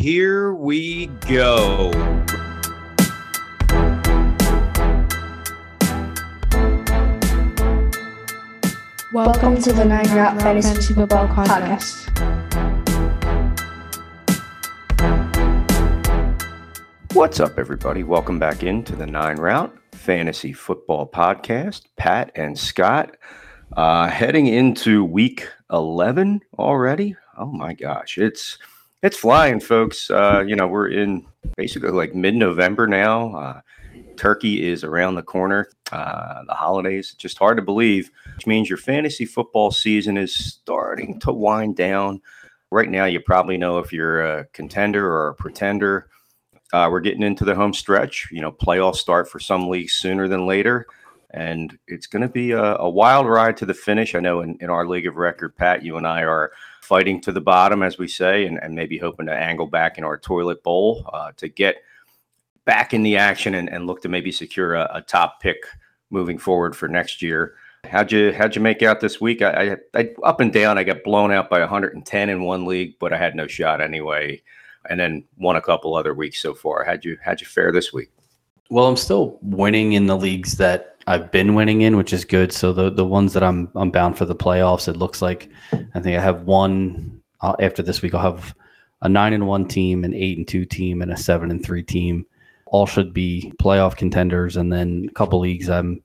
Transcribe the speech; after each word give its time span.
here 0.00 0.54
we 0.54 1.08
go. 1.28 1.90
Welcome 9.12 9.60
to 9.60 9.74
the 9.74 9.84
Nine 9.84 10.10
Route 10.16 10.40
Fantasy 10.40 10.94
Football 10.94 11.28
Podcast. 11.28 12.08
What's 17.12 17.38
up, 17.38 17.58
everybody? 17.58 18.02
Welcome 18.02 18.38
back 18.38 18.62
into 18.62 18.96
the 18.96 19.06
Nine 19.06 19.36
Route 19.36 19.76
Fantasy 19.92 20.54
Football 20.54 21.10
Podcast. 21.10 21.82
Pat 21.96 22.32
and 22.34 22.58
Scott 22.58 23.18
uh, 23.76 24.08
heading 24.08 24.46
into 24.46 25.04
week 25.04 25.46
11 25.70 26.40
already. 26.58 27.16
Oh 27.36 27.52
my 27.52 27.74
gosh, 27.74 28.16
it's 28.16 28.56
it's 29.02 29.16
flying, 29.16 29.60
folks. 29.60 30.10
Uh, 30.10 30.44
you 30.46 30.56
know, 30.56 30.66
we're 30.66 30.88
in 30.88 31.26
basically 31.56 31.90
like 31.90 32.14
mid 32.14 32.34
November 32.34 32.86
now. 32.86 33.34
Uh, 33.34 33.60
Turkey 34.16 34.68
is 34.68 34.84
around 34.84 35.14
the 35.14 35.22
corner. 35.22 35.68
Uh, 35.90 36.44
the 36.46 36.54
holidays, 36.54 37.14
just 37.18 37.38
hard 37.38 37.56
to 37.56 37.62
believe, 37.62 38.10
which 38.36 38.46
means 38.46 38.68
your 38.68 38.78
fantasy 38.78 39.24
football 39.24 39.70
season 39.70 40.16
is 40.16 40.34
starting 40.34 41.18
to 41.20 41.32
wind 41.32 41.76
down. 41.76 42.20
Right 42.70 42.88
now, 42.88 43.06
you 43.06 43.18
probably 43.20 43.56
know 43.56 43.78
if 43.78 43.92
you're 43.92 44.22
a 44.22 44.44
contender 44.46 45.10
or 45.10 45.28
a 45.28 45.34
pretender. 45.34 46.08
Uh, 46.72 46.88
we're 46.90 47.00
getting 47.00 47.22
into 47.22 47.44
the 47.44 47.54
home 47.54 47.72
stretch. 47.72 48.28
You 48.30 48.42
know, 48.42 48.52
playoffs 48.52 48.96
start 48.96 49.28
for 49.28 49.40
some 49.40 49.68
leagues 49.68 49.94
sooner 49.94 50.28
than 50.28 50.46
later, 50.46 50.86
and 51.30 51.76
it's 51.88 52.06
going 52.06 52.22
to 52.22 52.28
be 52.28 52.52
a, 52.52 52.76
a, 52.76 52.88
wild 52.88 53.26
ride 53.26 53.56
to 53.56 53.66
the 53.66 53.74
finish. 53.74 54.14
I 54.14 54.20
know 54.20 54.42
in, 54.42 54.56
in 54.60 54.70
our 54.70 54.86
league 54.86 55.08
of 55.08 55.16
record, 55.16 55.56
Pat, 55.56 55.82
you 55.82 55.96
and 55.96 56.06
I 56.06 56.22
are 56.22 56.52
fighting 56.90 57.20
to 57.20 57.30
the 57.30 57.40
bottom, 57.40 57.84
as 57.84 57.98
we 57.98 58.08
say, 58.08 58.46
and, 58.46 58.58
and 58.60 58.74
maybe 58.74 58.98
hoping 58.98 59.26
to 59.26 59.32
angle 59.32 59.68
back 59.68 59.96
in 59.96 60.02
our 60.02 60.18
toilet 60.18 60.60
bowl 60.64 61.08
uh, 61.12 61.30
to 61.36 61.46
get 61.46 61.84
back 62.64 62.92
in 62.92 63.04
the 63.04 63.16
action 63.16 63.54
and, 63.54 63.70
and 63.70 63.86
look 63.86 64.02
to 64.02 64.08
maybe 64.08 64.32
secure 64.32 64.74
a, 64.74 64.90
a, 64.94 65.00
top 65.00 65.40
pick 65.40 65.58
moving 66.10 66.36
forward 66.36 66.74
for 66.74 66.88
next 66.88 67.22
year. 67.22 67.54
How'd 67.84 68.10
you 68.10 68.32
how'd 68.32 68.56
you 68.56 68.60
make 68.60 68.82
out 68.82 68.98
this 68.98 69.20
week? 69.20 69.40
I, 69.40 69.76
I, 69.94 70.00
I 70.00 70.10
up 70.24 70.40
and 70.40 70.52
down. 70.52 70.78
I 70.78 70.82
got 70.82 71.04
blown 71.04 71.30
out 71.30 71.48
by 71.48 71.60
110 71.60 72.28
in 72.28 72.42
one 72.42 72.66
league, 72.66 72.96
but 72.98 73.12
I 73.12 73.18
had 73.18 73.36
no 73.36 73.46
shot 73.46 73.80
anyway, 73.80 74.42
and 74.88 74.98
then 74.98 75.22
won 75.38 75.54
a 75.54 75.62
couple 75.62 75.94
other 75.94 76.12
weeks 76.12 76.42
so 76.42 76.54
far. 76.54 76.82
How'd 76.82 77.04
you 77.04 77.16
how'd 77.24 77.40
you 77.40 77.46
fare 77.46 77.70
this 77.70 77.92
week? 77.92 78.10
Well, 78.68 78.88
I'm 78.88 78.96
still 78.96 79.38
winning 79.42 79.92
in 79.92 80.08
the 80.08 80.16
leagues 80.16 80.56
that 80.56 80.96
I've 81.06 81.30
been 81.30 81.54
winning 81.54 81.82
in, 81.82 81.96
which 81.96 82.12
is 82.12 82.24
good. 82.24 82.52
So 82.52 82.72
the 82.72 82.90
the 82.90 83.04
ones 83.04 83.32
that 83.32 83.42
I'm 83.42 83.70
I'm 83.74 83.90
bound 83.90 84.18
for 84.18 84.24
the 84.24 84.36
playoffs. 84.36 84.88
It 84.88 84.96
looks 84.96 85.22
like 85.22 85.50
I 85.72 86.00
think 86.00 86.18
I 86.18 86.20
have 86.20 86.42
one 86.42 87.20
uh, 87.40 87.56
after 87.60 87.82
this 87.82 88.02
week. 88.02 88.14
I'll 88.14 88.32
have 88.34 88.54
a 89.02 89.08
nine 89.08 89.32
and 89.32 89.46
one 89.46 89.66
team, 89.66 90.04
an 90.04 90.14
eight 90.14 90.38
and 90.38 90.46
two 90.46 90.64
team, 90.64 91.02
and 91.02 91.10
a 91.10 91.16
seven 91.16 91.50
and 91.50 91.64
three 91.64 91.82
team 91.82 92.26
all 92.66 92.86
should 92.86 93.12
be 93.12 93.52
playoff 93.60 93.96
contenders. 93.96 94.56
And 94.56 94.72
then 94.72 95.06
a 95.08 95.12
couple 95.14 95.40
leagues 95.40 95.68
I'm 95.68 96.02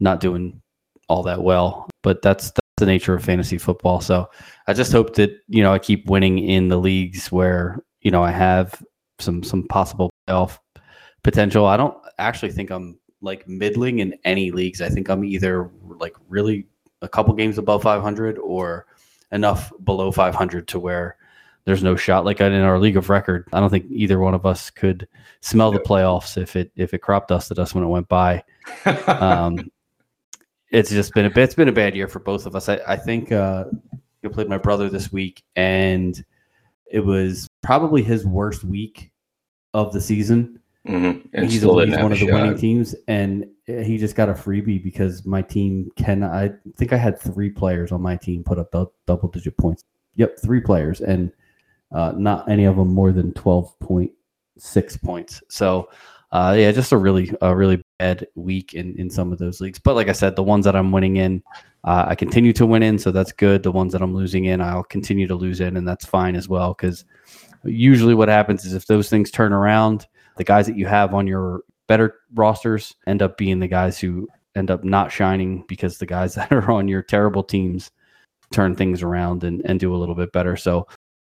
not 0.00 0.20
doing 0.20 0.60
all 1.08 1.22
that 1.24 1.42
well, 1.42 1.88
but 2.02 2.22
that's, 2.22 2.46
that's 2.50 2.60
the 2.78 2.86
nature 2.86 3.14
of 3.14 3.24
fantasy 3.24 3.58
football. 3.58 4.00
So 4.00 4.30
I 4.66 4.72
just 4.72 4.92
hope 4.92 5.14
that, 5.16 5.30
you 5.48 5.62
know, 5.62 5.72
I 5.72 5.78
keep 5.78 6.08
winning 6.08 6.38
in 6.38 6.68
the 6.68 6.78
leagues 6.78 7.30
where, 7.30 7.78
you 8.00 8.10
know, 8.10 8.22
I 8.22 8.30
have 8.30 8.82
some, 9.18 9.42
some 9.42 9.68
possible 9.68 10.10
playoff 10.26 10.58
potential. 11.22 11.66
I 11.66 11.76
don't 11.76 11.96
actually 12.18 12.52
think 12.52 12.70
I'm 12.70 12.98
like 13.26 13.46
middling 13.46 13.98
in 13.98 14.18
any 14.24 14.50
leagues. 14.50 14.80
I 14.80 14.88
think 14.88 15.10
I'm 15.10 15.24
either 15.24 15.70
like 15.82 16.16
really 16.28 16.66
a 17.02 17.08
couple 17.08 17.34
games 17.34 17.58
above 17.58 17.82
500 17.82 18.38
or 18.38 18.86
enough 19.32 19.70
below 19.84 20.10
500 20.10 20.66
to 20.68 20.78
where 20.78 21.16
there's 21.66 21.82
no 21.82 21.96
shot 21.96 22.24
like 22.24 22.40
in 22.40 22.54
our 22.54 22.78
league 22.78 22.96
of 22.96 23.10
record. 23.10 23.46
I 23.52 23.60
don't 23.60 23.70
think 23.70 23.86
either 23.90 24.18
one 24.18 24.34
of 24.34 24.46
us 24.46 24.70
could 24.70 25.06
smell 25.40 25.72
the 25.72 25.80
playoffs 25.80 26.40
if 26.40 26.56
it 26.56 26.70
if 26.76 26.94
it 26.94 26.98
crop 26.98 27.28
dusted 27.28 27.58
us 27.58 27.74
when 27.74 27.84
it 27.84 27.88
went 27.88 28.08
by. 28.08 28.42
Um, 29.06 29.70
it's 30.70 30.90
just 30.90 31.12
been 31.12 31.26
a 31.26 31.30
bit. 31.30 31.44
it's 31.44 31.54
been 31.54 31.68
a 31.68 31.72
bad 31.72 31.96
year 31.96 32.08
for 32.08 32.20
both 32.20 32.46
of 32.46 32.54
us. 32.54 32.68
I, 32.68 32.80
I 32.86 32.96
think 32.96 33.32
uh, 33.32 33.64
I 34.24 34.28
played 34.28 34.48
my 34.48 34.58
brother 34.58 34.88
this 34.88 35.12
week, 35.12 35.42
and 35.56 36.24
it 36.90 37.00
was 37.00 37.48
probably 37.62 38.02
his 38.02 38.24
worst 38.24 38.62
week 38.62 39.10
of 39.74 39.92
the 39.92 40.00
season. 40.00 40.60
Mm-hmm. 40.86 41.28
And 41.32 41.50
he's, 41.50 41.64
one 41.64 41.82
of 41.82 41.90
the 42.10 42.16
shot. 42.16 42.32
winning 42.32 42.56
teams, 42.56 42.94
and 43.08 43.48
he 43.66 43.98
just 43.98 44.14
got 44.14 44.28
a 44.28 44.34
freebie 44.34 44.82
because 44.82 45.26
my 45.26 45.42
team 45.42 45.90
can. 45.96 46.22
I 46.22 46.52
think 46.76 46.92
I 46.92 46.96
had 46.96 47.18
three 47.18 47.50
players 47.50 47.90
on 47.90 48.00
my 48.00 48.16
team 48.16 48.44
put 48.44 48.58
up 48.58 48.70
double 49.06 49.28
digit 49.28 49.56
points. 49.56 49.84
Yep, 50.14 50.38
three 50.38 50.60
players, 50.60 51.00
and 51.00 51.32
uh, 51.92 52.12
not 52.16 52.48
any 52.48 52.64
of 52.64 52.76
them 52.76 52.92
more 52.92 53.12
than 53.12 53.32
12.6 53.32 55.02
points. 55.02 55.42
So, 55.48 55.88
uh, 56.32 56.54
yeah, 56.56 56.72
just 56.72 56.92
a 56.92 56.96
really, 56.96 57.32
a 57.40 57.54
really 57.54 57.82
bad 57.98 58.26
week 58.34 58.74
in, 58.74 58.94
in 58.96 59.10
some 59.10 59.32
of 59.32 59.38
those 59.38 59.60
leagues. 59.60 59.78
But 59.78 59.94
like 59.94 60.08
I 60.08 60.12
said, 60.12 60.36
the 60.36 60.42
ones 60.42 60.64
that 60.64 60.76
I'm 60.76 60.92
winning 60.92 61.16
in, 61.16 61.42
uh, 61.84 62.06
I 62.08 62.14
continue 62.14 62.52
to 62.54 62.66
win 62.66 62.82
in. 62.82 62.98
So 62.98 63.10
that's 63.10 63.32
good. 63.32 63.62
The 63.62 63.72
ones 63.72 63.92
that 63.92 64.02
I'm 64.02 64.14
losing 64.14 64.46
in, 64.46 64.60
I'll 64.60 64.84
continue 64.84 65.26
to 65.26 65.34
lose 65.34 65.60
in, 65.60 65.76
and 65.76 65.86
that's 65.86 66.04
fine 66.04 66.34
as 66.34 66.48
well. 66.48 66.74
Because 66.74 67.04
usually 67.64 68.14
what 68.14 68.28
happens 68.28 68.64
is 68.64 68.74
if 68.74 68.86
those 68.86 69.08
things 69.08 69.30
turn 69.30 69.52
around, 69.52 70.06
the 70.36 70.44
guys 70.44 70.66
that 70.66 70.76
you 70.76 70.86
have 70.86 71.14
on 71.14 71.26
your 71.26 71.62
better 71.86 72.14
rosters 72.34 72.94
end 73.06 73.22
up 73.22 73.36
being 73.36 73.60
the 73.60 73.68
guys 73.68 73.98
who 73.98 74.28
end 74.54 74.70
up 74.70 74.84
not 74.84 75.12
shining 75.12 75.64
because 75.68 75.98
the 75.98 76.06
guys 76.06 76.34
that 76.36 76.52
are 76.52 76.70
on 76.70 76.88
your 76.88 77.02
terrible 77.02 77.42
teams 77.42 77.90
turn 78.52 78.74
things 78.74 79.02
around 79.02 79.44
and, 79.44 79.62
and 79.64 79.80
do 79.80 79.94
a 79.94 79.98
little 79.98 80.14
bit 80.14 80.32
better. 80.32 80.56
So 80.56 80.86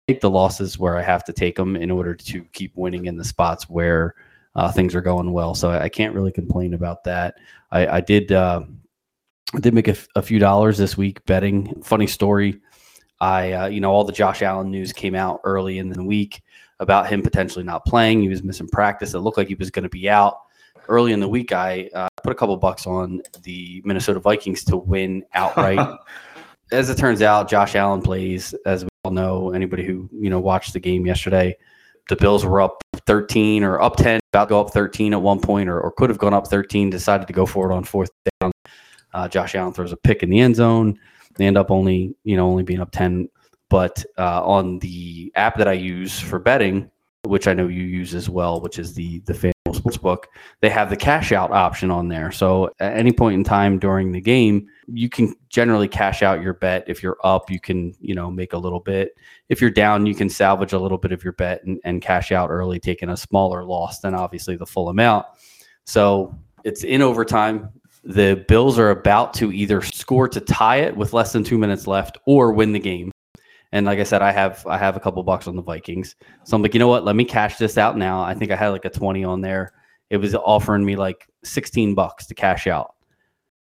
take 0.07 0.21
the 0.21 0.29
losses 0.29 0.77
where 0.77 0.97
I 0.97 1.01
have 1.01 1.23
to 1.25 1.33
take 1.33 1.55
them 1.55 1.75
in 1.75 1.91
order 1.91 2.15
to 2.15 2.43
keep 2.53 2.75
winning 2.75 3.05
in 3.05 3.17
the 3.17 3.23
spots 3.23 3.69
where 3.69 4.15
uh, 4.55 4.71
things 4.71 4.95
are 4.95 5.01
going 5.01 5.31
well. 5.31 5.55
So 5.55 5.69
I, 5.69 5.89
can't 5.89 6.15
really 6.15 6.31
complain 6.31 6.73
about 6.73 7.03
that. 7.03 7.35
I, 7.71 7.87
I 7.87 8.01
did 8.01 8.31
uh, 8.31 8.63
I 9.53 9.59
did 9.59 9.73
make 9.73 9.87
a, 9.87 9.95
a, 10.15 10.21
few 10.21 10.39
dollars 10.39 10.77
this 10.77 10.97
week 10.97 11.23
betting. 11.25 11.81
Funny 11.83 12.07
story. 12.07 12.59
I 13.21 13.51
uh, 13.53 13.67
you 13.67 13.79
know 13.79 13.91
all 13.91 14.03
the 14.03 14.11
Josh 14.11 14.41
Allen 14.41 14.71
news 14.71 14.91
came 14.91 15.15
out 15.15 15.41
early 15.43 15.77
in 15.77 15.89
the 15.89 16.03
week 16.03 16.41
about 16.79 17.07
him 17.07 17.21
potentially 17.21 17.65
not 17.65 17.85
playing. 17.85 18.21
He 18.21 18.29
was 18.29 18.43
missing 18.43 18.67
practice. 18.67 19.13
It 19.13 19.19
looked 19.19 19.37
like 19.37 19.47
he 19.47 19.55
was 19.55 19.71
going 19.71 19.83
to 19.83 19.89
be 19.89 20.09
out. 20.09 20.39
Early 20.87 21.13
in 21.13 21.19
the 21.19 21.27
week, 21.27 21.51
I 21.51 21.89
uh, 21.93 22.07
put 22.23 22.31
a 22.31 22.35
couple 22.35 22.55
bucks 22.57 22.87
on 22.87 23.21
the 23.43 23.81
Minnesota 23.85 24.19
Vikings 24.19 24.63
to 24.65 24.77
win 24.77 25.23
outright. 25.33 25.97
As 26.71 26.89
it 26.89 26.97
turns 26.97 27.21
out, 27.21 27.49
Josh 27.49 27.75
Allen 27.75 28.01
plays 28.01 28.53
as 28.65 28.83
we 28.83 28.89
all 29.03 29.11
know, 29.11 29.51
anybody 29.51 29.83
who 29.83 30.07
you 30.13 30.29
know 30.29 30.39
watched 30.39 30.73
the 30.73 30.79
game 30.79 31.03
yesterday, 31.03 31.57
the 32.09 32.15
Bills 32.15 32.45
were 32.45 32.61
up 32.61 32.83
13 33.07 33.63
or 33.63 33.81
up 33.81 33.95
10, 33.95 34.19
about 34.31 34.45
to 34.45 34.49
go 34.49 34.61
up 34.61 34.71
13 34.71 35.13
at 35.13 35.21
one 35.21 35.39
point, 35.39 35.67
or, 35.67 35.81
or 35.81 35.91
could 35.91 36.11
have 36.11 36.19
gone 36.19 36.33
up 36.33 36.47
13. 36.47 36.91
Decided 36.91 37.25
to 37.25 37.33
go 37.33 37.47
for 37.47 37.71
it 37.71 37.73
on 37.73 37.83
fourth 37.83 38.11
down. 38.39 38.51
Uh, 39.13 39.27
Josh 39.27 39.55
Allen 39.55 39.73
throws 39.73 39.91
a 39.91 39.97
pick 39.97 40.21
in 40.21 40.29
the 40.29 40.39
end 40.39 40.55
zone. 40.55 40.99
They 41.35 41.47
end 41.47 41.57
up 41.57 41.71
only 41.71 42.15
you 42.23 42.35
know 42.35 42.47
only 42.47 42.61
being 42.61 42.81
up 42.81 42.91
10. 42.91 43.29
But 43.69 44.03
uh, 44.17 44.43
on 44.43 44.79
the 44.79 45.31
app 45.35 45.57
that 45.57 45.67
I 45.67 45.73
use 45.73 46.19
for 46.19 46.39
betting, 46.39 46.89
which 47.23 47.47
I 47.47 47.53
know 47.53 47.67
you 47.67 47.83
use 47.83 48.15
as 48.15 48.29
well, 48.29 48.61
which 48.61 48.79
is 48.79 48.93
the 48.95 49.19
the 49.21 49.33
FanDuel 49.33 49.53
Sportsbook, 49.67 50.23
they 50.61 50.69
have 50.69 50.89
the 50.89 50.95
cash 50.95 51.31
out 51.31 51.51
option 51.51 51.91
on 51.91 52.07
there. 52.07 52.31
So 52.31 52.71
at 52.79 52.97
any 52.97 53.11
point 53.11 53.35
in 53.35 53.43
time 53.43 53.77
during 53.77 54.11
the 54.11 54.21
game, 54.21 54.67
you 54.87 55.09
can 55.09 55.35
generally 55.49 55.87
cash 55.87 56.23
out 56.23 56.41
your 56.41 56.53
bet. 56.53 56.83
If 56.87 57.03
you're 57.03 57.17
up, 57.23 57.51
you 57.51 57.59
can 57.59 57.93
you 57.99 58.15
know 58.15 58.31
make 58.31 58.53
a 58.53 58.57
little 58.57 58.79
bit. 58.79 59.15
If 59.49 59.61
you're 59.61 59.69
down, 59.69 60.05
you 60.05 60.15
can 60.15 60.29
salvage 60.29 60.73
a 60.73 60.79
little 60.79 60.97
bit 60.97 61.11
of 61.11 61.23
your 61.23 61.33
bet 61.33 61.63
and, 61.63 61.79
and 61.83 62.01
cash 62.01 62.31
out 62.31 62.49
early, 62.49 62.79
taking 62.79 63.09
a 63.09 63.17
smaller 63.17 63.63
loss 63.63 63.99
than 63.99 64.15
obviously 64.15 64.55
the 64.55 64.65
full 64.65 64.89
amount. 64.89 65.25
So 65.85 66.35
it's 66.63 66.83
in 66.83 67.01
overtime. 67.01 67.69
The 68.03 68.45
Bills 68.47 68.79
are 68.79 68.91
about 68.91 69.33
to 69.35 69.51
either 69.51 69.81
score 69.81 70.27
to 70.29 70.39
tie 70.39 70.77
it 70.77 70.95
with 70.95 71.13
less 71.13 71.33
than 71.33 71.43
two 71.43 71.57
minutes 71.57 71.85
left 71.85 72.17
or 72.25 72.53
win 72.53 72.71
the 72.71 72.79
game. 72.79 73.11
And 73.71 73.85
like 73.85 73.99
I 73.99 74.03
said, 74.03 74.21
I 74.21 74.31
have 74.31 74.65
I 74.65 74.77
have 74.77 74.95
a 74.95 74.99
couple 74.99 75.21
bucks 75.23 75.47
on 75.47 75.55
the 75.55 75.61
Vikings. 75.61 76.15
So 76.43 76.55
I'm 76.55 76.61
like, 76.61 76.73
you 76.73 76.79
know 76.79 76.87
what? 76.87 77.05
Let 77.05 77.15
me 77.15 77.25
cash 77.25 77.57
this 77.57 77.77
out 77.77 77.97
now. 77.97 78.21
I 78.21 78.33
think 78.33 78.51
I 78.51 78.55
had 78.55 78.69
like 78.69 78.85
a 78.85 78.89
20 78.89 79.23
on 79.23 79.41
there. 79.41 79.73
It 80.09 80.17
was 80.17 80.33
offering 80.33 80.85
me 80.85 80.95
like 80.95 81.27
16 81.43 81.93
bucks 81.93 82.25
to 82.27 82.33
cash 82.33 82.65
out. 82.65 82.95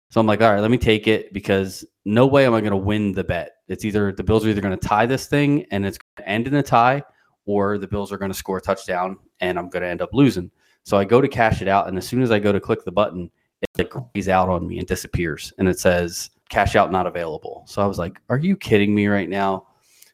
So 0.09 0.19
I'm 0.19 0.27
like, 0.27 0.41
all 0.41 0.51
right, 0.51 0.59
let 0.59 0.71
me 0.71 0.77
take 0.77 1.07
it 1.07 1.33
because 1.33 1.85
no 2.05 2.27
way 2.27 2.45
am 2.45 2.53
I 2.53 2.59
going 2.59 2.71
to 2.71 2.77
win 2.77 3.13
the 3.13 3.23
bet. 3.23 3.53
It's 3.67 3.85
either 3.85 4.11
the 4.11 4.23
Bills 4.23 4.45
are 4.45 4.49
either 4.49 4.61
going 4.61 4.77
to 4.77 4.87
tie 4.87 5.05
this 5.05 5.25
thing 5.25 5.65
and 5.71 5.85
it's 5.85 5.97
going 5.97 6.25
to 6.25 6.29
end 6.29 6.47
in 6.47 6.55
a 6.55 6.63
tie, 6.63 7.01
or 7.45 7.77
the 7.77 7.87
Bills 7.87 8.11
are 8.11 8.17
going 8.17 8.29
to 8.31 8.37
score 8.37 8.57
a 8.57 8.61
touchdown 8.61 9.17
and 9.39 9.57
I'm 9.57 9.69
going 9.69 9.83
to 9.83 9.89
end 9.89 10.01
up 10.01 10.13
losing. 10.13 10.51
So 10.83 10.97
I 10.97 11.05
go 11.05 11.21
to 11.21 11.27
cash 11.27 11.61
it 11.61 11.67
out, 11.67 11.87
and 11.87 11.97
as 11.97 12.05
soon 12.05 12.21
as 12.21 12.29
I 12.29 12.39
go 12.39 12.51
to 12.51 12.59
click 12.59 12.83
the 12.83 12.91
button, 12.91 13.31
it 13.61 13.69
like 13.77 13.89
grays 13.89 14.27
out 14.27 14.49
on 14.49 14.67
me 14.67 14.79
and 14.79 14.87
disappears, 14.87 15.53
and 15.57 15.67
it 15.67 15.79
says 15.79 16.29
cash 16.49 16.75
out 16.75 16.91
not 16.91 17.07
available. 17.07 17.63
So 17.65 17.81
I 17.81 17.85
was 17.85 17.97
like, 17.97 18.19
are 18.29 18.37
you 18.37 18.57
kidding 18.57 18.93
me 18.93 19.07
right 19.07 19.29
now? 19.29 19.67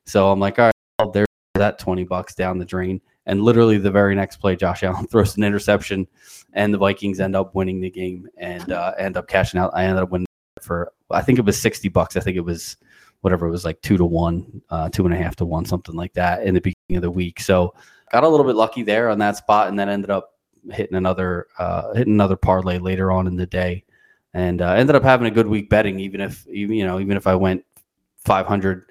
So 0.10 0.32
I'm 0.32 0.40
like, 0.40 0.58
all 0.58 0.66
right, 0.66 0.74
well, 1.00 1.12
there's 1.12 1.28
that 1.54 1.78
20 1.78 2.04
bucks 2.06 2.34
down 2.34 2.58
the 2.58 2.66
drain. 2.66 3.00
And 3.28 3.44
literally 3.44 3.78
the 3.78 3.92
very 3.92 4.16
next 4.16 4.38
play, 4.38 4.56
Josh 4.56 4.82
Allen 4.82 5.06
throws 5.12 5.38
an 5.38 5.44
interception 5.44 6.08
and 6.54 6.74
the 6.74 6.80
Vikings 6.80 7.20
end 7.20 7.36
up 7.36 7.54
winning 7.54 7.80
the 7.80 7.92
game 7.92 8.28
and 8.38 8.72
uh, 8.72 8.94
end 8.98 9.18
up 9.18 9.28
cashing 9.28 9.60
out. 9.60 9.72
I 9.76 9.84
ended 9.84 10.04
up 10.04 10.10
winning 10.10 10.26
for, 10.62 10.92
I 11.12 11.22
think 11.22 11.38
it 11.38 11.46
was 11.46 11.62
60 11.62 11.90
bucks. 11.90 12.18
I 12.18 12.22
think 12.22 12.38
it 12.38 12.42
was 12.42 12.78
whatever 13.22 13.46
it 13.46 13.52
was 13.52 13.66
like 13.66 13.82
two 13.82 13.98
to 13.98 14.06
one, 14.06 14.62
uh, 14.72 14.90
two 14.90 15.06
and 15.06 15.14
a 15.14 15.18
half 15.18 15.36
to 15.38 15.46
one, 15.46 15.66
something 15.66 15.96
like 15.96 16.14
that 16.14 16.44
in 16.44 16.56
the 16.56 16.62
beginning 16.62 16.98
of 16.98 17.02
the 17.04 17.12
week. 17.12 17.40
So 17.40 17.76
got 18.12 18.24
a 18.24 18.28
little 18.28 18.46
bit 18.46 18.56
lucky 18.56 18.82
there 18.82 19.10
on 19.10 19.20
that 19.20 19.38
spot, 19.38 19.68
and 19.68 19.78
then 19.78 19.90
ended 19.90 20.10
up 20.10 20.34
hitting 20.72 20.96
another 20.96 21.48
uh, 21.60 21.94
hitting 21.94 22.14
another 22.14 22.36
parlay 22.36 22.80
later 22.80 23.12
on 23.12 23.28
in 23.28 23.36
the 23.36 23.46
day, 23.46 23.84
and 24.34 24.62
uh, 24.62 24.72
ended 24.72 24.96
up 24.96 25.04
having 25.04 25.28
a 25.28 25.32
good 25.32 25.48
week 25.48 25.70
betting. 25.70 26.00
Even 26.00 26.22
if 26.22 26.48
even 26.48 26.76
you 26.76 26.86
know 26.86 27.00
even 27.00 27.18
if 27.18 27.28
I 27.28 27.36
went 27.36 27.64
500 28.26 28.90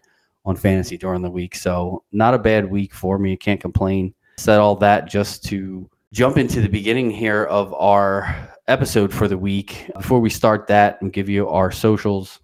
on 0.49 0.56
fantasy 0.56 0.97
during 0.97 1.23
the 1.23 1.31
week, 1.31 1.55
so 1.55 2.03
not 2.11 2.35
a 2.35 2.39
bad 2.39 2.69
week 2.69 2.95
for 2.95 3.19
me. 3.19 3.37
Can't 3.37 3.61
complain. 3.61 4.15
Said 4.39 4.59
all 4.59 4.77
that 4.77 5.06
just 5.06 5.45
to 5.47 5.89
jump 6.12 6.39
into 6.39 6.61
the 6.61 6.69
beginning 6.69 7.11
here 7.11 7.45
of 7.45 7.75
our 7.75 8.50
episode 8.67 9.12
for 9.12 9.29
the 9.29 9.37
week. 9.37 9.91
Before 9.95 10.21
we 10.21 10.31
start 10.31 10.67
that 10.69 11.00
and 11.03 11.12
give 11.12 11.29
you 11.29 11.49
our 11.49 11.71
socials, 11.71 12.41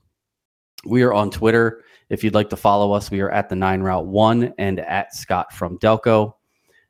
we 0.85 1.03
are 1.03 1.15
on 1.15 1.31
Twitter. 1.31 1.83
If 2.11 2.23
you'd 2.23 2.35
like 2.35 2.51
to 2.51 2.57
follow 2.57 2.93
us, 2.93 3.11
we 3.11 3.21
are 3.21 3.31
at 3.31 3.49
the 3.49 3.57
Nine 3.57 3.81
Route 3.81 4.07
One 4.07 4.53
and 4.59 4.81
at 4.81 5.15
Scott 5.15 5.53
from 5.53 5.79
Delco. 5.79 6.35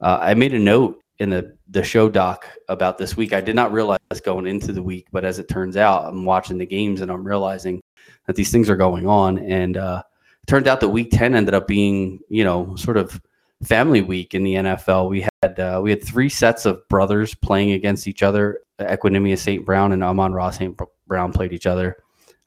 Uh, 0.00 0.18
I 0.20 0.34
made 0.34 0.54
a 0.54 0.58
note 0.58 1.00
in 1.18 1.28
the, 1.30 1.56
the 1.68 1.84
show 1.84 2.10
doc 2.10 2.48
about 2.68 2.98
this 2.98 3.16
week. 3.16 3.32
I 3.32 3.40
did 3.40 3.54
not 3.54 3.72
realize 3.72 4.00
going 4.24 4.48
into 4.48 4.72
the 4.72 4.82
week, 4.82 5.06
but 5.12 5.24
as 5.24 5.38
it 5.38 5.48
turns 5.48 5.76
out, 5.76 6.04
I'm 6.04 6.24
watching 6.24 6.58
the 6.58 6.66
games 6.66 7.00
and 7.00 7.08
I'm 7.10 7.24
realizing 7.24 7.80
that 8.26 8.34
these 8.34 8.50
things 8.50 8.68
are 8.68 8.76
going 8.76 9.06
on. 9.06 9.38
And 9.38 9.76
uh, 9.76 10.02
it 10.42 10.48
turned 10.48 10.66
out 10.66 10.80
that 10.80 10.88
week 10.88 11.10
10 11.12 11.36
ended 11.36 11.54
up 11.54 11.68
being, 11.68 12.18
you 12.28 12.42
know, 12.42 12.74
sort 12.74 12.96
of 12.96 13.22
family 13.64 14.00
week 14.00 14.34
in 14.34 14.42
the 14.42 14.54
NFL. 14.54 15.08
We 15.08 15.26
had 15.42 15.60
uh, 15.60 15.80
we 15.82 15.90
had 15.90 16.02
three 16.02 16.28
sets 16.28 16.66
of 16.66 16.86
brothers 16.88 17.34
playing 17.34 17.72
against 17.72 18.06
each 18.06 18.22
other. 18.22 18.60
Equanimeous 18.80 19.38
St. 19.38 19.64
Brown 19.64 19.92
and 19.92 20.02
Amon-Ra 20.02 20.50
St. 20.50 20.78
Brown 21.06 21.32
played 21.32 21.52
each 21.52 21.66
other. 21.66 21.96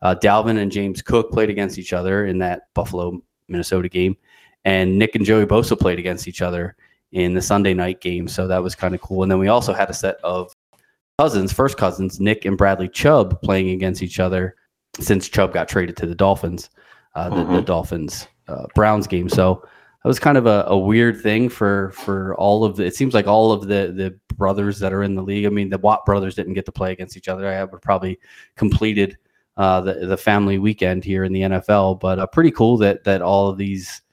Uh, 0.02 0.16
Dalvin 0.16 0.58
and 0.60 0.72
James 0.72 1.02
Cook 1.02 1.32
played 1.32 1.50
against 1.50 1.78
each 1.78 1.94
other 1.94 2.26
in 2.26 2.40
that 2.40 2.74
Buffalo 2.74 3.22
Minnesota 3.48 3.90
game, 3.90 4.18
and 4.66 4.98
Nick 5.00 5.16
and 5.16 5.26
Joey 5.26 5.46
Bosa 5.46 5.80
played 5.80 6.00
against 6.00 6.28
each 6.28 6.42
other 6.42 6.76
in 7.12 7.34
the 7.34 7.42
Sunday 7.42 7.74
night 7.74 8.02
game. 8.02 8.28
So 8.28 8.48
that 8.48 8.62
was 8.62 8.76
kind 8.76 8.94
of 8.94 9.02
cool. 9.02 9.24
And 9.24 9.32
then 9.32 9.40
we 9.40 9.48
also 9.48 9.74
had 9.74 9.90
a 9.90 9.94
set 9.94 10.18
of 10.24 10.54
cousins, 11.18 11.54
first 11.54 11.78
cousins, 11.78 12.20
Nick 12.20 12.46
and 12.46 12.58
Bradley 12.58 12.90
Chubb 12.90 13.42
playing 13.42 13.70
against 13.70 14.04
each 14.04 14.20
other 14.20 14.56
since 15.00 15.30
Chubb 15.30 15.54
got 15.54 15.70
traded 15.70 15.96
to 15.98 16.06
the 16.06 16.16
Dolphins, 16.16 16.70
uh, 17.16 17.30
the, 17.30 17.36
mm-hmm. 17.36 17.54
the, 17.56 17.62
Dolphins 17.62 18.28
uh, 18.48 18.66
Browns 18.76 19.08
game. 19.08 19.30
So 19.30 19.66
that 20.06 20.10
was 20.10 20.20
kind 20.20 20.38
of 20.38 20.46
a, 20.46 20.66
a, 20.68 20.78
weird 20.78 21.20
thing 21.20 21.50
for 21.50 21.90
for 21.94 22.36
all 22.36 22.64
of 22.64 22.76
the. 22.76 22.86
It 22.86 22.96
seems 22.96 23.16
like 23.16 23.26
all 23.26 23.52
of 23.52 23.62
the 23.62 23.92
the 23.92 24.16
brothers 24.36 24.78
that 24.78 24.94
are 24.94 25.02
in 25.02 25.16
the 25.16 25.24
league. 25.24 25.48
I 25.48 25.50
mean, 25.50 25.72
the 25.72 25.80
Watt 25.80 26.06
brothers 26.06 26.36
didn't 26.36 26.54
get 26.54 26.64
to 26.68 26.72
play 26.72 26.92
against 26.92 27.18
each 27.18 27.28
other. 27.28 27.48
I 27.50 27.54
have 27.54 27.72
probably 27.82 28.20
completed 28.56 29.18
uh, 29.58 29.82
the 29.82 30.06
the 30.06 30.16
family 30.16 30.60
weekend 30.60 31.04
here 31.04 31.24
in 31.24 31.34
the 31.34 31.42
NFL, 31.42 32.00
but 32.00 32.20
uh, 32.20 32.28
pretty 32.28 32.52
cool 32.52 32.78
that 32.78 33.04
that 33.06 33.24
all 33.24 33.50
of 33.50 33.58
these 33.58 34.04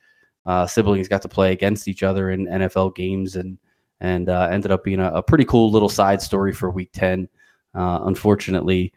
uh, 0.46 0.66
siblings 0.66 1.08
got 1.08 1.20
to 1.20 1.28
play 1.28 1.52
against 1.52 1.86
each 1.86 2.02
other 2.02 2.30
in 2.30 2.46
NFL 2.46 2.94
games 2.94 3.36
and 3.36 3.58
and 4.00 4.30
uh, 4.30 4.48
ended 4.50 4.70
up 4.70 4.84
being 4.84 4.98
a, 4.98 5.12
a, 5.12 5.22
pretty 5.22 5.44
cool 5.44 5.70
little 5.70 5.90
side 5.90 6.22
story 6.22 6.54
for 6.54 6.70
Week 6.70 6.88
Ten. 6.94 7.28
Uh, 7.74 8.00
unfortunately, 8.04 8.94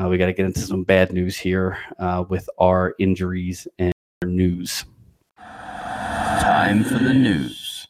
uh, 0.00 0.06
we 0.06 0.18
got 0.18 0.26
to 0.26 0.32
get 0.32 0.46
into 0.46 0.60
some 0.60 0.84
bad 0.84 1.12
news 1.12 1.36
here 1.36 1.76
with 2.28 2.48
our 2.60 2.94
injuries 3.00 3.66
and 3.80 3.92
news. 4.24 4.84
Time 6.48 6.82
for 6.82 6.94
the 6.94 7.12
news. 7.12 7.88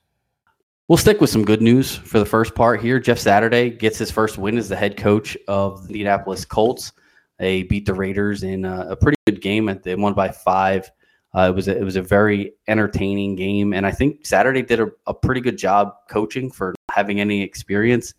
We'll 0.88 0.98
stick 0.98 1.20
with 1.20 1.30
some 1.30 1.44
good 1.44 1.62
news 1.62 1.94
for 1.94 2.18
the 2.18 2.26
first 2.26 2.56
part 2.56 2.82
here. 2.82 2.98
Jeff 2.98 3.16
Saturday 3.16 3.70
gets 3.70 3.96
his 3.98 4.10
first 4.10 4.36
win 4.36 4.58
as 4.58 4.68
the 4.68 4.74
head 4.74 4.96
coach 4.96 5.38
of 5.46 5.86
the 5.86 5.92
Indianapolis 5.94 6.44
Colts. 6.44 6.90
They 7.38 7.62
beat 7.62 7.86
the 7.86 7.94
Raiders 7.94 8.42
in 8.42 8.64
a, 8.64 8.88
a 8.90 8.96
pretty 8.96 9.14
good 9.26 9.40
game. 9.40 9.70
They 9.84 9.94
won 9.94 10.12
by 10.12 10.32
five. 10.32 10.90
Uh, 11.36 11.50
it 11.52 11.54
was 11.54 11.68
a, 11.68 11.78
it 11.78 11.84
was 11.84 11.94
a 11.94 12.02
very 12.02 12.52
entertaining 12.66 13.36
game, 13.36 13.72
and 13.72 13.86
I 13.86 13.92
think 13.92 14.26
Saturday 14.26 14.62
did 14.62 14.80
a, 14.80 14.88
a 15.06 15.14
pretty 15.14 15.40
good 15.40 15.56
job 15.56 15.92
coaching 16.10 16.50
for 16.50 16.74
having 16.90 17.20
any 17.20 17.40
experience. 17.40 18.12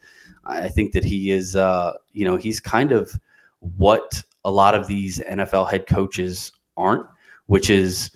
I 0.46 0.70
think 0.70 0.94
that 0.94 1.04
he 1.04 1.32
is, 1.32 1.58
uh, 1.58 1.96
you 2.14 2.24
know, 2.24 2.38
he's 2.38 2.62
kind 2.62 2.94
of 2.94 3.12
what 3.60 4.24
a 4.46 4.52
lot 4.52 4.74
of 4.74 4.88
these 4.88 5.20
NFL 5.20 5.70
head 5.70 5.86
coaches 5.86 6.54
aren't, 6.78 7.06
which 7.48 7.70
is 7.70 8.12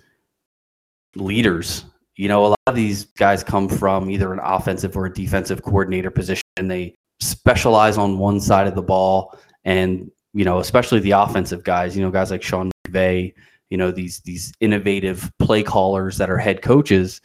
leaders. 1.16 1.84
You 2.16 2.28
know, 2.28 2.46
a 2.46 2.48
lot 2.48 2.58
of 2.66 2.76
these 2.76 3.04
guys 3.04 3.42
come 3.42 3.68
from 3.68 4.08
either 4.08 4.32
an 4.32 4.40
offensive 4.42 4.96
or 4.96 5.06
a 5.06 5.12
defensive 5.12 5.62
coordinator 5.62 6.10
position. 6.10 6.44
And 6.56 6.70
they 6.70 6.94
specialize 7.20 7.98
on 7.98 8.18
one 8.18 8.40
side 8.40 8.66
of 8.66 8.74
the 8.74 8.82
ball, 8.82 9.36
and 9.64 10.10
you 10.32 10.44
know, 10.44 10.58
especially 10.58 11.00
the 11.00 11.12
offensive 11.12 11.64
guys. 11.64 11.96
You 11.96 12.04
know, 12.04 12.10
guys 12.10 12.30
like 12.30 12.42
Sean 12.42 12.70
McVay. 12.86 13.34
You 13.70 13.78
know, 13.78 13.90
these 13.90 14.20
these 14.20 14.52
innovative 14.60 15.30
play 15.38 15.62
callers 15.62 16.16
that 16.18 16.30
are 16.30 16.38
head 16.38 16.62
coaches, 16.62 17.20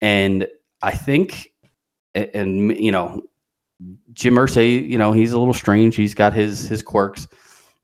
and 0.00 0.48
I 0.82 0.92
think, 0.92 1.52
and 2.14 2.76
you 2.76 2.90
know, 2.90 3.22
Jim 4.12 4.34
Irsay, 4.34 4.88
you 4.88 4.98
know, 4.98 5.12
he's 5.12 5.32
a 5.32 5.38
little 5.38 5.54
strange. 5.54 5.94
He's 5.94 6.14
got 6.14 6.32
his 6.32 6.66
his 6.66 6.82
quirks, 6.82 7.28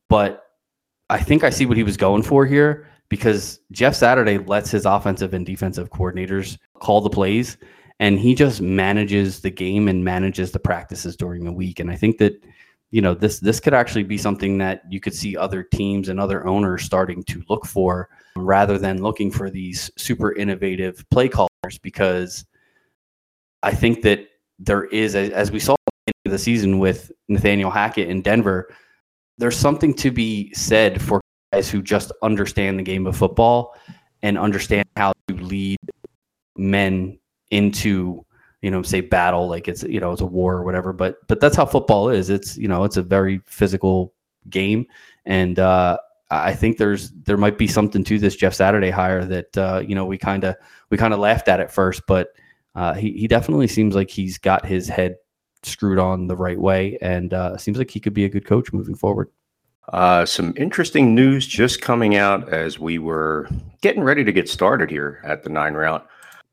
but 0.09 0.45
I 1.09 1.19
think 1.19 1.45
I 1.45 1.51
see 1.51 1.67
what 1.67 1.77
he 1.77 1.83
was 1.83 1.97
going 1.97 2.23
for 2.23 2.47
here 2.47 2.89
because 3.11 3.61
Jeff 3.73 3.95
Saturday 3.95 4.39
lets 4.39 4.71
his 4.71 4.87
offensive 4.87 5.35
and 5.35 5.45
defensive 5.45 5.91
coordinators 5.91 6.57
call 6.81 7.03
the 7.03 7.11
plays 7.11 7.59
and 7.99 8.19
he 8.19 8.35
just 8.35 8.63
manages 8.63 9.41
the 9.41 9.51
game 9.51 9.87
and 9.87 10.03
manages 10.03 10.51
the 10.51 10.59
practices 10.59 11.17
during 11.17 11.45
the 11.45 11.53
week. 11.53 11.81
And 11.81 11.91
I 11.91 11.97
think 11.97 12.17
that 12.19 12.43
you 12.91 13.01
know 13.01 13.15
this 13.15 13.39
this 13.39 13.61
could 13.61 13.75
actually 13.75 14.03
be 14.03 14.19
something 14.19 14.59
that 14.59 14.83
you 14.91 14.99
could 14.99 15.15
see 15.15 15.37
other 15.37 15.63
teams 15.63 16.09
and 16.09 16.19
other 16.19 16.47
owners 16.47 16.83
starting 16.83 17.23
to 17.25 17.43
look 17.49 17.67
for 17.67 18.09
rather 18.37 18.79
than 18.79 19.03
looking 19.03 19.31
for 19.31 19.51
these 19.51 19.91
super 19.97 20.35
innovative 20.35 21.05
play 21.11 21.29
callers 21.29 21.79
because 21.83 22.45
I 23.63 23.73
think 23.73 24.03
that 24.03 24.27
there 24.59 24.85
is 24.85 25.15
as 25.15 25.53
we 25.53 25.61
saw 25.61 25.77
in 26.25 26.33
the 26.33 26.39
season 26.39 26.81
with 26.81 27.13
Nathaniel 27.29 27.71
Hackett 27.71 28.09
in 28.09 28.23
Denver 28.23 28.75
there's 29.39 29.57
something 29.57 29.95
to 29.95 30.11
be 30.11 30.53
said 30.53 31.01
for 31.01 31.20
guys 31.53 31.71
who 31.71 31.83
just 31.83 32.13
understand 32.23 32.79
the 32.79 32.83
game 32.83 33.07
of 33.07 33.17
football 33.17 33.75
and 34.23 34.39
understand 34.39 34.87
how 34.97 35.13
to 35.29 35.35
lead 35.35 35.79
men 36.57 37.19
into 37.51 38.25
you 38.63 38.71
know 38.71 38.83
say 38.83 39.01
battle 39.01 39.49
like 39.49 39.67
it's 39.67 39.83
you 39.85 40.01
know 40.01 40.13
it's 40.13 40.21
a 40.21 40.27
war 40.27 40.57
or 40.57 40.65
whatever. 40.65 40.93
But 40.93 41.17
but 41.29 41.41
that's 41.41 41.57
how 41.57 41.67
football 41.67 42.11
is. 42.11 42.31
It's 42.31 42.57
you 42.57 42.69
know 42.69 42.85
it's 42.85 42.97
a 42.97 43.03
very 43.03 43.41
physical 43.47 44.15
game. 44.49 44.87
And 45.25 45.59
uh 45.59 45.99
I 46.31 46.55
think 46.55 46.79
there's 46.79 47.11
there 47.25 47.37
might 47.37 47.59
be 47.59 47.67
something 47.67 48.05
to 48.05 48.19
this 48.19 48.37
Jeff 48.37 48.55
Saturday 48.55 48.91
hire 48.91 49.25
that 49.25 49.59
uh, 49.59 49.83
you 49.85 49.97
know 49.97 50.05
we 50.05 50.17
kind 50.17 50.45
of 50.45 50.55
we 50.89 50.97
kind 50.97 51.13
of 51.13 51.19
laughed 51.19 51.49
at 51.49 51.59
at 51.59 51.73
first, 51.73 52.03
but 52.07 52.29
uh, 52.77 52.95
he 52.95 53.13
he 53.13 53.27
definitely 53.27 53.67
seems 53.67 53.97
like 53.97 54.11
he's 54.11 54.39
got 54.39 54.65
his 54.65 54.89
head 54.89 55.17
screwed 55.65 55.99
on 55.99 56.29
the 56.29 56.37
right 56.37 56.59
way, 56.59 56.97
and 57.03 57.35
uh, 57.35 57.57
seems 57.57 57.79
like 57.79 57.91
he 57.91 57.99
could 57.99 58.15
be 58.15 58.25
a 58.25 58.29
good 58.29 58.47
coach 58.47 58.73
moving 58.73 58.95
forward. 58.95 59.29
Uh, 59.91 60.25
some 60.25 60.55
interesting 60.57 61.15
news 61.15 61.47
just 61.47 61.83
coming 61.83 62.15
out 62.15 62.49
as 62.53 62.79
we 62.79 62.99
were 62.99 63.49
getting 63.83 64.03
ready 64.03 64.23
to 64.23 64.33
get 64.33 64.49
started 64.49 64.89
here 64.89 65.21
at 65.25 65.43
the 65.43 65.51
nine 65.51 65.75
route. 65.75 66.07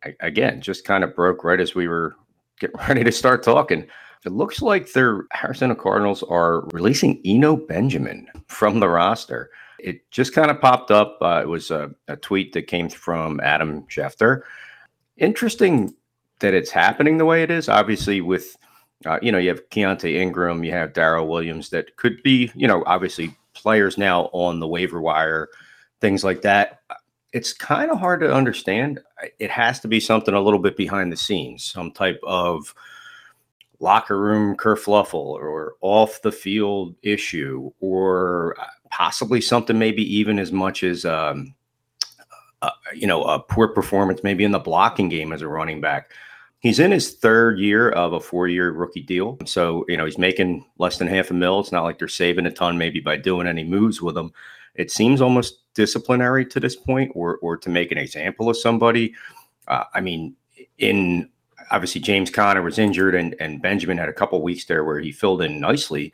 I, 0.04 0.16
again, 0.22 0.60
just 0.62 0.86
kind 0.86 1.04
of 1.04 1.16
broke 1.16 1.44
right 1.44 1.60
as 1.60 1.76
we 1.76 1.88
were 1.88 2.16
getting 2.60 2.78
ready 2.88 3.04
to 3.04 3.12
start 3.12 3.44
talking. 3.44 3.88
It 4.26 4.32
looks 4.32 4.62
like 4.62 4.92
their 4.92 5.26
Arizona 5.44 5.76
Cardinals 5.76 6.24
are 6.24 6.62
releasing 6.72 7.22
Eno 7.24 7.56
Benjamin 7.56 8.28
from 8.48 8.80
the 8.80 8.90
roster. 8.90 9.52
It 9.80 10.10
just 10.10 10.34
kind 10.34 10.50
of 10.50 10.60
popped 10.60 10.90
up. 10.90 11.20
Uh, 11.22 11.42
it 11.44 11.48
was 11.48 11.70
a, 11.70 11.92
a 12.08 12.18
tweet 12.18 12.54
that 12.54 12.64
came 12.64 12.90
from 12.90 13.40
Adam 13.42 13.84
Schefter. 13.84 14.42
Interesting 15.18 15.94
that 16.40 16.56
it's 16.56 16.72
happening 16.72 17.20
the 17.20 17.26
way 17.26 17.44
it 17.44 17.52
is. 17.52 17.70
Obviously, 17.70 18.20
with 18.20 18.58
uh, 19.06 19.20
you 19.22 19.32
know, 19.32 19.38
you 19.38 19.50
have 19.50 19.70
Keaontay 19.70 20.16
Ingram, 20.16 20.64
you 20.64 20.72
have 20.72 20.94
Darrel 20.94 21.28
Williams 21.28 21.70
that 21.70 21.96
could 21.98 22.22
be, 22.24 22.52
you 22.56 22.68
know, 22.68 22.84
obviously 22.86 23.36
players 23.54 23.98
now 23.98 24.30
on 24.34 24.60
the 24.60 24.68
waiver 24.68 25.02
wire, 25.02 25.50
things 26.02 26.24
like 26.24 26.42
that. 26.42 26.82
It's 27.34 27.54
kind 27.54 27.92
of 27.92 28.00
hard 28.00 28.22
to 28.22 28.34
understand. 28.34 29.00
It 29.40 29.52
has 29.52 29.80
to 29.82 29.88
be 29.88 30.00
something 30.00 30.34
a 30.34 30.42
little 30.42 30.60
bit 30.60 30.78
behind 30.78 31.12
the 31.12 31.18
scenes, 31.18 31.64
some 31.64 31.92
type 31.92 32.20
of 32.24 32.74
locker 33.80 34.20
room 34.20 34.56
kerfluffle 34.58 35.14
or 35.14 35.76
off 35.82 36.22
the 36.24 36.32
field 36.32 36.96
issue, 37.04 37.72
or 37.80 38.56
uh, 38.60 38.66
possibly 38.90 39.42
something 39.42 39.78
maybe 39.78 40.02
even 40.16 40.40
as 40.40 40.52
much 40.52 40.84
as, 40.84 41.06
um, 41.06 41.54
uh, 42.64 42.72
you 42.96 43.06
know, 43.06 43.24
a 43.24 43.40
poor 43.40 43.68
performance 43.68 44.22
maybe 44.24 44.44
in 44.44 44.52
the 44.52 44.58
blocking 44.58 45.10
game 45.10 45.32
as 45.32 45.44
a 45.44 45.48
running 45.48 45.80
back 45.80 46.12
He's 46.60 46.80
in 46.80 46.92
his 46.92 47.14
third 47.14 47.60
year 47.60 47.90
of 47.92 48.14
a 48.14 48.20
four 48.20 48.48
year 48.48 48.72
rookie 48.72 49.04
deal. 49.04 49.38
So, 49.46 49.86
you 49.88 49.96
know, 49.96 50.06
he's 50.06 50.18
making 50.18 50.66
less 50.80 50.98
than 50.98 51.08
half 51.08 51.30
a 51.30 51.34
mil. 51.34 51.60
It's 51.60 51.72
not 51.72 51.84
like 51.84 52.00
they're 52.00 52.08
saving 52.08 52.48
a 52.48 52.52
ton 52.52 52.78
maybe 52.78 53.00
by 53.00 53.18
doing 53.18 53.48
any 53.48 53.64
moves 53.64 54.02
with 54.02 54.18
him. 54.18 54.32
it 54.76 54.92
seems 54.92 55.22
almost 55.22 55.60
disciplinary 55.74 56.46
to 56.46 56.60
this 56.60 56.76
point, 56.76 57.12
or 57.16 57.38
or 57.38 57.56
to 57.58 57.70
make 57.70 57.92
an 57.92 57.98
example 57.98 58.50
of 58.50 58.58
somebody. 58.58 59.14
Uh, 59.68 59.84
I 59.94 60.02
mean, 60.02 60.36
in 60.80 61.30
obviously 61.72 62.02
James 62.02 62.32
Conner 62.32 62.62
was 62.62 62.80
injured, 62.80 63.16
and 63.16 63.36
and 63.40 63.62
Benjamin 63.62 63.98
had 63.98 64.10
a 64.10 64.14
couple 64.14 64.42
weeks 64.42 64.66
there 64.66 64.84
where 64.84 65.00
he 65.00 65.12
filled 65.12 65.42
in 65.42 65.60
nicely. 65.60 66.12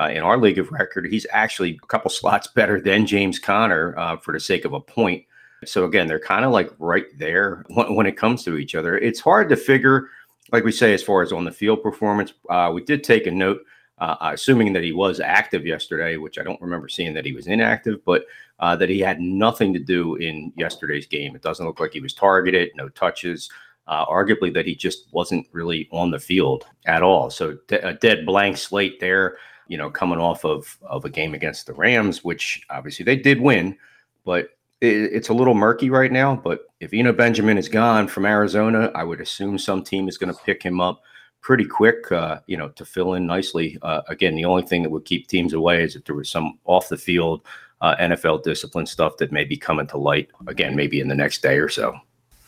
Uh, 0.00 0.06
in 0.06 0.22
our 0.22 0.38
league 0.38 0.58
of 0.58 0.70
record, 0.70 1.06
he's 1.06 1.26
actually 1.32 1.78
a 1.82 1.86
couple 1.88 2.10
slots 2.20 2.46
better 2.46 2.80
than 2.80 3.06
James 3.06 3.38
Conner 3.38 3.98
uh, 3.98 4.16
for 4.16 4.32
the 4.32 4.40
sake 4.40 4.64
of 4.64 4.72
a 4.72 4.80
point. 4.80 5.24
So 5.64 5.84
again, 5.84 6.06
they're 6.06 6.18
kind 6.18 6.44
of 6.44 6.52
like 6.52 6.70
right 6.78 7.06
there 7.18 7.64
when, 7.68 7.94
when, 7.94 8.06
it 8.06 8.16
comes 8.16 8.44
to 8.44 8.56
each 8.56 8.74
other. 8.74 8.98
It's 8.98 9.20
hard 9.20 9.48
to 9.50 9.56
figure, 9.56 10.08
like 10.52 10.64
we 10.64 10.72
say, 10.72 10.94
as 10.94 11.02
far 11.02 11.22
as 11.22 11.32
on 11.32 11.44
the 11.44 11.52
field 11.52 11.82
performance. 11.82 12.32
Uh, 12.48 12.70
we 12.72 12.82
did 12.82 13.04
take 13.04 13.26
a 13.26 13.30
note, 13.30 13.60
uh, 13.98 14.16
assuming 14.20 14.72
that 14.72 14.82
he 14.82 14.92
was 14.92 15.20
active 15.20 15.66
yesterday, 15.66 16.16
which 16.16 16.38
I 16.38 16.42
don't 16.42 16.60
remember 16.60 16.88
seeing 16.88 17.14
that 17.14 17.26
he 17.26 17.32
was 17.32 17.46
inactive, 17.46 18.04
but 18.04 18.24
uh, 18.58 18.76
that 18.76 18.88
he 18.88 19.00
had 19.00 19.20
nothing 19.20 19.72
to 19.74 19.78
do 19.78 20.16
in 20.16 20.52
yesterday's 20.56 21.06
game. 21.06 21.34
It 21.34 21.42
doesn't 21.42 21.66
look 21.66 21.80
like 21.80 21.92
he 21.92 22.00
was 22.00 22.14
targeted, 22.14 22.70
no 22.74 22.88
touches. 22.88 23.50
Uh, 23.86 24.06
arguably, 24.06 24.54
that 24.54 24.66
he 24.66 24.74
just 24.74 25.08
wasn't 25.12 25.44
really 25.50 25.88
on 25.90 26.12
the 26.12 26.18
field 26.18 26.64
at 26.86 27.02
all. 27.02 27.28
So 27.28 27.58
de- 27.66 27.88
a 27.88 27.94
dead 27.94 28.24
blank 28.24 28.56
slate 28.56 29.00
there. 29.00 29.36
You 29.66 29.78
know, 29.78 29.90
coming 29.90 30.18
off 30.18 30.44
of 30.44 30.78
of 30.82 31.04
a 31.04 31.10
game 31.10 31.34
against 31.34 31.66
the 31.66 31.74
Rams, 31.74 32.22
which 32.22 32.62
obviously 32.70 33.04
they 33.04 33.16
did 33.16 33.40
win, 33.40 33.76
but 34.24 34.50
it's 34.80 35.28
a 35.28 35.34
little 35.34 35.54
murky 35.54 35.90
right 35.90 36.10
now, 36.10 36.36
but 36.36 36.66
if 36.80 36.94
Eno 36.94 37.12
Benjamin 37.12 37.58
is 37.58 37.68
gone 37.68 38.08
from 38.08 38.24
Arizona, 38.24 38.90
I 38.94 39.04
would 39.04 39.20
assume 39.20 39.58
some 39.58 39.82
team 39.82 40.08
is 40.08 40.16
going 40.16 40.32
to 40.32 40.40
pick 40.42 40.62
him 40.62 40.80
up 40.80 41.02
pretty 41.42 41.64
quick, 41.64 42.10
uh, 42.12 42.40
you 42.46 42.56
know, 42.56 42.68
to 42.70 42.84
fill 42.84 43.14
in 43.14 43.26
nicely. 43.26 43.78
Uh, 43.82 44.02
again, 44.08 44.34
the 44.34 44.44
only 44.44 44.62
thing 44.62 44.82
that 44.82 44.90
would 44.90 45.04
keep 45.04 45.26
teams 45.26 45.52
away 45.52 45.82
is 45.82 45.96
if 45.96 46.04
there 46.04 46.14
was 46.14 46.30
some 46.30 46.58
off 46.64 46.88
the 46.88 46.96
field 46.96 47.42
uh, 47.80 47.96
NFL 47.96 48.42
discipline 48.42 48.86
stuff 48.86 49.16
that 49.18 49.32
may 49.32 49.44
be 49.44 49.56
coming 49.56 49.86
to 49.88 49.98
light 49.98 50.30
again, 50.46 50.76
maybe 50.76 51.00
in 51.00 51.08
the 51.08 51.14
next 51.14 51.42
day 51.42 51.58
or 51.58 51.68
so. 51.68 51.94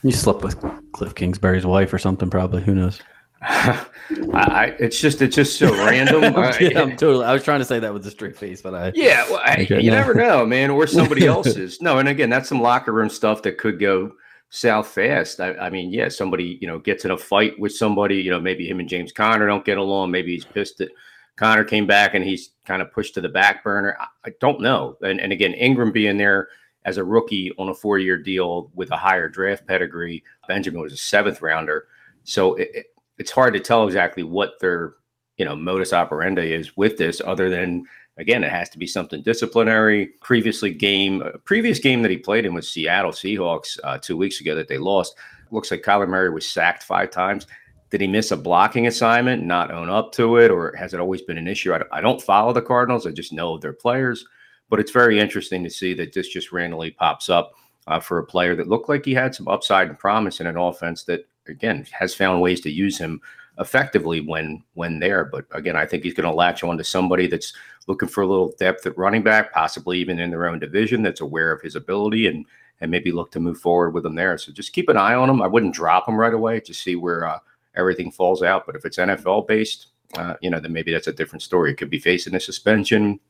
You 0.03 0.13
slept 0.13 0.43
with 0.43 0.63
Cliff 0.93 1.15
Kingsbury's 1.15 1.65
wife 1.65 1.93
or 1.93 1.99
something, 1.99 2.29
probably. 2.29 2.63
Who 2.63 2.75
knows? 2.75 3.01
I, 3.45 4.75
it's 4.79 5.01
just 5.01 5.21
it's 5.21 5.35
just 5.35 5.59
so 5.59 5.73
random. 5.73 6.23
yeah, 6.61 6.81
I'm 6.81 6.97
totally. 6.97 7.25
I 7.25 7.33
was 7.33 7.43
trying 7.43 7.61
to 7.61 7.65
say 7.65 7.79
that 7.79 7.93
with 7.93 8.07
a 8.07 8.11
straight 8.11 8.37
face, 8.37 8.63
but 8.63 8.75
I 8.75 8.93
yeah, 8.95 9.25
well, 9.29 9.41
I, 9.45 9.63
okay, 9.63 9.81
you 9.81 9.91
no. 9.91 9.97
never 9.97 10.15
know, 10.15 10.47
man, 10.47 10.71
or 10.71 10.87
somebody 10.87 11.27
else's. 11.27 11.81
No, 11.81 11.99
and 11.99 12.09
again, 12.09 12.31
that's 12.31 12.49
some 12.49 12.61
locker 12.61 12.93
room 12.93 13.09
stuff 13.09 13.43
that 13.43 13.59
could 13.59 13.81
go 13.81 14.13
south 14.51 14.89
fast. 14.89 15.41
I, 15.41 15.55
I, 15.55 15.71
mean, 15.71 15.91
yeah, 15.91 16.09
somebody 16.09 16.59
you 16.61 16.69
know 16.69 16.79
gets 16.79 17.05
in 17.05 17.11
a 17.11 17.19
fight 17.19 17.59
with 17.59 17.75
somebody. 17.75 18.17
You 18.17 18.31
know, 18.31 18.41
maybe 18.41 18.69
him 18.69 18.81
and 18.81 18.89
James 18.89 19.13
Conner 19.13 19.47
don't 19.47 19.65
get 19.65 19.79
along. 19.79 20.11
Maybe 20.11 20.35
he's 20.35 20.45
pissed 20.45 20.79
that 20.79 20.91
Conner 21.37 21.65
came 21.65 21.87
back 21.87 22.15
and 22.15 22.25
he's 22.25 22.51
kind 22.65 22.83
of 22.83 22.93
pushed 22.93 23.15
to 23.15 23.21
the 23.21 23.29
back 23.29 23.65
burner. 23.65 23.97
I, 23.99 24.07
I 24.27 24.33
don't 24.41 24.61
know. 24.61 24.97
And, 25.03 25.21
and 25.21 25.33
again, 25.33 25.55
Ingram 25.55 25.91
being 25.91 26.19
there 26.19 26.49
as 26.85 26.99
a 26.99 27.05
rookie 27.05 27.53
on 27.59 27.69
a 27.69 27.75
four 27.75 27.99
year 27.99 28.19
deal 28.19 28.71
with 28.75 28.91
a 28.91 28.97
higher 28.97 29.29
draft 29.29 29.67
pedigree. 29.67 30.23
Benjamin 30.47 30.83
was 30.83 30.93
a 30.93 30.97
seventh 30.97 31.41
rounder. 31.41 31.87
So 32.25 32.55
it, 32.55 32.87
it's 33.23 33.31
hard 33.31 33.55
to 33.55 33.61
tell 33.61 33.87
exactly 33.87 34.25
what 34.25 34.59
their 34.61 34.95
you 35.37 35.45
know 35.45 35.55
modus 35.55 35.93
operandi 35.93 36.53
is 36.53 36.77
with 36.77 36.99
this, 36.99 37.23
other 37.25 37.49
than 37.49 37.85
again, 38.19 38.43
it 38.43 38.51
has 38.51 38.69
to 38.71 38.79
be 38.79 38.87
something 38.87 39.23
disciplinary. 39.23 40.09
Previously, 40.23 40.75
game 40.75 41.23
previous 41.45 41.79
game 41.79 42.03
that 42.03 42.11
he 42.11 42.17
played 42.17 42.45
in 42.45 42.53
was 42.53 42.69
Seattle 42.69 43.13
Seahawks 43.13 43.79
uh, 43.85 43.97
two 43.97 44.17
weeks 44.17 44.41
ago 44.41 44.57
that 44.57 44.67
they 44.67 44.77
lost. 44.77 45.15
Looks 45.53 45.71
like 45.71 45.83
Kyler 45.83 46.09
Murray 46.09 46.31
was 46.31 46.49
sacked 46.49 46.83
five 46.83 47.11
times. 47.11 47.47
Did 47.91 48.01
he 48.01 48.09
miss 48.09 48.33
a 48.33 48.37
blocking 48.37 48.89
assignment, 48.89 49.45
not 49.45 49.71
own 49.71 49.89
up 49.89 50.11
to 50.15 50.39
it, 50.39 50.51
or 50.51 50.75
has 50.77 50.93
it 50.93 50.99
always 50.99 51.23
been 51.23 51.39
an 51.39 51.47
issue? 51.47 51.73
I, 51.73 51.83
I 51.93 52.01
don't 52.01 52.21
follow 52.21 52.53
the 52.53 52.61
Cardinals. 52.61 53.07
I 53.07 53.13
just 53.13 53.33
know 53.33 53.57
their 53.57 53.73
players, 53.73 54.27
but 54.69 54.81
it's 54.81 54.91
very 54.91 55.21
interesting 55.21 55.63
to 55.63 55.71
see 55.71 55.95
that 55.95 56.13
this 56.13 56.27
just 56.27 56.51
randomly 56.51 56.91
pops 56.91 57.29
up 57.29 57.53
uh, 57.87 58.01
for 58.01 58.19
a 58.19 58.27
player 58.27 58.57
that 58.57 58.69
looked 58.69 58.89
like 58.89 59.05
he 59.05 59.15
had 59.15 59.33
some 59.33 59.47
upside 59.47 59.89
and 59.89 59.99
promise 59.99 60.41
in 60.41 60.49
an 60.49 60.57
offense 60.57 61.05
that 61.05 61.29
again 61.47 61.87
has 61.93 62.15
found 62.15 62.41
ways 62.41 62.61
to 62.63 62.71
use 62.71 62.99
him 62.99 63.21
effectively 63.59 64.21
when 64.21 64.63
when 64.75 64.99
there. 64.99 65.25
But 65.25 65.47
again, 65.53 65.77
I 65.77 65.87
think 65.87 66.05
he's 66.05 66.15
going 66.15 66.29
to 66.29 66.35
latch 66.35 66.63
on 66.65 66.79
to 66.79 66.85
somebody 66.85 67.27
that's 67.27 67.53
looking 67.87 68.09
for 68.09 68.23
a 68.23 68.27
little 68.27 68.55
depth 68.59 68.87
at 68.87 68.97
running 68.97 69.23
back, 69.23 69.53
possibly 69.53 69.99
even 69.99 70.19
in 70.19 70.31
their 70.31 70.47
own 70.47 70.59
division, 70.59 71.03
that's 71.03 71.21
aware 71.21 71.53
of 71.53 71.63
his 71.63 71.77
ability 71.77 72.27
and 72.27 72.47
and 72.81 72.91
maybe 72.91 73.13
look 73.13 73.31
to 73.31 73.41
move 73.41 73.59
forward 73.59 73.91
with 73.91 74.05
him 74.05 74.17
there. 74.17 74.37
So 74.37 74.51
just 74.51 74.73
keep 74.73 74.89
an 74.89 74.97
eye 74.97 75.15
on 75.15 75.31
him. 75.31 75.41
I 75.41 75.47
wouldn't 75.47 75.75
drop 75.75 76.09
him 76.09 76.17
right 76.17 76.35
away 76.35 76.59
to 76.61 76.75
see 76.75 76.97
where 76.97 77.27
uh, 77.27 77.39
everything 77.77 78.11
falls 78.11 78.43
out. 78.43 78.67
But 78.67 78.75
if 78.75 78.85
it's 78.85 78.99
NFL 78.99 79.47
based, 79.47 79.89
uh, 80.17 80.35
you 80.41 80.51
know, 80.51 80.59
then 80.59 80.73
maybe 80.73 80.93
that's 80.93 81.07
a 81.07 81.13
different 81.13 81.43
story. 81.43 81.71
It 81.71 81.77
could 81.77 81.91
be 81.91 82.01
facing 82.01 82.35
a 82.35 82.41
suspension. 82.41 83.21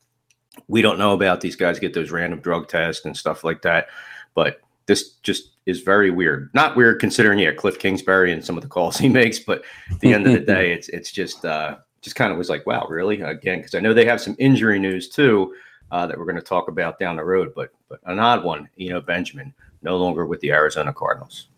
We 0.69 0.81
don't 0.81 0.99
know 0.99 1.13
about 1.13 1.43
these 1.43 1.57
guys 1.57 1.79
get 1.79 1.93
those 1.93 2.11
random 2.11 2.41
drug 2.41 2.69
tests 2.69 3.05
and 3.05 3.15
stuff 3.15 3.45
like 3.45 3.61
that. 3.63 3.89
But 4.35 4.61
this 4.87 5.15
just 5.23 5.51
is 5.67 5.81
very 5.81 6.11
weird. 6.11 6.51
Not 6.55 6.77
weird 6.77 7.01
considering, 7.01 7.39
yeah, 7.39 7.53
Cliff 7.53 7.79
Kingsbury 7.79 8.33
and 8.33 8.45
some 8.45 8.57
of 8.57 8.63
the 8.63 8.69
calls 8.69 8.99
he 8.99 9.09
makes, 9.09 9.39
but 9.39 9.63
at 9.91 10.01
the 10.01 10.13
end 10.13 10.27
of 10.27 10.33
the 10.33 10.41
day, 10.55 10.73
it's 10.73 10.89
it's 10.89 11.13
just 11.13 11.45
uh, 11.45 11.77
just 12.01 12.17
kind 12.17 12.33
of 12.33 12.39
was 12.39 12.51
like, 12.51 12.67
wow, 12.67 12.87
really? 12.89 13.21
Again, 13.21 13.59
because 13.59 13.75
I 13.75 13.81
know 13.81 13.95
they 13.95 14.05
have 14.05 14.21
some 14.21 14.37
injury 14.39 14.79
news 14.79 15.09
too 15.09 15.55
uh, 15.91 16.07
that 16.07 16.19
we're 16.19 16.25
going 16.25 16.37
to 16.37 16.43
talk 16.43 16.69
about 16.69 16.99
down 16.99 17.17
the 17.17 17.25
road, 17.25 17.53
but 17.55 17.71
but 17.89 18.01
an 18.07 18.19
odd 18.19 18.45
one, 18.45 18.69
you 18.77 18.91
know, 18.91 19.01
Benjamin 19.01 19.55
no 19.83 19.97
longer 19.97 20.27
with 20.27 20.41
the 20.41 20.53
Arizona 20.53 20.93
Cardinals. 20.93 21.49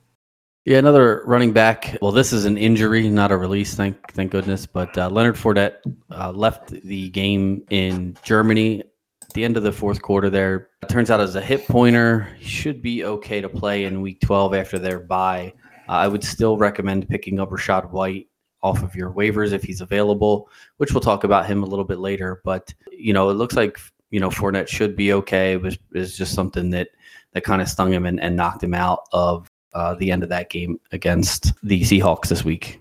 Yeah, 0.64 0.78
another 0.78 1.22
running 1.26 1.52
back. 1.52 1.98
Well, 2.00 2.12
this 2.12 2.32
is 2.32 2.46
an 2.46 2.56
injury, 2.56 3.10
not 3.10 3.30
a 3.30 3.36
release. 3.36 3.74
Thank 3.74 4.12
thank 4.12 4.32
goodness. 4.32 4.64
But 4.64 4.96
uh, 4.96 5.10
Leonard 5.10 5.36
Fournette 5.36 5.76
uh, 6.10 6.32
left 6.32 6.68
the 6.68 7.10
game 7.10 7.64
in 7.68 8.16
Germany 8.22 8.82
the 9.34 9.44
end 9.44 9.56
of 9.56 9.62
the 9.62 9.72
fourth 9.72 10.00
quarter 10.00 10.30
there. 10.30 10.70
It 10.82 10.88
turns 10.88 11.10
out 11.10 11.20
as 11.20 11.34
a 11.34 11.40
hip 11.40 11.66
pointer, 11.66 12.28
should 12.40 12.80
be 12.80 13.04
okay 13.04 13.40
to 13.40 13.48
play 13.48 13.84
in 13.84 14.00
week 14.00 14.20
12 14.20 14.54
after 14.54 14.78
their 14.78 15.00
bye. 15.00 15.52
Uh, 15.88 15.92
I 15.92 16.08
would 16.08 16.24
still 16.24 16.56
recommend 16.56 17.08
picking 17.08 17.40
up 17.40 17.50
Rachaad 17.50 17.90
White 17.90 18.28
off 18.62 18.82
of 18.82 18.94
your 18.94 19.12
waivers 19.12 19.52
if 19.52 19.62
he's 19.62 19.82
available, 19.82 20.48
which 20.78 20.92
we'll 20.92 21.00
talk 21.00 21.24
about 21.24 21.46
him 21.46 21.62
a 21.62 21.66
little 21.66 21.84
bit 21.84 21.98
later. 21.98 22.40
But, 22.44 22.72
you 22.90 23.12
know, 23.12 23.28
it 23.28 23.34
looks 23.34 23.56
like, 23.56 23.78
you 24.10 24.20
know, 24.20 24.30
Fournette 24.30 24.68
should 24.68 24.96
be 24.96 25.12
okay. 25.12 25.52
It 25.52 25.62
was, 25.62 25.74
it 25.74 25.98
was 25.98 26.16
just 26.16 26.32
something 26.32 26.70
that, 26.70 26.88
that 27.32 27.44
kind 27.44 27.60
of 27.60 27.68
stung 27.68 27.92
him 27.92 28.06
and, 28.06 28.20
and 28.20 28.36
knocked 28.36 28.62
him 28.62 28.72
out 28.72 29.00
of 29.12 29.50
uh, 29.74 29.94
the 29.96 30.10
end 30.10 30.22
of 30.22 30.28
that 30.28 30.48
game 30.48 30.80
against 30.92 31.52
the 31.62 31.82
Seahawks 31.82 32.28
this 32.28 32.44
week. 32.44 32.80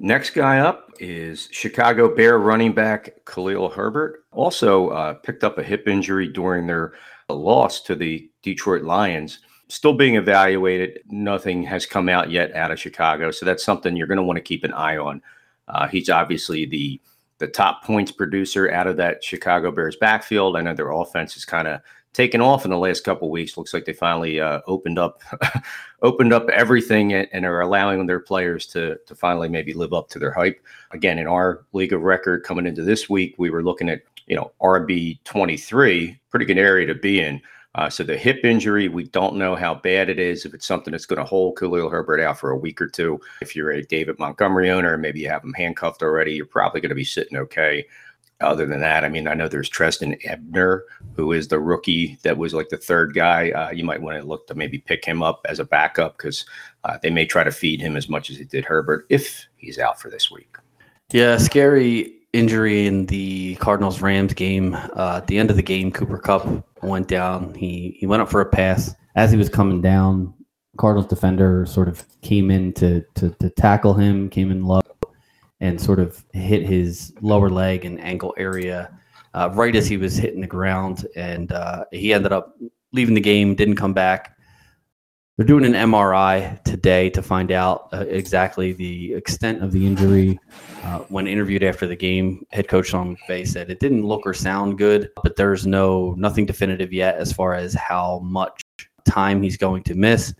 Next 0.00 0.30
guy 0.30 0.60
up 0.60 0.92
is 1.00 1.48
Chicago 1.50 2.14
Bear 2.14 2.38
running 2.38 2.72
back 2.72 3.24
Khalil 3.26 3.68
Herbert. 3.68 4.24
Also 4.30 4.90
uh, 4.90 5.14
picked 5.14 5.42
up 5.42 5.58
a 5.58 5.62
hip 5.62 5.88
injury 5.88 6.28
during 6.28 6.66
their 6.66 6.92
loss 7.28 7.80
to 7.82 7.96
the 7.96 8.30
Detroit 8.42 8.84
Lions. 8.84 9.40
Still 9.68 9.94
being 9.94 10.14
evaluated. 10.14 11.00
Nothing 11.08 11.64
has 11.64 11.84
come 11.84 12.08
out 12.08 12.30
yet 12.30 12.54
out 12.54 12.70
of 12.70 12.78
Chicago, 12.78 13.32
so 13.32 13.44
that's 13.44 13.64
something 13.64 13.96
you're 13.96 14.06
going 14.06 14.18
to 14.18 14.22
want 14.22 14.36
to 14.36 14.42
keep 14.42 14.62
an 14.64 14.72
eye 14.72 14.96
on. 14.96 15.20
Uh, 15.66 15.88
he's 15.88 16.08
obviously 16.08 16.64
the 16.64 17.00
the 17.38 17.46
top 17.46 17.84
points 17.84 18.10
producer 18.10 18.70
out 18.72 18.88
of 18.88 18.96
that 18.96 19.22
Chicago 19.22 19.70
Bears 19.70 19.96
backfield. 19.96 20.56
I 20.56 20.62
know 20.62 20.74
their 20.74 20.90
offense 20.90 21.36
is 21.36 21.44
kind 21.44 21.68
of 21.68 21.80
taken 22.12 22.40
off 22.40 22.64
in 22.64 22.70
the 22.70 22.78
last 22.78 23.04
couple 23.04 23.30
weeks. 23.30 23.56
Looks 23.56 23.74
like 23.74 23.84
they 23.84 23.92
finally 23.92 24.40
uh, 24.40 24.60
opened 24.66 24.98
up 24.98 25.22
opened 26.02 26.32
up 26.32 26.48
everything 26.50 27.12
and, 27.12 27.28
and, 27.32 27.44
are 27.44 27.60
allowing 27.60 28.06
their 28.06 28.20
players 28.20 28.66
to 28.66 28.98
to 29.06 29.14
finally 29.14 29.48
maybe 29.48 29.72
live 29.72 29.92
up 29.92 30.08
to 30.10 30.18
their 30.18 30.32
hype. 30.32 30.60
Again, 30.90 31.18
in 31.18 31.26
our 31.26 31.64
league 31.72 31.92
of 31.92 32.02
record 32.02 32.44
coming 32.44 32.66
into 32.66 32.82
this 32.82 33.08
week, 33.08 33.34
we 33.38 33.50
were 33.50 33.62
looking 33.62 33.88
at 33.88 34.02
you 34.26 34.36
know 34.36 34.52
RB 34.60 35.18
twenty 35.24 35.56
three, 35.56 36.18
pretty 36.30 36.46
good 36.46 36.58
area 36.58 36.86
to 36.86 36.94
be 36.94 37.20
in. 37.20 37.40
Uh, 37.74 37.88
so 37.88 38.02
the 38.02 38.16
hip 38.16 38.44
injury, 38.44 38.88
we 38.88 39.04
don't 39.04 39.36
know 39.36 39.54
how 39.54 39.74
bad 39.74 40.08
it 40.08 40.18
is. 40.18 40.44
If 40.44 40.54
it's 40.54 40.66
something 40.66 40.90
that's 40.90 41.06
going 41.06 41.20
to 41.20 41.24
hold 41.24 41.58
Khalil 41.58 41.90
Herbert 41.90 42.18
out 42.18 42.38
for 42.38 42.50
a 42.50 42.56
week 42.56 42.80
or 42.80 42.88
two, 42.88 43.20
if 43.40 43.54
you're 43.54 43.70
a 43.70 43.84
David 43.84 44.18
Montgomery 44.18 44.70
owner, 44.70 44.96
maybe 44.96 45.20
you 45.20 45.28
have 45.28 45.44
him 45.44 45.52
handcuffed 45.52 46.02
already, 46.02 46.32
you're 46.32 46.46
probably 46.46 46.80
going 46.80 46.88
to 46.88 46.96
be 46.96 47.04
sitting 47.04 47.36
okay 47.38 47.86
other 48.40 48.66
than 48.66 48.80
that, 48.80 49.04
I 49.04 49.08
mean, 49.08 49.26
I 49.26 49.34
know 49.34 49.48
there's 49.48 49.68
Trestan 49.68 50.16
Ebner, 50.24 50.84
who 51.14 51.32
is 51.32 51.48
the 51.48 51.58
rookie 51.58 52.18
that 52.22 52.38
was 52.38 52.54
like 52.54 52.68
the 52.68 52.76
third 52.76 53.14
guy. 53.14 53.50
Uh, 53.50 53.70
you 53.70 53.84
might 53.84 54.00
want 54.00 54.20
to 54.20 54.26
look 54.26 54.46
to 54.46 54.54
maybe 54.54 54.78
pick 54.78 55.04
him 55.04 55.22
up 55.22 55.44
as 55.48 55.58
a 55.58 55.64
backup 55.64 56.16
because 56.16 56.44
uh, 56.84 56.98
they 57.02 57.10
may 57.10 57.26
try 57.26 57.42
to 57.42 57.50
feed 57.50 57.80
him 57.80 57.96
as 57.96 58.08
much 58.08 58.30
as 58.30 58.38
they 58.38 58.44
did 58.44 58.64
Herbert 58.64 59.06
if 59.08 59.46
he's 59.56 59.78
out 59.78 60.00
for 60.00 60.08
this 60.08 60.30
week. 60.30 60.56
Yeah, 61.10 61.38
scary 61.38 62.12
injury 62.32 62.86
in 62.86 63.06
the 63.06 63.56
Cardinals 63.56 64.00
Rams 64.00 64.34
game. 64.34 64.74
Uh, 64.74 65.16
at 65.16 65.26
the 65.26 65.38
end 65.38 65.50
of 65.50 65.56
the 65.56 65.62
game, 65.62 65.90
Cooper 65.90 66.18
Kupp 66.18 66.46
went 66.82 67.08
down. 67.08 67.54
He 67.54 67.96
he 67.98 68.06
went 68.06 68.22
up 68.22 68.30
for 68.30 68.40
a 68.40 68.46
pass 68.46 68.94
as 69.16 69.32
he 69.32 69.36
was 69.36 69.48
coming 69.48 69.80
down. 69.80 70.32
Cardinals 70.76 71.08
defender 71.08 71.66
sort 71.66 71.88
of 71.88 72.04
came 72.20 72.50
in 72.50 72.72
to 72.74 73.02
to, 73.16 73.30
to 73.40 73.50
tackle 73.50 73.94
him, 73.94 74.28
came 74.28 74.50
in 74.52 74.64
low 74.64 74.80
and 75.60 75.80
sort 75.80 75.98
of 75.98 76.24
hit 76.32 76.62
his 76.62 77.12
lower 77.20 77.50
leg 77.50 77.84
and 77.84 78.00
ankle 78.00 78.34
area 78.36 78.96
uh, 79.34 79.50
right 79.52 79.74
as 79.76 79.86
he 79.86 79.96
was 79.96 80.16
hitting 80.16 80.40
the 80.40 80.46
ground. 80.46 81.06
And 81.16 81.52
uh, 81.52 81.84
he 81.92 82.12
ended 82.12 82.32
up 82.32 82.56
leaving 82.92 83.14
the 83.14 83.20
game, 83.20 83.54
didn't 83.54 83.76
come 83.76 83.92
back. 83.92 84.36
they're 85.36 85.46
doing 85.46 85.64
an 85.64 85.72
MRI 85.72 86.62
today 86.64 87.10
to 87.10 87.22
find 87.22 87.52
out 87.52 87.88
uh, 87.92 88.04
exactly 88.08 88.72
the 88.72 89.14
extent 89.14 89.62
of 89.62 89.72
the 89.72 89.86
injury. 89.86 90.38
Uh, 90.84 91.00
when 91.08 91.26
interviewed 91.26 91.62
after 91.62 91.86
the 91.86 91.96
game, 91.96 92.44
head 92.50 92.68
coach 92.68 92.88
Sean 92.88 93.16
McVay 93.16 93.46
said 93.46 93.70
it 93.70 93.80
didn't 93.80 94.06
look 94.06 94.22
or 94.24 94.32
sound 94.32 94.78
good, 94.78 95.10
but 95.22 95.36
there's 95.36 95.66
no 95.66 96.14
nothing 96.16 96.46
definitive 96.46 96.92
yet 96.92 97.16
as 97.16 97.32
far 97.32 97.54
as 97.54 97.74
how 97.74 98.20
much 98.20 98.62
time 99.04 99.42
he's 99.42 99.56
going 99.56 99.82
to 99.82 99.94
miss. 99.94 100.32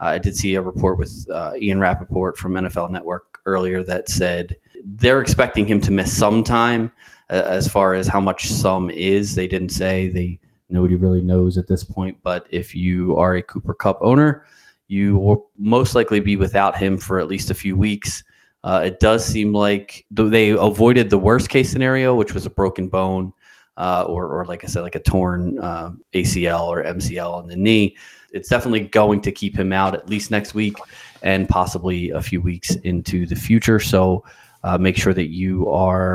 Uh, 0.00 0.06
I 0.06 0.18
did 0.18 0.36
see 0.36 0.54
a 0.54 0.62
report 0.62 0.98
with 0.98 1.26
uh, 1.30 1.52
Ian 1.56 1.78
Rapoport 1.78 2.36
from 2.36 2.54
NFL 2.54 2.90
Network 2.90 3.38
earlier 3.46 3.82
that 3.84 4.08
said 4.08 4.56
they're 4.84 5.20
expecting 5.20 5.66
him 5.66 5.80
to 5.82 5.90
miss 5.90 6.16
some 6.16 6.42
time. 6.44 6.92
Uh, 7.30 7.44
as 7.46 7.68
far 7.68 7.94
as 7.94 8.06
how 8.06 8.20
much 8.20 8.48
some 8.48 8.90
is, 8.90 9.34
they 9.34 9.46
didn't 9.46 9.70
say. 9.70 10.08
They 10.08 10.38
nobody 10.68 10.96
really 10.96 11.22
knows 11.22 11.58
at 11.58 11.68
this 11.68 11.84
point. 11.84 12.16
But 12.22 12.46
if 12.50 12.74
you 12.74 13.16
are 13.16 13.36
a 13.36 13.42
Cooper 13.42 13.74
Kupp 13.74 13.98
owner, 14.00 14.44
you 14.88 15.16
will 15.16 15.50
most 15.58 15.94
likely 15.94 16.20
be 16.20 16.36
without 16.36 16.76
him 16.76 16.98
for 16.98 17.18
at 17.18 17.28
least 17.28 17.50
a 17.50 17.54
few 17.54 17.76
weeks. 17.76 18.24
Uh, 18.64 18.82
it 18.84 19.00
does 19.00 19.24
seem 19.24 19.52
like 19.52 20.04
they 20.10 20.50
avoided 20.50 21.10
the 21.10 21.18
worst 21.18 21.48
case 21.48 21.70
scenario, 21.70 22.14
which 22.14 22.34
was 22.34 22.46
a 22.46 22.50
broken 22.50 22.88
bone, 22.88 23.32
uh, 23.76 24.04
or, 24.06 24.28
or 24.28 24.44
like 24.44 24.62
I 24.64 24.66
said, 24.68 24.82
like 24.82 24.94
a 24.94 25.00
torn 25.00 25.58
uh, 25.58 25.92
ACL 26.14 26.68
or 26.68 26.84
MCL 26.84 27.32
on 27.32 27.48
the 27.48 27.56
knee. 27.56 27.96
It's 28.32 28.48
definitely 28.48 28.80
going 28.80 29.20
to 29.22 29.32
keep 29.32 29.58
him 29.58 29.72
out 29.72 29.94
at 29.94 30.08
least 30.08 30.30
next 30.30 30.54
week 30.54 30.76
and 31.22 31.48
possibly 31.48 32.10
a 32.10 32.20
few 32.20 32.40
weeks 32.40 32.74
into 32.76 33.26
the 33.26 33.36
future. 33.36 33.80
So 33.80 34.24
uh, 34.64 34.78
make 34.78 34.96
sure 34.96 35.14
that 35.14 35.28
you 35.28 35.68
are 35.68 36.14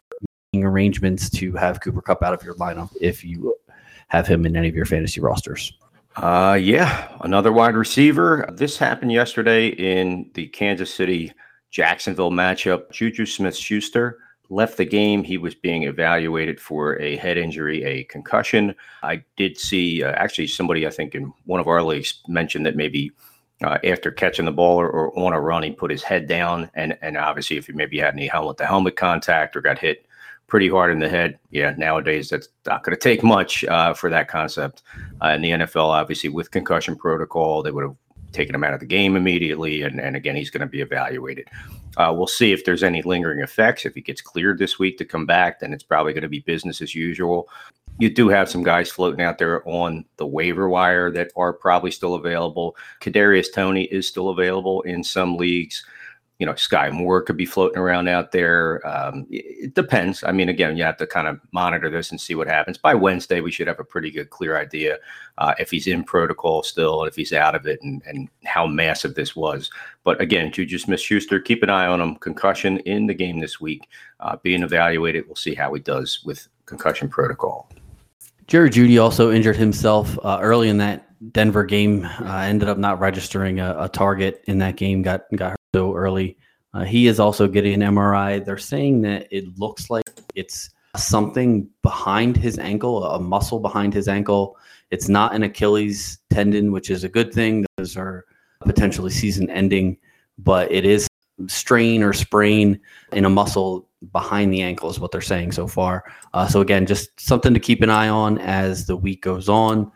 making 0.54 0.66
arrangements 0.66 1.30
to 1.30 1.54
have 1.54 1.82
Cooper 1.82 2.01
Kupp 2.01 2.24
out 2.24 2.34
of 2.34 2.44
your 2.44 2.56
lineup 2.56 2.89
if 3.01 3.24
you 3.24 3.56
have 4.08 4.27
him 4.27 4.46
in 4.46 4.56
any 4.56 4.70
of 4.70 4.75
your 4.75 4.86
fantasy 4.86 5.20
rosters. 5.20 5.74
Uh, 6.16 6.58
yeah, 6.60 7.16
another 7.22 7.51
wide 7.51 7.75
receiver. 7.75 8.50
This 8.51 8.77
happened 8.77 9.12
yesterday 9.12 9.68
in 9.68 10.32
the 10.34 10.48
Kansas 10.48 10.94
City 10.94 11.32
Jacksonville 11.70 12.32
matchup. 12.32 12.89
Juju 12.92 13.25
Smith 13.25 13.56
Schuster 13.56 14.18
left 14.50 14.77
the 14.77 14.86
game. 14.86 15.24
He 15.24 15.38
was 15.38 15.54
being 15.54 15.84
evaluated 15.84 16.60
for 16.60 17.00
a 17.00 17.18
head 17.18 17.38
injury, 17.38 17.84
a 17.84 18.04
concussion. 18.06 18.74
I 19.04 19.24
did 19.36 19.58
see 19.58 20.01
uh, 20.01 20.12
actually 20.13 20.48
somebody, 20.48 20.88
I 20.88 20.89
think, 20.89 21.13
in 21.13 21.34
one 21.46 21.60
of 21.60 21.68
our 21.68 21.84
leagues 21.84 22.22
mentioned 22.27 22.66
that 22.66 22.75
maybe 22.75 23.12
uh, 23.64 23.78
after 23.84 24.12
catching 24.12 24.46
the 24.46 24.52
ball 24.52 24.78
or, 24.78 24.90
or, 24.90 25.20
on 25.20 25.34
a 25.34 25.40
run, 25.40 25.64
he 25.64 25.72
put 25.72 25.92
his 25.92 26.04
head 26.04 26.28
down. 26.28 26.70
And, 26.76 26.98
and 27.02 27.18
obviously, 27.18 27.58
if 27.58 27.68
he 27.68 27.74
maybe 27.74 28.00
had 28.00 28.14
any 28.14 28.28
helmet 28.28 28.58
to 28.58 28.66
helmet 28.66 28.96
contact 28.96 29.56
or 29.56 29.62
got 29.62 29.80
hit 29.80 30.06
pretty 30.48 30.70
hard 30.70 30.92
in 30.92 31.00
the 31.00 31.10
head. 31.10 31.38
Yeah, 31.52 31.74
nowadays 31.78 32.30
that's 32.30 32.50
not 32.66 32.84
going 32.84 32.96
to 32.96 33.02
take 33.02 33.24
much 33.24 33.64
uh, 33.66 33.94
for 33.94 34.10
that 34.10 34.28
concept. 34.30 34.82
Uh, 35.24 35.30
in 35.30 35.42
the 35.42 35.52
NFL, 35.52 35.90
obviously, 35.90 36.30
with 36.30 36.52
concussion 36.52 36.96
protocol, 36.96 37.62
they 37.62 37.72
would 37.72 37.84
have 37.84 37.96
taken 38.32 38.56
him 38.56 38.64
out 38.64 38.74
of 38.74 38.80
the 38.80 38.86
game 38.86 39.16
immediately. 39.16 39.82
And, 39.82 40.00
and 40.00 40.16
again, 40.16 40.36
he's 40.36 40.50
going 40.50 40.62
to 40.62 40.68
be 40.68 40.82
evaluated. 40.82 41.48
Uh, 41.98 42.14
we'll 42.16 42.28
see 42.28 42.54
if 42.54 42.64
there's 42.64 42.84
any 42.84 43.02
lingering 43.02 43.40
effects. 43.40 43.86
If 43.86 43.96
he 43.96 44.02
gets 44.02 44.22
cleared 44.22 44.60
this 44.60 44.80
week 44.80 44.98
to 45.00 45.06
come 45.06 45.26
back, 45.26 45.60
then 45.60 45.74
it's 45.74 45.84
probably 45.84 46.14
going 46.14 46.24
to 46.24 46.30
be 46.30 46.40
business 46.40 46.82
as 46.82 46.96
usual. 46.96 47.50
You 48.00 48.13
do 48.13 48.30
have 48.30 48.50
some 48.50 48.63
guys 48.63 48.92
floating 48.92 49.22
out 49.22 49.38
there 49.38 49.68
on 49.68 50.06
the 50.18 50.27
waiver 50.27 50.70
wire 50.70 51.12
that 51.12 51.32
are 51.36 51.54
probably 51.54 51.92
still 51.92 52.16
available. 52.16 52.75
Kadarius 53.01 53.51
Toney 53.51 53.86
is 53.86 54.08
still 54.08 54.30
available 54.30 54.82
in 54.84 55.04
some 55.04 55.36
leagues 55.38 55.84
you 56.39 56.46
know, 56.46 56.54
Sky 56.54 56.92
Moore 56.92 57.24
could 57.24 57.38
be 57.38 57.48
floating 57.48 57.80
around 57.80 58.08
out 58.08 58.32
there. 58.32 58.86
Um, 58.88 59.25
it 59.32 59.74
depends. 59.74 60.24
I 60.24 60.32
mean, 60.32 60.50
again, 60.50 60.77
you 60.77 60.84
have 60.84 60.98
to 60.98 61.08
kind 61.08 61.27
of 61.27 61.39
monitor 61.51 61.89
this 61.89 62.12
and 62.12 62.22
see 62.22 62.36
what 62.36 62.48
happens. 62.48 62.77
By 62.77 62.94
Wednesday, 62.94 63.42
we 63.42 63.51
should 63.51 63.68
have 63.68 63.80
a 63.80 63.84
pretty 63.84 64.12
good, 64.12 64.30
clear 64.30 64.56
idea 64.56 64.98
uh, 65.39 65.56
if 65.58 65.72
he's 65.72 65.88
in 65.88 66.04
protocol 66.04 66.62
still, 66.62 67.06
if 67.06 67.16
he's 67.16 67.34
out 67.34 67.56
of 67.56 67.66
it, 67.66 67.82
and, 67.82 68.04
and 68.06 68.30
how 68.46 68.68
massive 68.68 69.16
this 69.16 69.36
was. 69.36 69.72
But 70.04 70.22
again, 70.22 70.51
Juju 70.51 70.77
Smith 70.77 71.01
Schuster, 71.01 71.39
keep 71.39 71.63
an 71.63 71.72
eye 71.72 71.88
on 71.88 72.00
him. 72.00 72.16
Concussion 72.18 72.77
in 72.80 73.08
the 73.08 73.16
game 73.16 73.39
this 73.39 73.60
week, 73.60 73.88
uh, 74.20 74.38
being 74.44 74.62
evaluated. 74.62 75.25
We'll 75.25 75.36
see 75.36 75.56
how 75.56 75.74
he 75.74 75.82
does 75.82 76.24
with 76.24 76.48
concussion 76.68 77.10
protocol. 77.10 77.68
Jerry 78.48 78.70
Jeudy 78.70 79.01
also 79.01 79.32
injured 79.32 79.58
himself 79.58 80.18
uh, 80.24 80.39
early 80.42 80.70
in 80.70 80.77
that 80.77 81.06
Denver 81.34 81.66
game. 81.66 82.06
Uh, 82.06 82.38
ended 82.39 82.70
up 82.70 82.77
not 82.77 83.00
registering 83.00 83.60
a, 83.60 83.75
a 83.77 83.89
target 83.89 84.42
in 84.48 84.58
that 84.60 84.77
game. 84.77 85.01
Got 85.01 85.24
got 85.36 85.51
hurt 85.51 85.60
so 85.75 85.94
early. 85.94 86.38
Uh, 86.74 86.86
he 86.86 87.08
is 87.08 87.19
also 87.19 87.48
getting 87.48 87.82
an 87.82 87.93
MRI. 87.93 88.43
They're 88.43 88.58
saying 88.58 89.02
that 89.02 89.28
it 89.32 89.58
looks 89.58 89.89
like 89.89 90.06
it's 90.36 90.69
something 90.95 91.67
behind 91.82 92.38
his 92.38 92.58
ankle, 92.58 93.04
a 93.04 93.19
muscle 93.19 93.60
behind 93.60 93.93
his 93.93 94.08
ankle. 94.08 94.58
It's 94.91 95.10
not 95.10 95.36
an 95.36 95.43
Achilles 95.43 96.19
tendon, 96.30 96.72
which 96.72 96.89
is 96.89 97.04
a 97.04 97.10
good 97.10 97.34
thing. 97.34 97.65
Those 97.78 97.98
are 97.98 98.26
potentially 98.62 99.12
season 99.12 99.50
ending, 99.50 99.98
but 100.38 100.72
it 100.72 100.86
is 100.86 101.07
strain 101.47 102.02
or 102.02 102.13
sprain 102.13 102.80
in 103.12 103.26
a 103.26 103.30
muscle 103.30 103.88
behind 104.12 104.54
the 104.54 104.62
ankle, 104.62 104.89
is 104.89 105.00
what 105.00 105.12
they're 105.12 105.21
saying 105.21 105.52
so 105.52 105.67
far. 105.67 106.04
Uh, 106.34 106.47
so, 106.47 106.62
again, 106.62 106.86
just 106.86 107.19
something 107.19 107.54
to 107.54 107.60
keep 107.60 107.82
an 107.82 107.89
eye 107.89 108.10
on 108.10 108.38
as 108.39 108.86
the 108.86 108.97
week 108.97 109.21
goes 109.21 109.47
on. 109.50 109.91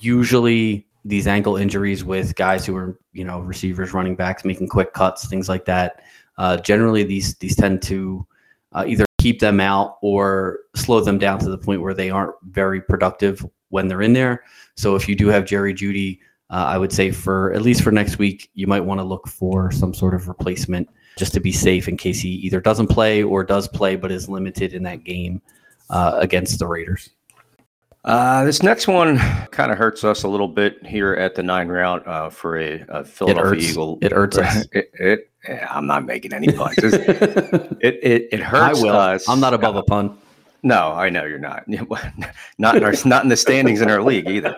Usually, 0.00 0.86
these 1.04 1.26
ankle 1.26 1.56
injuries 1.56 2.04
with 2.04 2.34
guys 2.36 2.66
who 2.66 2.76
are 2.76 2.98
you 3.12 3.24
know 3.24 3.40
receivers, 3.40 3.92
running 3.92 4.16
backs, 4.16 4.44
making 4.44 4.68
quick 4.68 4.92
cuts, 4.92 5.26
things 5.26 5.48
like 5.48 5.64
that. 5.64 6.02
Uh, 6.36 6.56
generally, 6.56 7.02
these 7.02 7.34
these 7.36 7.56
tend 7.56 7.82
to 7.82 8.26
uh, 8.72 8.84
either 8.86 9.04
keep 9.18 9.40
them 9.40 9.60
out 9.60 9.98
or 10.00 10.60
slow 10.76 11.00
them 11.00 11.18
down 11.18 11.38
to 11.40 11.48
the 11.48 11.58
point 11.58 11.82
where 11.82 11.94
they 11.94 12.10
aren't 12.10 12.34
very 12.50 12.80
productive 12.80 13.44
when 13.70 13.88
they're 13.88 14.02
in 14.02 14.12
there. 14.12 14.44
So 14.76 14.94
if 14.94 15.08
you 15.08 15.16
do 15.16 15.28
have 15.28 15.44
Jerry 15.44 15.74
Jeudy, 15.74 16.20
uh, 16.50 16.64
I 16.66 16.78
would 16.78 16.92
say 16.92 17.10
for 17.10 17.52
at 17.52 17.62
least 17.62 17.82
for 17.82 17.92
next 17.92 18.18
week, 18.18 18.50
you 18.54 18.66
might 18.66 18.80
want 18.80 19.00
to 19.00 19.04
look 19.04 19.28
for 19.28 19.70
some 19.70 19.92
sort 19.92 20.14
of 20.14 20.28
replacement 20.28 20.88
just 21.16 21.34
to 21.34 21.40
be 21.40 21.52
safe 21.52 21.88
in 21.88 21.96
case 21.96 22.20
he 22.20 22.30
either 22.30 22.60
doesn't 22.60 22.86
play 22.86 23.22
or 23.22 23.44
does 23.44 23.68
play 23.68 23.96
but 23.96 24.10
is 24.10 24.28
limited 24.28 24.72
in 24.72 24.82
that 24.84 25.04
game 25.04 25.42
uh, 25.90 26.16
against 26.18 26.58
the 26.58 26.66
Raiders. 26.66 27.10
Uh, 28.04 28.44
this 28.44 28.62
next 28.62 28.86
one 28.86 29.18
kind 29.50 29.70
of 29.70 29.76
hurts 29.76 30.04
us 30.04 30.22
a 30.22 30.28
little 30.28 30.48
bit 30.48 30.84
here 30.86 31.14
at 31.14 31.34
the 31.34 31.42
nine 31.42 31.68
route 31.68 32.06
uh, 32.06 32.30
for 32.30 32.58
a, 32.58 32.84
a 32.88 33.04
Philadelphia 33.04 33.58
it 33.58 33.70
Eagle. 33.70 33.98
It 34.00 34.12
hurts 34.12 34.38
us. 34.38 34.66
It, 34.72 34.90
it, 34.94 35.30
I'm 35.70 35.86
not 35.86 36.04
making 36.04 36.32
any 36.32 36.50
puns. 36.52 36.76
it, 36.78 37.74
it, 37.80 38.28
it 38.32 38.40
hurts 38.40 38.80
I 38.80 38.82
will. 38.82 38.96
us. 38.96 39.28
I'm 39.28 39.40
not 39.40 39.54
above 39.54 39.76
a 39.76 39.82
pun. 39.82 40.18
No, 40.62 40.92
I 40.92 41.08
know 41.10 41.24
you're 41.24 41.38
not. 41.38 41.64
not 42.58 42.76
in 42.76 42.84
our, 42.84 42.94
not 43.04 43.22
in 43.22 43.28
the 43.28 43.36
standings 43.36 43.80
in 43.80 43.90
our 43.90 44.02
league 44.02 44.28
either. 44.28 44.56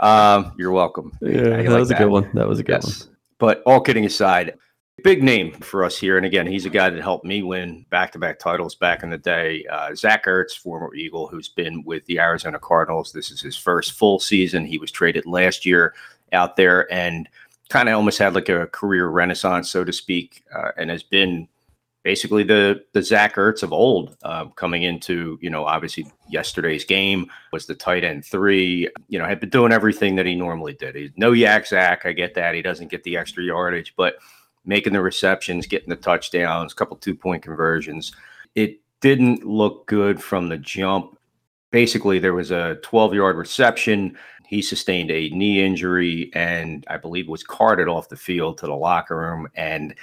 Um, 0.00 0.52
you're 0.58 0.72
welcome. 0.72 1.12
Yeah, 1.20 1.42
that 1.42 1.66
like 1.66 1.78
was 1.78 1.88
that? 1.88 1.96
a 1.96 2.04
good 2.04 2.10
one. 2.10 2.30
That 2.34 2.48
was 2.48 2.58
a 2.58 2.62
good 2.62 2.82
yes. 2.84 3.06
one. 3.06 3.16
But 3.38 3.62
all 3.66 3.80
kidding 3.80 4.04
aside, 4.04 4.54
Big 5.04 5.22
name 5.22 5.52
for 5.52 5.84
us 5.84 5.96
here. 5.96 6.16
And 6.16 6.26
again, 6.26 6.46
he's 6.46 6.66
a 6.66 6.70
guy 6.70 6.90
that 6.90 7.00
helped 7.00 7.24
me 7.24 7.44
win 7.44 7.86
back 7.88 8.10
to 8.12 8.18
back 8.18 8.40
titles 8.40 8.74
back 8.74 9.04
in 9.04 9.10
the 9.10 9.18
day. 9.18 9.64
Uh, 9.70 9.94
Zach 9.94 10.26
Ertz, 10.26 10.58
former 10.58 10.92
Eagle, 10.92 11.28
who's 11.28 11.48
been 11.48 11.84
with 11.84 12.04
the 12.06 12.18
Arizona 12.18 12.58
Cardinals. 12.58 13.12
This 13.12 13.30
is 13.30 13.40
his 13.40 13.56
first 13.56 13.92
full 13.92 14.18
season. 14.18 14.66
He 14.66 14.76
was 14.76 14.90
traded 14.90 15.24
last 15.24 15.64
year 15.64 15.94
out 16.32 16.56
there 16.56 16.92
and 16.92 17.28
kind 17.68 17.88
of 17.88 17.94
almost 17.94 18.18
had 18.18 18.34
like 18.34 18.48
a 18.48 18.66
career 18.66 19.06
renaissance, 19.06 19.70
so 19.70 19.84
to 19.84 19.92
speak, 19.92 20.42
uh, 20.52 20.72
and 20.76 20.90
has 20.90 21.04
been 21.04 21.46
basically 22.08 22.42
the 22.42 22.82
the 22.94 23.02
Zach 23.02 23.34
Ertz 23.34 23.62
of 23.62 23.70
old, 23.70 24.16
uh, 24.22 24.46
coming 24.46 24.82
into 24.82 25.38
you 25.42 25.50
know 25.50 25.66
obviously 25.66 26.06
yesterday's 26.30 26.82
game 26.82 27.30
was 27.52 27.66
the 27.66 27.74
tight 27.74 28.02
end 28.02 28.24
three. 28.24 28.88
You 29.08 29.18
know 29.18 29.26
had 29.26 29.40
been 29.40 29.50
doing 29.50 29.72
everything 29.72 30.16
that 30.16 30.24
he 30.24 30.34
normally 30.34 30.72
did. 30.72 30.94
He's 30.94 31.10
no 31.18 31.32
YAC 31.32 31.66
Zach. 31.66 32.06
I 32.06 32.12
get 32.12 32.34
that 32.34 32.54
he 32.54 32.62
doesn't 32.62 32.90
get 32.90 33.04
the 33.04 33.18
extra 33.18 33.44
yardage, 33.44 33.92
but 33.94 34.14
making 34.64 34.94
the 34.94 35.02
receptions, 35.02 35.66
getting 35.66 35.90
the 35.90 35.96
touchdowns, 35.96 36.72
a 36.72 36.76
couple 36.76 36.96
two 36.96 37.14
point 37.14 37.42
conversions. 37.42 38.14
It 38.54 38.80
didn't 39.02 39.44
look 39.44 39.86
good 39.86 40.22
from 40.22 40.48
the 40.48 40.56
jump. 40.56 41.18
Basically, 41.70 42.18
there 42.18 42.32
was 42.32 42.50
a 42.50 42.78
12 42.84 43.12
yard 43.12 43.36
reception. 43.36 44.16
He 44.46 44.62
sustained 44.62 45.10
a 45.10 45.28
knee 45.28 45.62
injury 45.62 46.30
and 46.32 46.86
I 46.88 46.96
believe 46.96 47.28
was 47.28 47.42
carted 47.42 47.86
off 47.86 48.08
the 48.08 48.16
field 48.16 48.56
to 48.58 48.66
the 48.66 48.74
locker 48.74 49.18
room. 49.18 49.46
And 49.54 49.94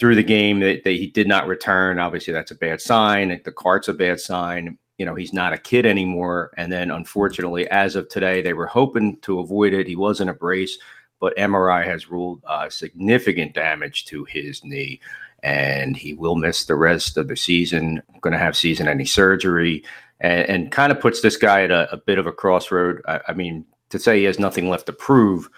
through 0.00 0.16
the 0.16 0.24
game, 0.24 0.58
that, 0.60 0.82
that 0.82 0.92
he 0.92 1.06
did 1.06 1.28
not 1.28 1.46
return. 1.46 2.00
Obviously, 2.00 2.32
that's 2.32 2.50
a 2.50 2.56
bad 2.56 2.80
sign. 2.80 3.40
The 3.44 3.52
cart's 3.52 3.86
a 3.86 3.94
bad 3.94 4.18
sign. 4.18 4.76
You 4.98 5.06
know, 5.06 5.14
he's 5.14 5.32
not 5.32 5.52
a 5.52 5.58
kid 5.58 5.86
anymore. 5.86 6.50
And 6.56 6.72
then, 6.72 6.90
unfortunately, 6.90 7.68
as 7.68 7.94
of 7.94 8.08
today, 8.08 8.42
they 8.42 8.54
were 8.54 8.66
hoping 8.66 9.18
to 9.20 9.38
avoid 9.38 9.72
it. 9.72 9.86
He 9.86 9.96
was 9.96 10.20
in 10.20 10.28
a 10.28 10.34
brace 10.34 10.76
but 11.20 11.36
MRI 11.36 11.84
has 11.84 12.10
ruled 12.10 12.42
uh, 12.46 12.68
significant 12.68 13.54
damage 13.54 14.06
to 14.06 14.24
his 14.24 14.64
knee, 14.64 15.00
and 15.42 15.96
he 15.96 16.14
will 16.14 16.34
miss 16.34 16.64
the 16.64 16.74
rest 16.74 17.16
of 17.16 17.28
the 17.28 17.36
season. 17.36 18.02
Going 18.22 18.32
to 18.32 18.38
have 18.38 18.56
season-ending 18.56 19.06
surgery, 19.06 19.84
and, 20.20 20.48
and 20.48 20.72
kind 20.72 20.90
of 20.90 21.00
puts 21.00 21.20
this 21.20 21.36
guy 21.36 21.62
at 21.62 21.70
a, 21.70 21.92
a 21.92 21.98
bit 21.98 22.18
of 22.18 22.26
a 22.26 22.32
crossroad. 22.32 23.02
I, 23.06 23.20
I 23.28 23.32
mean, 23.34 23.64
to 23.90 23.98
say 23.98 24.18
he 24.18 24.24
has 24.24 24.38
nothing 24.38 24.68
left 24.68 24.86
to 24.86 24.92
prove 24.92 25.48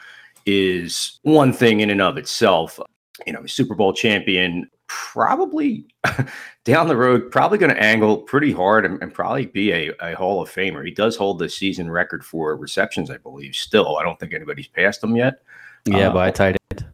is 0.45 1.21
one 1.23 1.53
thing 1.53 1.81
in 1.81 1.91
and 1.91 2.03
of 2.03 2.19
itself. 2.19 2.81
You 3.27 3.33
know, 3.33 3.47
Super 3.47 3.75
Bowl 3.75 3.93
champion, 3.93 4.69
probably 4.87 5.87
down 6.65 6.89
the 6.89 6.97
road, 6.97 7.31
probably 7.31 7.59
going 7.59 7.75
to 7.75 7.83
angle 7.83 8.19
pretty 8.19 8.53
hard 8.53 8.85
and, 8.85 9.03
and, 9.03 9.13
probably 9.15 9.47
be 9.47 9.73
a, 9.73 9.93
a 10.01 10.15
Hall 10.15 10.43
of 10.43 10.51
Famer. 10.51 10.85
He 10.85 10.91
does 10.91 11.17
hold 11.17 11.39
the 11.39 11.49
season 11.49 11.91
record 11.91 12.25
for 12.25 12.57
receptions, 12.57 13.11
I 13.11 13.17
believe. 13.17 13.55
Still, 13.55 13.97
I 13.97 14.03
don't 14.03 14.19
think 14.19 14.35
anybody's 14.35 14.69
passed 14.69 15.03
him 15.03 15.17
yet. 15.17 15.43
Yeah, 15.87 16.09
uh, 16.09 16.13
by 16.13 16.29
a 16.29 16.33
tight 16.33 16.57
end. 16.71 16.87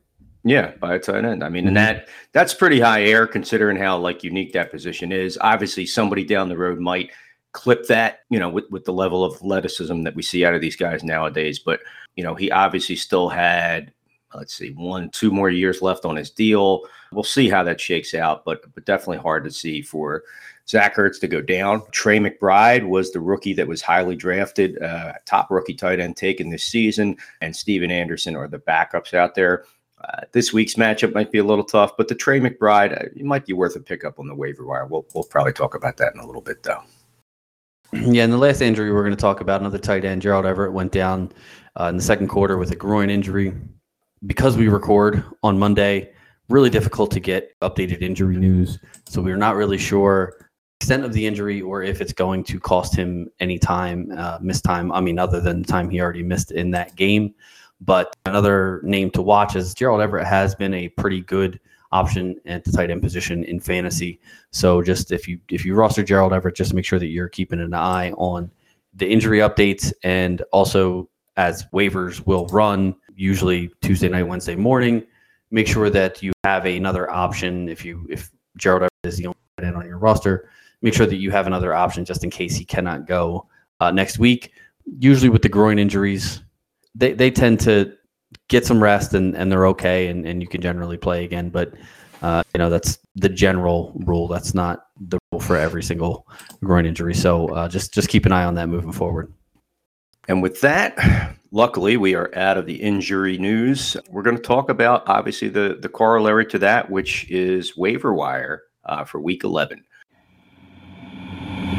Yeah, 0.45 0.73
by 0.81 0.95
a 0.95 0.99
tight 0.99 1.25
end. 1.25 1.43
I 1.43 1.49
mean, 1.49 1.63
mm-hmm. 1.63 1.69
and 1.69 1.77
that 1.77 2.09
that's 2.33 2.55
pretty 2.55 2.81
high 2.81 3.03
air 3.03 3.27
considering 3.27 3.77
how 3.77 3.99
like 3.99 4.23
unique 4.23 4.53
that 4.53 4.71
position 4.71 5.13
is. 5.13 5.39
Obviously, 5.41 5.85
somebody 5.85 6.25
down 6.25 6.49
the 6.49 6.57
road 6.57 6.79
might 6.79 7.11
clip 7.53 7.87
that, 7.87 8.21
you 8.31 8.39
know, 8.39 8.49
with, 8.49 8.71
with 8.71 8.85
the 8.85 8.93
level 8.93 9.25
of 9.25 9.35
athleticism 9.35 10.03
that 10.03 10.15
we 10.15 10.23
see 10.23 10.45
out 10.45 10.55
of 10.55 10.61
these 10.61 10.77
guys 10.77 11.03
nowadays. 11.03 11.59
But, 11.59 11.81
you 12.17 12.23
know, 12.23 12.35
he 12.35 12.51
obviously 12.51 12.97
still 12.97 13.29
had 13.29 13.93
let's 14.35 14.55
see, 14.55 14.71
one, 14.71 15.11
two 15.11 15.31
more 15.31 15.51
years 15.51 15.83
left 15.83 16.05
on 16.05 16.17
his 16.17 16.31
deal. 16.31 16.83
We'll 17.13 17.25
see 17.25 17.49
how 17.49 17.63
that 17.65 17.81
shakes 17.81 18.15
out, 18.15 18.45
but 18.45 18.63
but 18.75 18.85
definitely 18.85 19.19
hard 19.19 19.45
to 19.45 19.51
see 19.51 19.83
for 19.83 20.25
Zach 20.69 20.97
Ertz 20.97 21.19
to 21.21 21.29
go 21.29 21.41
down. 21.41 21.83
Trey 21.93 22.19
McBride 22.19 22.87
was 22.87 23.11
the 23.11 23.21
rookie 23.21 23.55
that 23.55 23.67
was 23.67 23.81
highly 23.81 24.17
drafted, 24.17 24.81
uh, 24.83 25.15
top 25.25 25.51
rookie 25.51 25.75
tight 25.75 26.01
end 26.01 26.17
taken 26.17 26.51
this 26.51 26.65
season, 26.65 27.17
and 27.41 27.57
Stephen 27.57 27.91
Anderson 27.91 28.37
are 28.37 28.49
the 28.49 28.59
backups 28.59 29.15
out 29.15 29.35
there. 29.35 29.65
Uh, 30.05 30.21
this 30.33 30.53
week's 30.53 30.75
matchup 30.75 31.13
might 31.15 31.33
be 31.33 31.39
a 31.39 31.45
little 31.45 31.65
tough, 31.65 31.97
but 31.97 32.07
the 32.07 32.15
Trey 32.15 32.39
McBride, 32.39 32.93
uh, 32.93 33.07
it 33.17 33.25
might 33.25 33.47
be 33.47 33.53
worth 33.53 33.75
a 33.75 33.81
pickup 33.81 34.21
on 34.21 34.29
the 34.29 34.35
waiver 34.35 34.65
wire. 34.65 34.87
We'll, 34.87 35.07
we'll 35.15 35.25
probably 35.25 35.53
talk 35.53 35.75
about 35.75 35.97
that 35.97 36.15
in 36.15 36.21
a 36.21 36.27
little 36.27 36.43
bit, 36.43 36.63
though. 36.63 36.83
Yeah, 37.93 38.25
and 38.25 38.33
the 38.33 38.37
last 38.39 38.61
injury 38.61 38.93
we're 38.93 39.03
going 39.03 39.17
to 39.17 39.21
talk 39.21 39.41
about, 39.41 39.61
another 39.61 39.79
tight 39.79 40.05
end, 40.05 40.23
Gerald 40.23 40.45
Everett, 40.45 40.73
went 40.73 40.93
down 40.93 41.33
uh, 41.81 41.87
in 41.87 41.97
the 41.97 42.03
second 42.03 42.29
quarter 42.29 42.59
with 42.59 42.71
a 42.71 42.77
groin 42.77 43.09
injury 43.09 43.55
because 44.27 44.57
we 44.57 44.69
record 44.69 45.25
on 45.43 45.59
Monday, 45.59 46.13
really 46.49 46.71
difficult 46.71 47.11
to 47.13 47.21
get 47.21 47.59
updated 47.61 48.03
injury 48.03 48.37
news. 48.37 48.79
So 49.07 49.21
we're 49.21 49.37
not 49.37 49.57
really 49.57 49.79
sure 49.79 50.49
extent 50.81 51.05
of 51.05 51.13
the 51.13 51.27
injury 51.27 51.61
or 51.61 51.83
if 51.83 52.01
it's 52.01 52.13
going 52.13 52.45
to 52.45 52.61
cost 52.61 52.95
him 52.95 53.29
any 53.41 53.59
time, 53.59 54.13
uh, 54.17 54.39
missed 54.41 54.65
time. 54.65 54.93
I 54.93 55.01
mean, 55.01 55.19
other 55.19 55.41
than 55.41 55.63
the 55.63 55.69
time 55.69 55.91
he 55.91 56.01
already 56.01 56.23
missed 56.23 56.53
in 56.53 56.71
that 56.71 56.95
game. 56.95 57.35
But 57.81 58.15
another 58.27 58.81
name 58.85 59.11
to 59.13 59.23
watch 59.23 59.57
is 59.57 59.75
Gerald 59.75 60.01
Everett 60.01 60.27
has 60.27 60.55
been 60.55 60.75
a 60.75 60.89
pretty 60.91 61.21
good 61.21 61.61
option 61.91 62.37
at 62.47 62.65
the 62.65 62.73
tight 62.73 62.91
end 62.91 63.03
position 63.03 63.45
in 63.45 63.61
fantasy. 63.61 64.21
So 64.51 64.83
just 64.83 65.13
if 65.13 65.27
you 65.27 65.39
if 65.49 65.65
you 65.65 65.75
roster 65.75 66.03
Gerald 66.03 66.33
Everett, 66.33 66.57
just 66.57 66.75
make 66.75 66.85
sure 66.85 66.99
that 66.99 67.07
you're 67.07 67.29
keeping 67.29 67.61
an 67.61 67.75
eye 67.75 68.13
on 68.13 68.51
the 68.95 69.09
injury 69.09 69.39
updates 69.39 69.93
and 70.03 70.43
also 70.53 71.09
as 71.37 71.65
waivers 71.73 72.25
will 72.27 72.47
run 72.47 72.95
usually 73.19 73.71
Tuesday 73.83 74.09
night, 74.09 74.23
Wednesday 74.23 74.55
morning. 74.55 75.05
Make 75.51 75.67
sure 75.67 75.91
that 75.91 76.23
you 76.23 76.33
have 76.45 76.65
another 76.67 77.11
option 77.11 77.69
if 77.69 77.85
you 77.85 78.07
if 78.09 78.31
Gerald 78.57 78.89
is 79.03 79.17
the 79.17 79.27
only 79.27 79.37
in 79.59 79.75
on 79.75 79.87
your 79.87 79.99
roster. 79.99 80.51
Make 80.83 80.95
sure 80.95 81.07
that 81.07 81.17
you 81.17 81.31
have 81.33 81.47
another 81.47 81.75
option 81.75 82.05
just 82.05 82.23
in 82.23 82.31
case 82.31 82.55
he 82.55 82.65
cannot 82.65 83.07
go 83.07 83.47
uh, 83.81 83.91
next 83.91 84.19
week. 84.19 84.53
Usually 84.99 85.29
with 85.29 85.43
the 85.43 85.49
groin 85.49 85.79
injuries, 85.79 86.43
they, 86.95 87.13
they 87.13 87.31
tend 87.31 87.61
to 87.61 87.93
get 88.49 88.65
some 88.65 88.81
rest 88.83 89.15
and, 89.15 89.35
and 89.37 89.51
they're 89.51 89.67
okay 89.67 90.09
and, 90.09 90.25
and 90.25 90.41
you 90.41 90.49
can 90.49 90.61
generally 90.61 90.97
play 90.97 91.25
again. 91.25 91.51
But 91.51 91.75
uh, 92.23 92.43
you 92.55 92.59
know 92.59 92.71
that's 92.71 92.99
the 93.17 93.29
general 93.29 93.93
rule. 94.05 94.29
That's 94.29 94.55
not 94.55 94.87
the 95.01 95.19
rule 95.33 95.41
for 95.41 95.57
every 95.57 95.83
single 95.83 96.27
groin 96.63 96.87
injury. 96.87 97.15
So 97.15 97.49
uh, 97.49 97.69
just 97.69 97.93
just 97.93 98.09
keep 98.09 98.27
an 98.27 98.33
eye 98.33 98.45
on 98.45 98.55
that 98.55 98.69
moving 98.69 98.93
forward. 98.93 99.33
And 100.29 100.43
with 100.43 100.61
that, 100.61 101.37
luckily, 101.51 101.97
we 101.97 102.15
are 102.15 102.31
out 102.37 102.59
of 102.59 102.67
the 102.67 102.77
injury 102.77 103.39
news. 103.39 103.97
We're 104.11 104.23
going 104.23 104.37
to 104.37 104.43
talk 104.43 104.69
about 104.69 105.09
obviously 105.09 105.49
the 105.49 105.79
the 105.81 105.89
corollary 105.89 106.47
to 106.47 106.59
that, 106.61 106.91
which 106.91 107.31
is 107.31 107.77
waiver 107.77 108.13
wire 108.13 108.63
uh, 108.85 109.05
for 109.05 109.21
Week 109.21 109.45
11. 109.45 109.85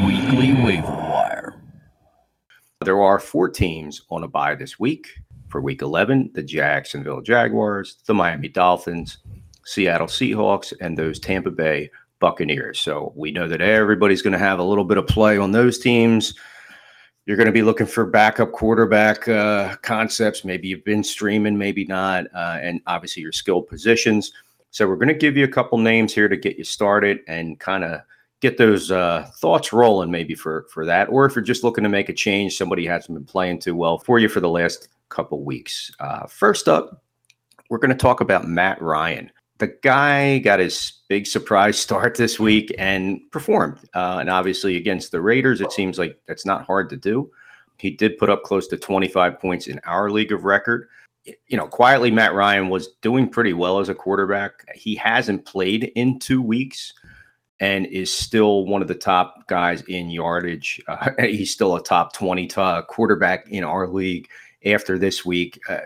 Weekly 0.06 0.54
waiver 0.64 0.88
wire. 0.88 1.62
There 2.82 3.02
are 3.02 3.20
four 3.20 3.50
teams 3.50 4.02
on 4.10 4.24
a 4.24 4.28
bye 4.28 4.56
this 4.56 4.80
week. 4.80 5.08
For 5.50 5.62
Week 5.62 5.82
11, 5.82 6.32
the 6.36 6.44
Jacksonville 6.44 7.22
Jaguars, 7.22 7.98
the 8.06 8.14
Miami 8.14 8.50
Dolphins, 8.50 9.18
Seattle 9.66 10.06
Seahawks, 10.06 10.74
and 10.80 10.96
those 10.96 11.20
Tampa 11.20 11.50
Bay 11.50 11.90
Buccaneers. 12.20 12.80
So 12.80 13.14
we 13.16 13.32
know 13.32 13.48
that 13.48 13.60
everybody's 13.60 14.22
going 14.22 14.34
to 14.34 14.40
have 14.40 14.60
a 14.60 14.64
little 14.64 14.84
bit 14.84 15.00
of 15.00 15.08
play 15.08 15.40
on 15.40 15.52
those 15.52 15.80
teams 15.80 16.36
you're 17.30 17.38
going 17.38 17.46
to 17.46 17.52
be 17.52 17.62
looking 17.62 17.86
for 17.86 18.08
backup 18.08 18.52
quarterback 18.54 19.28
uh, 19.28 19.76
concepts. 19.84 20.44
Maybe 20.44 20.68
you've 20.68 20.84
been 20.84 21.04
streaming, 21.04 21.56
maybe 21.56 21.86
not, 21.86 22.26
uh, 22.34 22.58
and 22.60 22.82
obviously 22.88 23.22
your 23.22 23.32
skilled 23.32 23.68
positions. 23.68 24.34
So 24.72 24.88
we're 24.88 24.96
going 24.96 25.10
to 25.10 25.14
give 25.14 25.38
you 25.38 25.44
a 25.44 25.48
couple 25.48 25.78
names 25.78 26.12
here 26.12 26.28
to 26.28 26.36
get 26.36 26.58
you 26.58 26.64
started 26.64 27.20
and 27.28 27.60
kind 27.60 27.84
of 27.84 28.02
get 28.40 28.58
those 28.58 28.90
uh, 28.90 29.30
thoughts 29.36 29.72
rolling, 29.72 30.10
maybe 30.10 30.34
for 30.34 30.66
for 30.72 30.88
that, 30.88 31.08
or 31.10 31.28
if 31.28 31.36
you're 31.36 31.44
just 31.44 31.64
looking 31.64 31.84
to 31.84 31.90
make 31.90 32.10
a 32.10 32.14
change, 32.14 32.58
somebody 32.58 32.84
hasn't 32.88 33.16
been 33.16 33.26
playing 33.26 33.60
too 33.60 33.76
well 33.76 34.00
for 34.00 34.18
you 34.18 34.28
for 34.28 34.40
the 34.40 34.50
last 34.50 34.88
couple 35.10 35.44
weeks. 35.44 35.92
Uh, 36.00 36.26
first 36.26 36.68
up, 36.68 37.04
we're 37.70 37.78
going 37.78 37.92
to 37.92 37.96
talk 37.96 38.22
about 38.22 38.48
Matt 38.48 38.82
Ryan 38.82 39.30
the 39.60 39.68
guy 39.84 40.40
got 40.40 40.60
his 40.60 40.94
big 41.08 41.28
surprise 41.28 41.78
start 41.80 42.16
this 42.16 42.40
week 42.40 42.74
and 42.78 43.20
performed. 43.32 43.78
Uh, 43.94 44.18
and 44.20 44.30
obviously, 44.30 44.76
against 44.76 45.12
the 45.12 45.22
Raiders, 45.22 45.62
it 45.62 45.72
seems 45.72 46.00
like 46.00 46.20
that's 46.28 46.46
not 46.46 46.66
hard 46.66 46.90
to 46.90 46.98
do. 46.98 47.30
He 47.78 47.92
did 47.92 48.18
put 48.18 48.30
up 48.30 48.44
close 48.44 48.68
to 48.68 48.78
25 48.78 49.40
points 49.40 49.68
in 49.68 49.80
our 49.86 50.10
league 50.10 50.34
of 50.34 50.44
record. 50.44 50.90
You 51.48 51.58
know, 51.58 51.68
quietly, 51.68 52.12
Matt 52.12 52.34
Ryan 52.34 52.70
was 52.70 52.90
doing 53.02 53.30
pretty 53.30 53.54
well 53.54 53.80
as 53.80 53.88
a 53.88 53.96
quarterback. 53.96 54.66
He 54.76 54.96
hasn't 54.96 55.46
played 55.46 55.92
in 55.96 56.20
two 56.20 56.42
weeks 56.42 56.94
and 57.60 57.86
is 57.88 58.14
still 58.14 58.66
one 58.66 58.82
of 58.82 58.88
the 58.88 58.96
top 58.96 59.48
guys 59.48 59.82
in 59.84 60.10
yardage. 60.10 60.82
Uh, 60.88 61.12
he's 61.20 61.52
still 61.52 61.76
a 61.76 61.84
top 61.84 62.14
20 62.14 62.48
t- 62.48 62.80
quarterback 62.88 63.48
in 63.50 63.64
our 63.64 63.88
league 63.88 64.28
after 64.66 64.98
this 64.98 65.26
week. 65.26 65.60
Uh, 65.70 65.80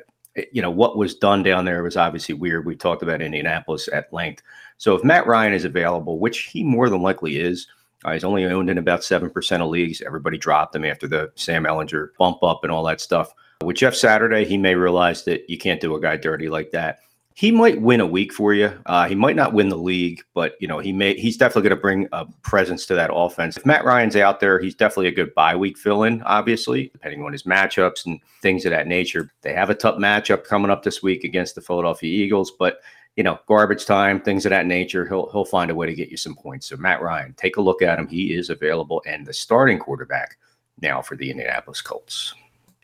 you 0.52 0.62
know 0.62 0.72
what 0.72 0.98
was 0.98 1.16
done 1.16 1.44
down 1.44 1.66
there 1.66 1.84
was 1.84 1.98
obviously 1.98 2.36
weird. 2.36 2.66
We 2.66 2.76
talked 2.76 3.04
about 3.04 3.22
Indianapolis 3.22 3.88
at 3.92 4.12
length. 4.14 4.42
So 4.78 4.96
if 4.96 5.04
Matt 5.04 5.28
Ryan 5.28 5.54
is 5.54 5.66
available, 5.66 6.20
which 6.20 6.46
he 6.46 6.64
more 6.64 6.90
than 6.90 7.02
likely 7.02 7.38
is, 7.40 7.68
uh, 8.06 8.14
he's 8.14 8.24
only 8.24 8.46
owned 8.46 8.70
in 8.70 8.78
about 8.78 9.04
seven 9.04 9.30
percent 9.30 9.64
of 9.64 9.70
leagues. 9.70 10.02
Everybody 10.02 10.38
dropped 10.38 10.76
him 10.76 10.86
after 10.86 11.08
the 11.08 11.32
Sam 11.36 11.64
Ehlinger 11.64 12.10
bump 12.18 12.44
up 12.44 12.64
and 12.64 12.72
all 12.72 12.84
that 12.86 13.02
stuff. 13.02 13.34
With 13.64 13.78
Jeff 13.78 13.96
Saturday, 13.96 14.44
he 14.46 14.58
may 14.58 14.76
realize 14.76 15.24
that 15.26 15.50
you 15.50 15.58
can't 15.58 15.80
do 15.80 15.96
a 15.96 16.02
guy 16.02 16.18
dirty 16.18 16.50
like 16.50 16.72
that 16.72 17.00
he 17.36 17.52
might 17.52 17.82
win 17.82 18.00
a 18.00 18.06
week 18.06 18.32
for 18.32 18.54
you. 18.54 18.72
Uh, 18.86 19.08
he 19.08 19.16
might 19.16 19.36
not 19.36 19.54
win 19.54 19.70
the 19.70 19.78
league, 19.78 20.22
but 20.34 20.56
you 20.60 20.68
know 20.68 20.80
he 20.80 20.92
may. 20.92 21.16
He's 21.16 21.38
definitely 21.38 21.70
going 21.70 21.78
to 21.78 21.82
bring 21.82 22.08
a 22.12 22.26
presence 22.44 22.86
to 22.88 22.96
that 22.96 23.14
offense. 23.14 23.58
If 23.58 23.66
Matt 23.66 23.86
Ryan's 23.86 24.16
out 24.16 24.40
there, 24.40 24.60
he's 24.60 24.76
definitely 24.76 25.08
a 25.08 25.12
good 25.14 25.34
bye 25.34 25.56
week 25.56 25.78
fill 25.78 26.04
in. 26.04 26.22
Obviously, 26.24 26.90
depending 26.90 27.24
on 27.24 27.32
his 27.32 27.44
matchups 27.44 28.06
and 28.06 28.20
things 28.42 28.66
of 28.66 28.72
that 28.72 28.88
nature. 28.88 29.32
They 29.42 29.54
have 29.54 29.70
a 29.70 29.76
tough 29.76 29.98
matchup 29.98 30.44
coming 30.44 30.70
up 30.70 30.84
this 30.84 31.02
week 31.02 31.24
against 31.24 31.56
the 31.56 31.62
Philadelphia 31.62 32.10
Eagles, 32.10 32.52
but 32.52 32.80
you 33.16 33.24
know 33.24 33.40
garbage 33.48 33.86
time, 33.86 34.22
things 34.22 34.46
of 34.46 34.52
that 34.52 34.68
nature. 34.68 35.08
He'll 35.08 35.32
he'll 35.32 35.46
find 35.46 35.72
a 35.72 35.76
way 35.76 35.88
to 35.88 35.96
get 35.96 36.10
you 36.10 36.18
some 36.18 36.36
points. 36.36 36.68
So 36.68 36.78
Matt 36.78 37.02
Ryan, 37.02 37.34
take 37.34 37.58
a 37.58 37.62
look 37.62 37.82
at 37.82 37.98
him. 37.98 38.08
He 38.08 38.34
is 38.34 38.50
available 38.50 39.02
and 39.08 39.26
the 39.26 39.34
starting 39.34 39.80
quarterback 39.80 40.38
now 40.82 41.02
for 41.02 41.16
the 41.16 41.32
Indianapolis 41.32 41.82
Colts. 41.82 42.36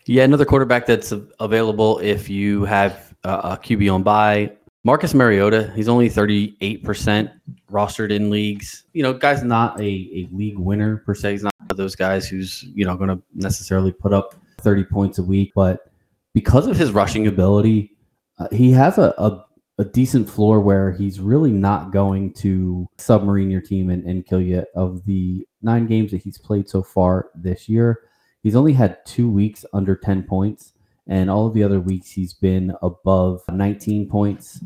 Yeah, 0.06 0.24
another 0.24 0.46
quarterback 0.46 0.88
that's 0.88 1.14
available 1.40 2.00
if 2.00 2.30
you 2.30 2.66
have 2.66 3.09
uh, 3.23 3.58
a 3.58 3.58
QB 3.58 3.93
on 3.93 4.03
bye. 4.03 4.51
Marcus 4.86 5.13
Mariota, 5.13 5.71
he's 5.75 5.89
only 5.89 6.10
38% 6.10 7.32
rostered 7.69 8.12
in 8.12 8.29
leagues. 8.29 8.86
You 8.93 9.03
know, 9.03 9.13
guy's 9.13 9.43
not 9.43 9.79
a, 9.79 9.84
a 9.84 10.29
league 10.32 10.58
winner 10.58 10.97
per 10.97 11.13
se. 11.13 11.34
He's 11.34 11.43
not 11.43 11.53
one 11.60 11.67
of 11.71 11.77
those 11.77 11.95
guys 11.95 12.27
who's, 12.27 12.63
you 12.63 12.86
know, 12.86 12.95
going 12.95 13.10
to 13.10 13.21
necessarily 13.36 13.91
put 13.91 14.13
up 14.13 14.36
30 14.62 14.86
points 14.86 15.19
a 15.19 15.23
week. 15.23 15.51
But 15.53 15.91
because 16.34 16.65
of 16.65 16.77
his 16.77 16.91
rushing 16.91 17.27
ability, 17.27 17.91
uh, 18.38 18.47
he 18.53 18.71
has 18.71 18.97
a, 18.97 19.13
a, 19.17 19.45
a, 19.79 19.84
decent 19.84 20.29
floor 20.29 20.62
where 20.62 20.91
he's 20.91 21.19
really 21.19 21.51
not 21.51 21.91
going 21.91 22.34
to 22.36 22.88
submarine 22.97 23.51
your 23.51 23.62
team 23.62 23.89
and, 23.89 24.05
and 24.05 24.25
kill 24.25 24.41
you. 24.41 24.63
Of 24.75 25.03
the 25.05 25.45
nine 25.62 25.88
games 25.88 26.12
that 26.12 26.21
he's 26.21 26.38
played 26.38 26.69
so 26.69 26.82
far 26.82 27.32
this 27.36 27.67
year, 27.67 27.99
he's 28.43 28.55
only 28.55 28.71
had 28.71 29.05
two 29.05 29.29
weeks 29.29 29.65
under 29.73 29.97
10 29.97 30.23
points 30.23 30.73
and 31.10 31.30
all 31.30 31.48
of 31.48 31.54
the 31.54 31.63
other 31.63 31.80
weeks 31.80 32.12
he's 32.12 32.34
been 32.34 32.74
above 32.82 33.41
19 33.52 34.08
points. 34.08 34.63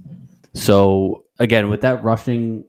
So 0.54 1.24
again, 1.40 1.70
with 1.70 1.82
that 1.82 2.04
rushing 2.04 2.66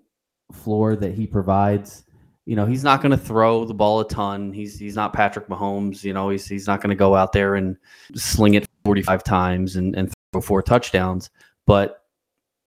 floor 0.52 0.96
that 0.96 1.12
he 1.12 1.26
provides, 1.26 2.04
you 2.46 2.56
know, 2.56 2.66
he's 2.66 2.84
not 2.84 3.02
going 3.02 3.10
to 3.10 3.18
throw 3.18 3.64
the 3.64 3.74
ball 3.74 4.00
a 4.00 4.08
ton. 4.08 4.52
He's 4.52 4.78
he's 4.78 4.96
not 4.96 5.12
Patrick 5.12 5.48
Mahomes. 5.48 6.04
You 6.04 6.12
know, 6.12 6.30
he's 6.30 6.46
he's 6.46 6.66
not 6.66 6.80
going 6.80 6.90
to 6.90 6.96
go 6.96 7.14
out 7.14 7.32
there 7.32 7.56
and 7.56 7.76
sling 8.14 8.54
it 8.54 8.66
45 8.84 9.24
times 9.24 9.76
and, 9.76 9.96
and 9.96 10.12
throw 10.32 10.40
four 10.40 10.62
touchdowns. 10.62 11.30
But 11.66 12.02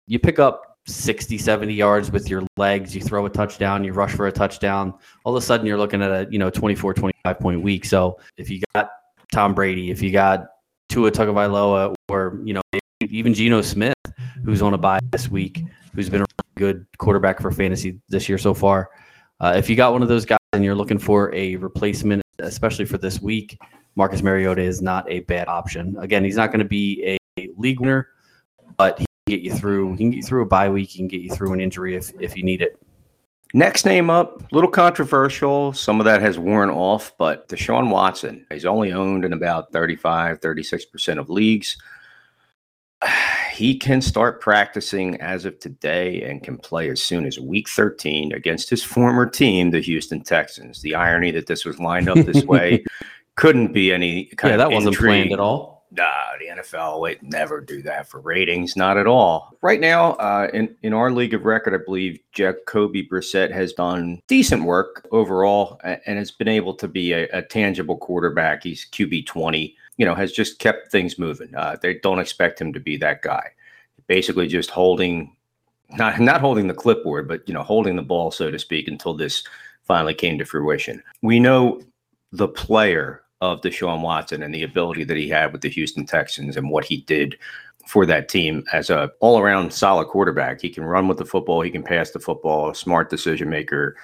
you 0.07 0.19
pick 0.19 0.39
up 0.39 0.77
60, 0.87 1.37
70 1.37 1.73
yards 1.73 2.11
with 2.11 2.29
your 2.29 2.43
legs, 2.57 2.95
you 2.95 3.01
throw 3.01 3.25
a 3.25 3.29
touchdown, 3.29 3.83
you 3.83 3.93
rush 3.93 4.13
for 4.13 4.27
a 4.27 4.31
touchdown. 4.31 4.93
All 5.23 5.35
of 5.35 5.41
a 5.41 5.45
sudden, 5.45 5.65
you're 5.65 5.77
looking 5.77 6.01
at 6.01 6.11
a, 6.11 6.27
you 6.29 6.37
know, 6.37 6.49
24, 6.49 6.93
25 6.93 7.39
point 7.39 7.61
week. 7.61 7.85
So 7.85 8.19
if 8.37 8.49
you 8.49 8.61
got 8.75 8.89
Tom 9.31 9.53
Brady, 9.53 9.89
if 9.89 10.01
you 10.01 10.11
got 10.11 10.47
Tua 10.91 11.09
Tagovailoa 11.09 11.95
or 12.09 12.41
you 12.43 12.53
know 12.53 12.61
even 13.01 13.33
Geno 13.33 13.61
Smith, 13.61 13.93
who's 14.43 14.61
on 14.61 14.73
a 14.73 14.77
bye 14.77 14.99
this 15.11 15.29
week. 15.29 15.63
who's 15.95 16.09
been 16.09 16.21
a 16.21 16.25
good 16.55 16.85
quarterback 16.97 17.39
for 17.39 17.49
fantasy 17.49 17.99
this 18.09 18.27
year 18.27 18.37
so 18.37 18.53
far. 18.53 18.89
Uh, 19.39 19.53
if 19.55 19.69
you 19.69 19.77
got 19.77 19.93
one 19.93 20.01
of 20.01 20.09
those 20.09 20.25
guys 20.25 20.37
and 20.51 20.65
you're 20.65 20.75
looking 20.75 20.99
for 20.99 21.33
a 21.33 21.55
replacement, 21.55 22.21
especially 22.39 22.83
for 22.83 22.97
this 22.97 23.21
week, 23.21 23.57
Marcus 23.95 24.21
Mariota 24.21 24.61
is 24.61 24.81
not 24.81 25.09
a 25.09 25.21
bad 25.21 25.47
option. 25.47 25.95
Again, 25.97 26.25
he's 26.25 26.35
not 26.35 26.47
going 26.51 26.59
to 26.59 26.65
be 26.65 27.17
a 27.37 27.49
league 27.57 27.79
winner, 27.79 28.09
but 28.75 28.99
he 28.99 29.05
can 29.25 29.37
get 29.37 29.41
you 29.41 29.53
through. 29.53 29.93
He 29.93 29.97
can 29.99 30.11
get 30.11 30.17
you 30.17 30.23
through 30.23 30.43
a 30.43 30.47
bye 30.47 30.69
week. 30.69 30.89
He 30.89 30.99
can 30.99 31.07
get 31.07 31.21
you 31.21 31.33
through 31.33 31.53
an 31.53 31.61
injury 31.61 31.95
if 31.95 32.11
if 32.19 32.35
you 32.35 32.43
need 32.43 32.61
it. 32.61 32.77
Next 33.53 33.85
name 33.85 34.09
up, 34.09 34.41
a 34.41 34.55
little 34.55 34.69
controversial. 34.69 35.73
Some 35.73 35.99
of 35.99 36.05
that 36.05 36.21
has 36.21 36.39
worn 36.39 36.69
off, 36.69 37.13
but 37.17 37.49
Deshaun 37.49 37.89
Watson. 37.89 38.45
He's 38.49 38.65
only 38.65 38.93
owned 38.93 39.25
in 39.25 39.33
about 39.33 39.71
35, 39.73 40.39
36% 40.39 41.19
of 41.19 41.29
leagues. 41.29 41.77
He 43.51 43.77
can 43.77 44.01
start 44.01 44.41
practicing 44.41 45.21
as 45.21 45.45
of 45.45 45.59
today 45.59 46.23
and 46.23 46.41
can 46.41 46.57
play 46.57 46.89
as 46.89 47.03
soon 47.03 47.25
as 47.27 47.37
week 47.37 47.69
13 47.69 48.33
against 48.33 48.71
his 48.71 48.81
former 48.81 49.29
team, 49.29 49.69
the 49.69 49.81
Houston 49.81 50.21
Texans. 50.21 50.81
The 50.81 50.95
irony 50.95 51.29
that 51.31 51.45
this 51.45 51.63
was 51.63 51.77
lined 51.77 52.09
up 52.09 52.17
this 52.25 52.43
way 52.45 52.83
couldn't 53.35 53.73
be 53.73 53.93
any 53.93 54.25
kind 54.37 54.51
yeah, 54.51 54.55
of 54.55 54.59
that 54.59 54.71
wasn't 54.73 54.97
planned 54.97 55.31
at 55.31 55.39
all. 55.39 55.70
Nah, 55.93 56.37
the 56.39 56.61
NFL 56.61 57.01
would 57.01 57.21
never 57.21 57.59
do 57.59 57.81
that 57.81 58.07
for 58.07 58.21
ratings, 58.21 58.77
not 58.77 58.97
at 58.97 59.07
all. 59.07 59.57
Right 59.61 59.79
now, 59.81 60.13
uh, 60.13 60.47
in 60.53 60.73
in 60.83 60.93
our 60.93 61.11
league 61.11 61.33
of 61.33 61.43
record, 61.43 61.73
I 61.73 61.83
believe 61.83 62.17
Jacoby 62.31 63.05
Brissett 63.05 63.51
has 63.51 63.73
done 63.73 64.21
decent 64.27 64.63
work 64.63 65.05
overall 65.11 65.81
and 65.83 66.17
has 66.17 66.31
been 66.31 66.47
able 66.47 66.73
to 66.75 66.87
be 66.87 67.11
a, 67.11 67.27
a 67.33 67.41
tangible 67.41 67.97
quarterback. 67.97 68.63
He's 68.63 68.87
QB 68.89 69.25
twenty, 69.25 69.75
you 69.97 70.05
know, 70.05 70.15
has 70.15 70.31
just 70.31 70.59
kept 70.59 70.91
things 70.91 71.19
moving. 71.19 71.53
Uh, 71.53 71.75
they 71.81 71.95
don't 71.95 72.19
expect 72.19 72.61
him 72.61 72.71
to 72.71 72.79
be 72.79 72.95
that 72.97 73.21
guy. 73.21 73.49
Basically, 74.07 74.47
just 74.47 74.69
holding, 74.69 75.35
not 75.89 76.21
not 76.21 76.39
holding 76.39 76.67
the 76.67 76.73
clipboard, 76.73 77.27
but 77.27 77.45
you 77.49 77.53
know, 77.53 77.63
holding 77.63 77.97
the 77.97 78.01
ball, 78.01 78.31
so 78.31 78.49
to 78.49 78.59
speak, 78.59 78.87
until 78.87 79.13
this 79.13 79.43
finally 79.83 80.13
came 80.13 80.37
to 80.37 80.45
fruition. 80.45 81.03
We 81.21 81.37
know 81.41 81.81
the 82.31 82.47
player 82.47 83.23
of 83.41 83.61
Deshaun 83.61 84.01
Watson 84.01 84.43
and 84.43 84.53
the 84.53 84.63
ability 84.63 85.03
that 85.03 85.17
he 85.17 85.27
had 85.27 85.51
with 85.51 85.61
the 85.61 85.69
Houston 85.69 86.05
Texans 86.05 86.55
and 86.55 86.69
what 86.69 86.85
he 86.85 87.01
did 87.01 87.37
for 87.87 88.05
that 88.05 88.29
team 88.29 88.63
as 88.71 88.89
a 88.89 89.11
all-around 89.19 89.73
solid 89.73 90.07
quarterback. 90.07 90.61
He 90.61 90.69
can 90.69 90.83
run 90.83 91.07
with 91.07 91.17
the 91.17 91.25
football, 91.25 91.61
he 91.61 91.71
can 91.71 91.83
pass 91.83 92.11
the 92.11 92.19
football, 92.19 92.73
smart 92.73 93.09
decision 93.09 93.49
maker, 93.49 93.97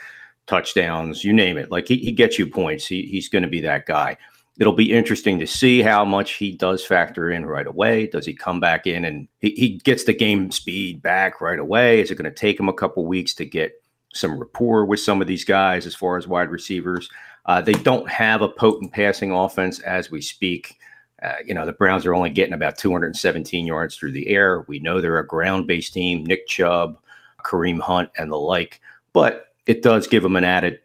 touchdowns, 0.47 1.23
you 1.23 1.31
name 1.31 1.57
it. 1.57 1.71
Like 1.71 1.87
he, 1.87 1.97
he 1.97 2.11
gets 2.11 2.39
you 2.39 2.47
points. 2.47 2.87
He, 2.87 3.03
he's 3.03 3.29
going 3.29 3.43
to 3.43 3.49
be 3.49 3.61
that 3.61 3.85
guy. 3.85 4.17
It'll 4.59 4.73
be 4.73 4.91
interesting 4.91 5.37
to 5.37 5.45
see 5.45 5.83
how 5.83 6.03
much 6.03 6.33
he 6.33 6.51
does 6.51 6.83
factor 6.83 7.29
in 7.29 7.45
right 7.45 7.67
away. 7.67 8.07
Does 8.07 8.25
he 8.25 8.33
come 8.33 8.59
back 8.59 8.87
in 8.87 9.05
and 9.05 9.27
he, 9.39 9.51
he 9.51 9.69
gets 9.83 10.05
the 10.05 10.13
game 10.13 10.49
speed 10.49 11.03
back 11.03 11.41
right 11.41 11.59
away? 11.59 12.01
Is 12.01 12.09
it 12.09 12.15
going 12.15 12.31
to 12.31 12.31
take 12.31 12.59
him 12.59 12.69
a 12.69 12.73
couple 12.73 13.05
weeks 13.05 13.35
to 13.35 13.45
get 13.45 13.83
some 14.13 14.39
rapport 14.39 14.85
with 14.85 14.99
some 14.99 15.21
of 15.21 15.27
these 15.27 15.43
guys 15.43 15.85
as 15.85 15.93
far 15.93 16.17
as 16.17 16.27
wide 16.27 16.49
receivers? 16.49 17.07
Uh, 17.47 17.61
they 17.61 17.73
don't 17.73 18.09
have 18.09 18.41
a 18.41 18.49
potent 18.49 18.91
passing 18.91 19.31
offense 19.31 19.79
as 19.79 20.11
we 20.11 20.21
speak. 20.21 20.77
Uh, 21.23 21.33
you 21.45 21.53
know, 21.53 21.65
the 21.65 21.71
Browns 21.71 22.05
are 22.05 22.13
only 22.13 22.29
getting 22.29 22.53
about 22.53 22.77
217 22.77 23.65
yards 23.65 23.95
through 23.95 24.11
the 24.11 24.27
air. 24.27 24.65
We 24.67 24.79
know 24.79 24.99
they're 24.99 25.19
a 25.19 25.25
ground 25.25 25.65
based 25.65 25.93
team, 25.93 26.25
Nick 26.25 26.47
Chubb, 26.47 26.99
Kareem 27.43 27.79
Hunt, 27.79 28.09
and 28.17 28.31
the 28.31 28.37
like. 28.37 28.81
But 29.13 29.47
it 29.65 29.81
does 29.81 30.07
give 30.07 30.23
them 30.23 30.35
an 30.35 30.43
added, 30.43 30.79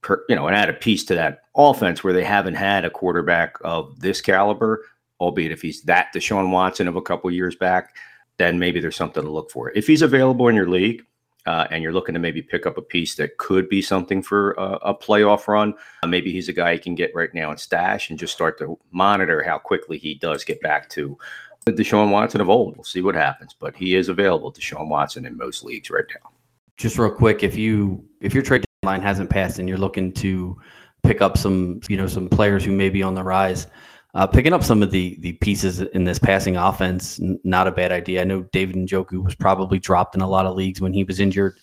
per, 0.00 0.24
you 0.28 0.36
know, 0.36 0.46
an 0.46 0.54
added 0.54 0.80
piece 0.80 1.04
to 1.06 1.14
that 1.16 1.42
offense 1.56 2.02
where 2.02 2.14
they 2.14 2.24
haven't 2.24 2.54
had 2.54 2.84
a 2.84 2.90
quarterback 2.90 3.56
of 3.62 4.00
this 4.00 4.20
caliber, 4.20 4.84
albeit 5.20 5.52
if 5.52 5.60
he's 5.60 5.82
that 5.82 6.08
Deshaun 6.14 6.50
Watson 6.50 6.88
of 6.88 6.96
a 6.96 7.02
couple 7.02 7.30
years 7.30 7.56
back, 7.56 7.96
then 8.38 8.58
maybe 8.58 8.80
there's 8.80 8.96
something 8.96 9.22
to 9.22 9.30
look 9.30 9.50
for. 9.50 9.70
If 9.72 9.86
he's 9.86 10.02
available 10.02 10.48
in 10.48 10.54
your 10.54 10.68
league, 10.68 11.04
uh, 11.46 11.66
and 11.70 11.82
you're 11.82 11.92
looking 11.92 12.14
to 12.14 12.18
maybe 12.18 12.42
pick 12.42 12.66
up 12.66 12.78
a 12.78 12.82
piece 12.82 13.14
that 13.16 13.36
could 13.38 13.68
be 13.68 13.82
something 13.82 14.22
for 14.22 14.52
a, 14.52 14.78
a 14.82 14.94
playoff 14.94 15.46
run, 15.46 15.74
uh, 16.02 16.06
maybe 16.06 16.32
he's 16.32 16.48
a 16.48 16.52
guy 16.52 16.72
you 16.72 16.78
can 16.78 16.94
get 16.94 17.14
right 17.14 17.34
now 17.34 17.50
in 17.50 17.56
stash 17.56 18.10
and 18.10 18.18
just 18.18 18.32
start 18.32 18.58
to 18.58 18.78
monitor 18.90 19.42
how 19.42 19.58
quickly 19.58 19.98
he 19.98 20.14
does 20.14 20.44
get 20.44 20.60
back 20.60 20.88
to 20.88 21.18
the 21.64 21.72
Deshaun 21.72 22.10
Watson 22.10 22.40
of 22.40 22.48
old. 22.48 22.76
We'll 22.76 22.84
see 22.84 23.02
what 23.02 23.14
happens, 23.14 23.54
but 23.58 23.74
he 23.74 23.94
is 23.94 24.08
available, 24.08 24.52
to 24.52 24.60
Deshaun 24.60 24.88
Watson, 24.88 25.26
in 25.26 25.36
most 25.36 25.64
leagues 25.64 25.90
right 25.90 26.04
now. 26.10 26.30
Just 26.76 26.98
real 26.98 27.10
quick, 27.10 27.42
if 27.42 27.56
you 27.56 28.04
if 28.20 28.34
your 28.34 28.42
trade 28.42 28.64
deadline 28.82 29.00
hasn't 29.00 29.30
passed 29.30 29.58
and 29.58 29.68
you're 29.68 29.78
looking 29.78 30.12
to 30.14 30.58
pick 31.04 31.20
up 31.20 31.38
some 31.38 31.80
you 31.88 31.96
know 31.96 32.06
some 32.06 32.28
players 32.28 32.64
who 32.64 32.72
may 32.72 32.88
be 32.88 33.02
on 33.02 33.14
the 33.14 33.22
rise. 33.22 33.66
Uh, 34.14 34.28
picking 34.28 34.52
up 34.52 34.62
some 34.62 34.80
of 34.80 34.92
the 34.92 35.16
the 35.20 35.32
pieces 35.34 35.80
in 35.80 36.04
this 36.04 36.20
passing 36.20 36.56
offense, 36.56 37.18
n- 37.18 37.38
not 37.42 37.66
a 37.66 37.72
bad 37.72 37.90
idea. 37.90 38.20
I 38.20 38.24
know 38.24 38.42
David 38.52 38.76
Njoku 38.76 39.22
was 39.22 39.34
probably 39.34 39.80
dropped 39.80 40.14
in 40.14 40.20
a 40.20 40.28
lot 40.28 40.46
of 40.46 40.54
leagues 40.54 40.80
when 40.80 40.92
he 40.92 41.02
was 41.02 41.18
injured. 41.18 41.58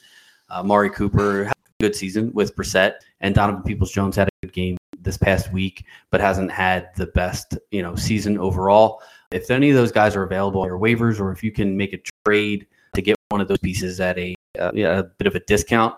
Uh, 0.50 0.62
Mari 0.62 0.90
Cooper 0.90 1.46
had 1.46 1.54
a 1.54 1.84
good 1.84 1.96
season 1.96 2.30
with 2.34 2.54
Brissett, 2.56 2.96
and 3.22 3.34
Donovan 3.34 3.64
Peoples 3.64 3.92
Jones 3.94 4.18
had 4.18 4.28
a 4.28 4.46
good 4.46 4.54
game 4.54 4.78
this 5.00 5.18
past 5.18 5.52
week, 5.54 5.86
but 6.10 6.20
hasn't 6.20 6.52
had 6.52 6.90
the 6.98 7.08
best 7.08 7.58
you 7.72 7.82
know 7.82 7.96
season 7.96 8.38
overall. 8.38 9.02
If 9.32 9.50
any 9.50 9.70
of 9.70 9.78
those 9.78 9.94
guys 9.94 10.18
are 10.18 10.24
available 10.24 10.62
on 10.62 10.68
your 10.68 10.78
waivers, 10.78 11.22
or 11.22 11.32
if 11.32 11.42
you 11.44 11.54
can 11.54 11.78
make 11.78 11.94
a 11.94 12.00
trade 12.26 12.68
to 12.96 13.02
get 13.02 13.16
one 13.30 13.40
of 13.40 13.48
those 13.48 13.60
pieces 13.60 14.02
at 14.02 14.20
a 14.20 14.36
uh, 14.60 14.72
a 14.74 15.04
bit 15.04 15.28
of 15.28 15.36
a 15.36 15.40
discount, 15.42 15.96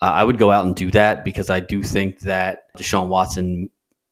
uh, 0.00 0.06
I 0.06 0.24
would 0.24 0.38
go 0.38 0.50
out 0.50 0.64
and 0.64 0.74
do 0.74 0.90
that 0.92 1.22
because 1.22 1.50
I 1.50 1.60
do 1.60 1.82
think 1.82 2.20
that 2.20 2.74
Deshaun 2.78 3.08
Watson 3.08 3.68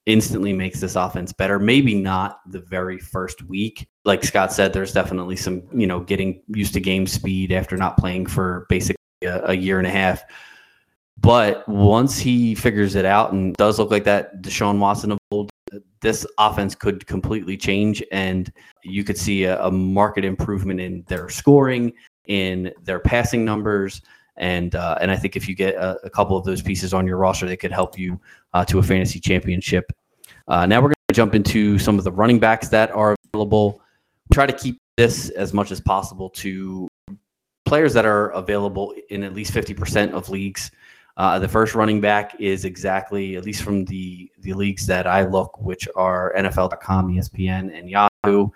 instantly 0.06 0.52
makes 0.52 0.80
this 0.80 0.96
offense 0.96 1.32
better. 1.32 1.58
Maybe 1.58 1.94
not 1.94 2.40
the 2.46 2.60
very 2.60 2.98
first 2.98 3.42
week. 3.42 3.86
Like 4.04 4.24
Scott 4.24 4.52
said, 4.52 4.72
there's 4.72 4.92
definitely 4.92 5.36
some, 5.36 5.62
you 5.72 5.86
know, 5.86 6.00
getting 6.00 6.42
used 6.48 6.74
to 6.74 6.80
game 6.80 7.06
speed 7.06 7.52
after 7.52 7.76
not 7.76 7.96
playing 7.96 8.26
for 8.26 8.66
basically 8.68 8.96
a, 9.24 9.50
a 9.50 9.54
year 9.54 9.78
and 9.78 9.86
a 9.86 9.90
half. 9.90 10.22
But 11.18 11.68
once 11.68 12.18
he 12.18 12.54
figures 12.54 12.94
it 12.94 13.04
out 13.04 13.32
and 13.32 13.54
does 13.56 13.78
look 13.78 13.90
like 13.90 14.04
that 14.04 14.42
Deshaun 14.42 14.78
Watson 14.78 15.12
of 15.12 15.18
old, 15.30 15.50
this 16.00 16.26
offense 16.38 16.74
could 16.74 17.06
completely 17.06 17.58
change 17.58 18.02
and 18.10 18.50
you 18.82 19.04
could 19.04 19.18
see 19.18 19.44
a, 19.44 19.62
a 19.62 19.70
market 19.70 20.24
improvement 20.24 20.80
in 20.80 21.04
their 21.08 21.28
scoring, 21.28 21.92
in 22.26 22.72
their 22.82 23.00
passing 23.00 23.44
numbers. 23.44 24.00
And 24.40 24.74
uh, 24.74 24.96
and 25.02 25.10
I 25.10 25.16
think 25.16 25.36
if 25.36 25.46
you 25.46 25.54
get 25.54 25.74
a, 25.74 25.98
a, 26.02 26.10
couple 26.10 26.34
of 26.34 26.44
those 26.44 26.62
pieces 26.62 26.94
on 26.94 27.06
your 27.06 27.18
roster, 27.18 27.46
they 27.46 27.58
could 27.58 27.70
help 27.70 27.98
you 27.98 28.18
uh, 28.54 28.64
to 28.64 28.78
a 28.78 28.82
fantasy 28.82 29.20
championship. 29.20 29.92
Uh, 30.48 30.64
now 30.64 30.78
we're 30.78 30.88
going 30.88 30.94
to 31.08 31.14
jump 31.14 31.34
into 31.34 31.78
some 31.78 31.98
of 31.98 32.04
the 32.04 32.10
running 32.10 32.38
backs 32.38 32.68
that 32.68 32.90
are 32.92 33.14
available. 33.34 33.82
Try 34.32 34.46
to 34.46 34.52
keep 34.54 34.78
this 34.96 35.28
as 35.30 35.52
much 35.52 35.70
as 35.70 35.78
possible 35.78 36.30
to 36.30 36.88
players 37.66 37.92
that 37.92 38.06
are 38.06 38.30
available 38.30 38.94
in 39.10 39.22
at 39.22 39.34
least 39.34 39.52
50% 39.52 40.12
of 40.12 40.30
leagues. 40.30 40.70
Uh, 41.18 41.38
the 41.38 41.46
first 41.46 41.74
running 41.74 42.00
back 42.00 42.34
is 42.40 42.64
exactly, 42.64 43.36
at 43.36 43.44
least 43.44 43.62
from 43.62 43.84
the, 43.84 44.30
the 44.38 44.54
leagues 44.54 44.86
that 44.86 45.06
I 45.06 45.26
look, 45.26 45.60
which 45.60 45.86
are 45.96 46.32
NFL.com, 46.36 47.14
ESPN, 47.14 47.78
and 47.78 47.90
Yahoo. 47.90 48.48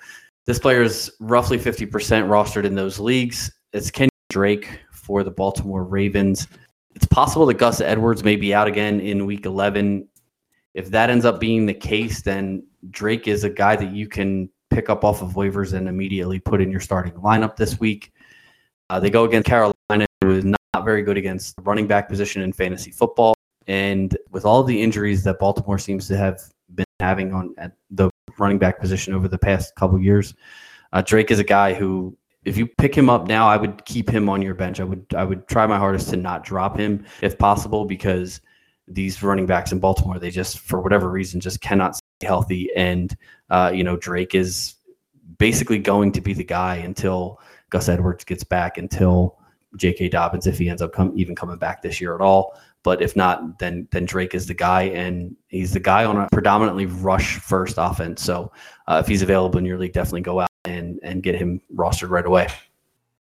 This 0.47 0.59
player 0.59 0.83
is 0.83 1.13
roughly 1.21 1.59
50% 1.59 1.91
rostered 1.91 2.65
in 2.65 2.75
those 2.75 2.99
leagues. 2.99 3.53
It's 3.75 3.91
Kenny 3.91 4.11
Drake 4.31 4.81
for 5.05 5.23
the 5.23 5.31
Baltimore 5.31 5.85
Ravens. 5.85 6.49
It's 6.95 7.07
possible 7.07 7.47
that 7.47 7.59
Gus 7.59 7.81
Edwards 7.81 8.25
may 8.25 8.37
be 8.37 8.55
out 8.55 8.67
again 8.67 9.01
in 9.01 9.27
week 9.27 9.47
11. 9.47 10.09
If 10.75 10.91
that 10.91 11.11
ends 11.11 11.25
up 11.25 11.39
being 11.39 11.67
the 11.67 11.75
case, 11.75 12.23
then 12.23 12.67
Drake 12.91 13.29
is 13.29 13.45
a 13.45 13.51
guy 13.51 13.77
that 13.77 13.93
you 13.93 14.09
can 14.09 14.49
pick 14.71 14.89
up 14.89 15.05
off 15.05 15.23
of 15.23 15.35
waivers 15.35 15.73
and 15.73 15.89
immediately 15.89 16.41
put 16.41 16.61
in 16.61 16.71
your 16.71 16.81
starting 16.81 17.13
lineup 17.15 17.57
this 17.57 17.79
week. 17.79 18.13
Uh, 18.91 18.99
they 18.99 19.11
go 19.11 19.25
against 19.25 19.47
Carolina, 19.47 20.07
who 20.21 20.31
is 20.31 20.45
not 20.45 20.85
very 20.85 21.03
good 21.03 21.17
against 21.17 21.57
the 21.57 21.63
running 21.63 21.87
back 21.87 22.09
position 22.09 22.43
in 22.43 22.53
fantasy 22.53 22.91
football. 22.91 23.35
And 23.67 24.17
with 24.31 24.45
all 24.45 24.63
the 24.63 24.81
injuries 24.81 25.23
that 25.25 25.39
Baltimore 25.39 25.79
seems 25.79 26.07
to 26.09 26.17
have 26.17 26.41
been 26.75 26.85
having 27.01 27.33
on 27.33 27.55
at 27.59 27.73
the 27.91 28.11
running 28.39 28.59
back 28.59 28.81
position 28.81 29.15
over 29.15 29.29
the 29.29 29.39
past 29.39 29.75
couple 29.77 29.99
years, 30.01 30.35
uh, 30.93 31.03
Drake 31.03 31.31
is 31.31 31.39
a 31.39 31.45
guy 31.45 31.73
who 31.73 32.17
if 32.45 32.57
you 32.57 32.67
pick 32.67 32.95
him 32.95 33.09
up 33.09 33.27
now, 33.27 33.49
I 33.49 33.57
would 33.57 33.85
keep 33.85 34.09
him 34.09 34.29
on 34.29 34.43
your 34.43 34.55
bench. 34.55 34.81
I 34.81 34.85
would 34.85 35.07
I 35.17 35.25
would 35.25 35.49
try 35.49 35.67
my 35.67 35.79
hardest 35.79 36.11
to 36.11 36.17
not 36.17 36.45
drop 36.45 36.79
him 36.79 37.05
if 37.23 37.39
possible 37.39 37.85
because 37.85 38.41
these 38.87 39.23
running 39.23 39.47
backs 39.47 39.73
in 39.73 39.81
Baltimore 39.81 40.19
they 40.19 40.31
just 40.31 40.59
for 40.59 40.81
whatever 40.81 41.11
reason 41.11 41.41
just 41.41 41.63
cannot 41.63 41.97
stay 41.97 42.27
healthy 42.27 42.69
and 42.77 43.17
uh, 43.49 43.73
you 43.75 43.83
know 43.83 43.97
Drake 43.97 44.35
is 44.35 44.75
basically 45.39 45.79
going 45.79 46.13
to 46.13 46.21
be 46.21 46.35
the 46.35 46.45
guy 46.45 46.77
until 46.77 47.41
Gus 47.71 47.89
Edwards 47.89 48.25
gets 48.25 48.45
back 48.45 48.77
until 48.77 49.39
J.K. 49.77 50.11
Dobbins 50.11 50.47
if 50.47 50.59
he 50.59 50.69
ends 50.69 50.83
up 50.83 50.93
come, 50.93 51.13
even 51.17 51.35
coming 51.35 51.57
back 51.57 51.83
this 51.83 52.01
year 52.01 52.15
at 52.15 52.21
all. 52.21 52.59
But 52.83 53.01
if 53.01 53.17
not, 53.17 53.59
then 53.59 53.89
then 53.91 54.05
Drake 54.05 54.35
is 54.35 54.47
the 54.47 54.55
guy, 54.55 54.83
and 54.83 55.35
he's 55.49 55.73
the 55.73 55.81
guy 55.81 56.05
on 56.05 56.19
a 56.19 56.29
predominantly 56.31 56.85
rush 56.85 57.39
first 57.39 57.77
offense. 57.79 58.23
So 58.23 58.53
uh, 58.87 59.01
if 59.03 59.09
he's 59.09 59.23
available 59.23 59.59
in 59.59 59.65
your 59.65 59.79
league, 59.79 59.95
definitely 59.95 60.21
go 60.21 60.41
out 60.41 60.49
and 60.65 61.01
and 61.03 61.23
get 61.23 61.35
him 61.35 61.61
rostered 61.75 62.11
right 62.11 62.27
away. 62.27 62.49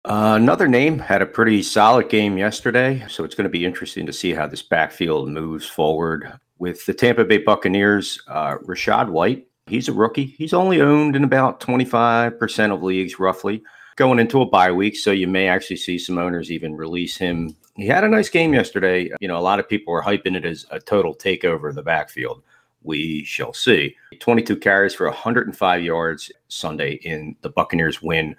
Uh, 0.06 0.34
another 0.36 0.68
name 0.68 1.00
had 1.00 1.22
a 1.22 1.26
pretty 1.26 1.64
solid 1.64 2.10
game 2.10 2.38
yesterday, 2.38 3.06
so 3.08 3.24
it's 3.24 3.36
going 3.36 3.46
to 3.46 3.50
be 3.50 3.66
interesting 3.66 4.06
to 4.06 4.12
see 4.14 4.34
how 4.34 4.46
this 4.46 4.62
backfield 4.62 5.30
moves 5.30 5.66
forward 5.66 6.34
with 6.60 6.86
the 6.86 6.94
Tampa 6.94 7.24
Bay 7.24 7.38
Buccaneers. 7.38 8.22
Uh, 8.28 8.58
Rachaad 8.66 9.10
White, 9.10 9.48
he's 9.68 9.88
a 9.88 9.94
rookie. 9.94 10.26
He's 10.26 10.54
only 10.54 10.82
owned 10.82 11.16
in 11.16 11.24
about 11.24 11.62
25% 11.62 12.74
of 12.74 12.84
leagues, 12.84 13.18
roughly. 13.18 13.64
going 13.96 14.20
into 14.20 14.42
a 14.42 14.46
bye 14.46 14.72
week. 14.72 14.96
So 14.98 15.12
you 15.12 15.28
may 15.28 15.48
actually 15.48 15.78
see 15.78 15.98
some 15.98 16.18
owners 16.18 16.52
even 16.52 16.76
release 16.76 17.16
him. 17.16 17.56
He 17.76 17.88
had 17.88 18.04
a 18.04 18.10
nice 18.10 18.30
game 18.30 18.54
yesterday. 18.54 19.10
You 19.20 19.28
know, 19.28 19.38
a 19.38 19.42
lot 19.42 19.60
of 19.60 19.70
people 19.70 19.94
were 19.94 20.02
hyping 20.04 20.36
it 20.36 20.46
as 20.46 20.66
a 20.72 20.80
total 20.80 21.16
takeover 21.16 21.70
of 21.70 21.76
the 21.76 21.84
backfield. 21.84 22.44
We 22.84 23.24
shall 23.24 23.54
see. 23.54 23.96
22 24.20 24.58
carries 24.58 24.94
for 24.94 25.08
105 25.08 25.84
yards 25.84 26.32
Sunday 26.48 26.94
in 27.04 27.36
the 27.42 27.50
Buccaneers 27.50 28.02
win 28.02 28.36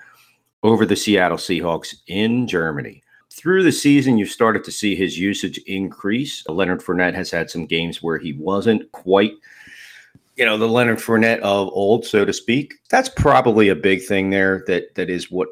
over 0.63 0.87
the 0.87 0.97
Seattle 0.97 1.39
Seahawks 1.39 1.95
in 2.07 2.47
Germany. 2.47 3.03
Through 3.31 3.65
the 3.65 3.73
season, 3.73 4.17
you've 4.17 4.31
started 4.31 4.63
to 4.65 4.71
see 4.71 4.95
his 4.95 5.19
usage 5.19 5.59
increase. 5.67 6.47
Leonard 6.49 6.83
Fournette 6.83 7.15
has 7.15 7.31
had 7.31 7.51
some 7.51 7.67
games 7.67 8.03
where 8.03 8.19
he 8.19 8.33
wasn't 8.35 8.91
quite 8.93 9.33
you 10.37 10.45
know 10.45 10.59
the 10.59 10.69
Leonard 10.69 10.99
Fournette 10.99 11.41
of 11.41 11.69
old, 11.69 12.05
so 12.05 12.25
to 12.25 12.33
speak. 12.33 12.75
That's 12.91 13.09
probably 13.09 13.69
a 13.69 13.77
big 13.77 14.05
thing 14.05 14.31
there. 14.31 14.65
That 14.67 14.95
that 14.95 15.11
is 15.11 15.31
what 15.31 15.49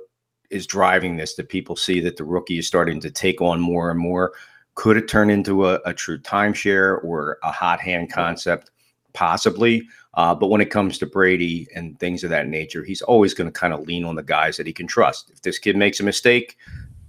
is 0.50 0.66
driving 0.66 1.16
this. 1.16 1.34
That 1.34 1.48
people 1.48 1.76
see 1.76 2.00
that 2.00 2.16
the 2.16 2.24
rookie 2.24 2.58
is 2.58 2.66
starting 2.66 3.00
to 3.00 3.10
take 3.10 3.40
on 3.40 3.60
more 3.60 3.90
and 3.90 4.00
more. 4.00 4.32
Could 4.74 4.96
it 4.96 5.08
turn 5.08 5.30
into 5.30 5.66
a, 5.66 5.80
a 5.84 5.92
true 5.92 6.18
timeshare 6.18 7.02
or 7.04 7.38
a 7.42 7.52
hot 7.52 7.80
hand 7.80 8.12
concept? 8.12 8.70
Possibly. 9.12 9.86
Uh, 10.14 10.34
but 10.34 10.48
when 10.48 10.60
it 10.60 10.70
comes 10.70 10.98
to 10.98 11.06
Brady 11.06 11.66
and 11.74 11.98
things 11.98 12.22
of 12.22 12.30
that 12.30 12.48
nature, 12.48 12.84
he's 12.84 13.02
always 13.02 13.34
going 13.34 13.50
to 13.50 13.58
kind 13.58 13.72
of 13.72 13.86
lean 13.86 14.04
on 14.04 14.14
the 14.14 14.22
guys 14.22 14.56
that 14.56 14.66
he 14.66 14.72
can 14.72 14.86
trust. 14.86 15.30
If 15.30 15.42
this 15.42 15.58
kid 15.58 15.76
makes 15.76 16.00
a 16.00 16.04
mistake, 16.04 16.58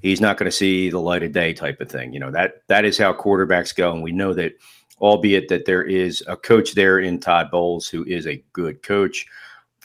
he's 0.02 0.22
not 0.22 0.38
going 0.38 0.50
to 0.50 0.56
see 0.56 0.90
the 0.90 1.00
light 1.00 1.24
of 1.24 1.32
day 1.32 1.54
type 1.54 1.82
of 1.82 1.90
thing. 1.90 2.14
You 2.14 2.20
know 2.20 2.32
that 2.32 2.64
that 2.68 2.86
is 2.86 2.98
how 2.98 3.14
quarterbacks 3.14 3.76
go, 3.76 3.92
and 3.92 4.04
we 4.04 4.12
know 4.12 4.34
that 4.34 4.54
albeit 5.02 5.50
that 5.50 5.66
there 5.66 5.84
is 5.84 6.24
a 6.28 6.38
coach 6.38 6.74
there 6.74 7.00
in 7.00 7.20
Todd 7.20 7.52
Bowles 7.52 7.88
who 7.88 8.06
is 8.06 8.28
a 8.28 8.44
good 8.54 8.84
coach. 8.84 9.26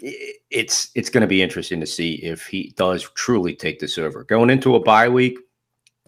It's 0.00 0.90
it's 0.94 1.10
going 1.10 1.22
to 1.22 1.26
be 1.26 1.42
interesting 1.42 1.80
to 1.80 1.86
see 1.86 2.14
if 2.16 2.46
he 2.46 2.72
does 2.76 3.08
truly 3.14 3.54
take 3.54 3.80
this 3.80 3.98
over. 3.98 4.22
Going 4.22 4.50
into 4.50 4.76
a 4.76 4.80
bye 4.80 5.08
week, 5.08 5.38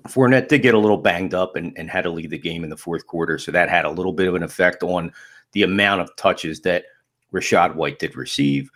Fournette 0.06 0.48
did 0.48 0.62
get 0.62 0.74
a 0.74 0.78
little 0.78 0.96
banged 0.96 1.34
up 1.34 1.56
and, 1.56 1.76
and 1.76 1.90
had 1.90 2.02
to 2.02 2.10
leave 2.10 2.30
the 2.30 2.38
game 2.38 2.62
in 2.62 2.70
the 2.70 2.76
fourth 2.76 3.06
quarter. 3.06 3.36
So 3.36 3.50
that 3.50 3.68
had 3.68 3.84
a 3.84 3.90
little 3.90 4.12
bit 4.12 4.28
of 4.28 4.36
an 4.36 4.44
effect 4.44 4.84
on 4.84 5.12
the 5.52 5.62
amount 5.62 6.00
of 6.00 6.14
touches 6.16 6.60
that 6.62 6.84
Rachaad 7.32 7.74
White 7.74 7.98
did 7.98 8.16
receive. 8.16 8.70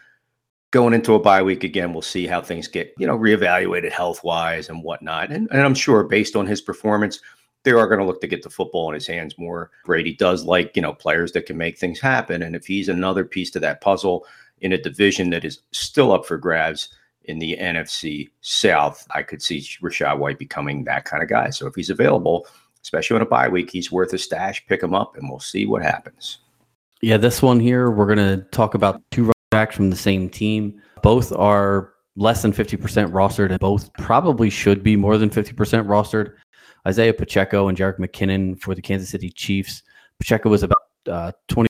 Going 0.70 0.94
into 0.94 1.14
a 1.14 1.20
bye 1.20 1.42
week 1.42 1.62
again, 1.62 1.92
we'll 1.92 2.02
see 2.02 2.26
how 2.26 2.40
things 2.40 2.66
get, 2.66 2.92
you 2.98 3.06
know, 3.06 3.16
reevaluated 3.16 3.92
health 3.92 4.24
wise 4.24 4.68
and 4.68 4.82
whatnot. 4.82 5.30
And, 5.30 5.48
and 5.52 5.62
I'm 5.62 5.74
sure 5.74 6.02
based 6.02 6.34
on 6.34 6.46
his 6.46 6.60
performance, 6.60 7.20
they 7.62 7.70
are 7.70 7.86
going 7.86 8.00
to 8.00 8.04
look 8.04 8.20
to 8.20 8.26
get 8.26 8.42
the 8.42 8.50
football 8.50 8.88
in 8.88 8.94
his 8.94 9.06
hands 9.06 9.38
more. 9.38 9.70
Brady 9.84 10.14
does 10.14 10.44
like, 10.44 10.74
you 10.76 10.82
know, 10.82 10.92
players 10.92 11.32
that 11.32 11.46
can 11.46 11.56
make 11.56 11.78
things 11.78 12.00
happen. 12.00 12.42
And 12.42 12.54
if 12.54 12.66
he's 12.66 12.88
another 12.88 13.24
piece 13.24 13.50
to 13.52 13.60
that 13.60 13.80
puzzle 13.80 14.26
in 14.60 14.72
a 14.72 14.82
division 14.82 15.30
that 15.30 15.44
is 15.44 15.60
still 15.72 16.12
up 16.12 16.26
for 16.26 16.36
grabs 16.36 16.90
in 17.22 17.38
the 17.38 17.56
NFC 17.58 18.30
South, 18.42 19.06
I 19.14 19.22
could 19.22 19.42
see 19.42 19.60
Rachaad 19.82 20.18
White 20.18 20.38
becoming 20.38 20.84
that 20.84 21.06
kind 21.06 21.22
of 21.22 21.28
guy. 21.28 21.50
So 21.50 21.66
if 21.66 21.74
he's 21.74 21.90
available, 21.90 22.46
especially 22.82 23.16
on 23.16 23.22
a 23.22 23.26
bye 23.26 23.48
week, 23.48 23.70
he's 23.70 23.90
worth 23.90 24.12
a 24.12 24.18
stash. 24.18 24.66
Pick 24.66 24.82
him 24.82 24.94
up 24.94 25.16
and 25.16 25.30
we'll 25.30 25.40
see 25.40 25.64
what 25.64 25.82
happens. 25.82 26.38
Yeah, 27.04 27.18
this 27.18 27.42
one 27.42 27.60
here, 27.60 27.90
we're 27.90 28.06
going 28.06 28.16
to 28.16 28.46
talk 28.50 28.72
about 28.72 29.02
two 29.10 29.24
running 29.24 29.34
backs 29.50 29.76
from 29.76 29.90
the 29.90 29.96
same 29.96 30.30
team. 30.30 30.80
Both 31.02 31.32
are 31.32 31.92
less 32.16 32.40
than 32.40 32.50
50% 32.50 32.78
rostered 33.12 33.50
and 33.50 33.60
both 33.60 33.92
probably 33.98 34.48
should 34.48 34.82
be 34.82 34.96
more 34.96 35.18
than 35.18 35.28
50% 35.28 35.52
rostered. 35.84 36.32
Isaiah 36.88 37.12
Pacheco 37.12 37.68
and 37.68 37.76
Jerick 37.76 37.98
McKinnon 37.98 38.58
for 38.58 38.74
the 38.74 38.80
Kansas 38.80 39.10
City 39.10 39.28
Chiefs. 39.28 39.82
Pacheco 40.18 40.48
was 40.48 40.62
about 40.62 40.80
uh, 41.06 41.32
24% 41.50 41.66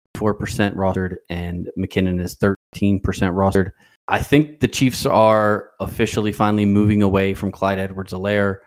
rostered, 0.77 1.17
and 1.29 1.69
McKinnon 1.77 2.21
is 2.21 2.37
13% 2.37 3.03
rostered. 3.03 3.73
I 4.07 4.23
think 4.23 4.61
the 4.61 4.69
Chiefs 4.69 5.05
are 5.05 5.71
officially 5.81 6.31
finally 6.31 6.65
moving 6.65 7.03
away 7.03 7.35
from 7.35 7.51
Clyde 7.51 7.81
Edwards-Helaire. 7.81 8.59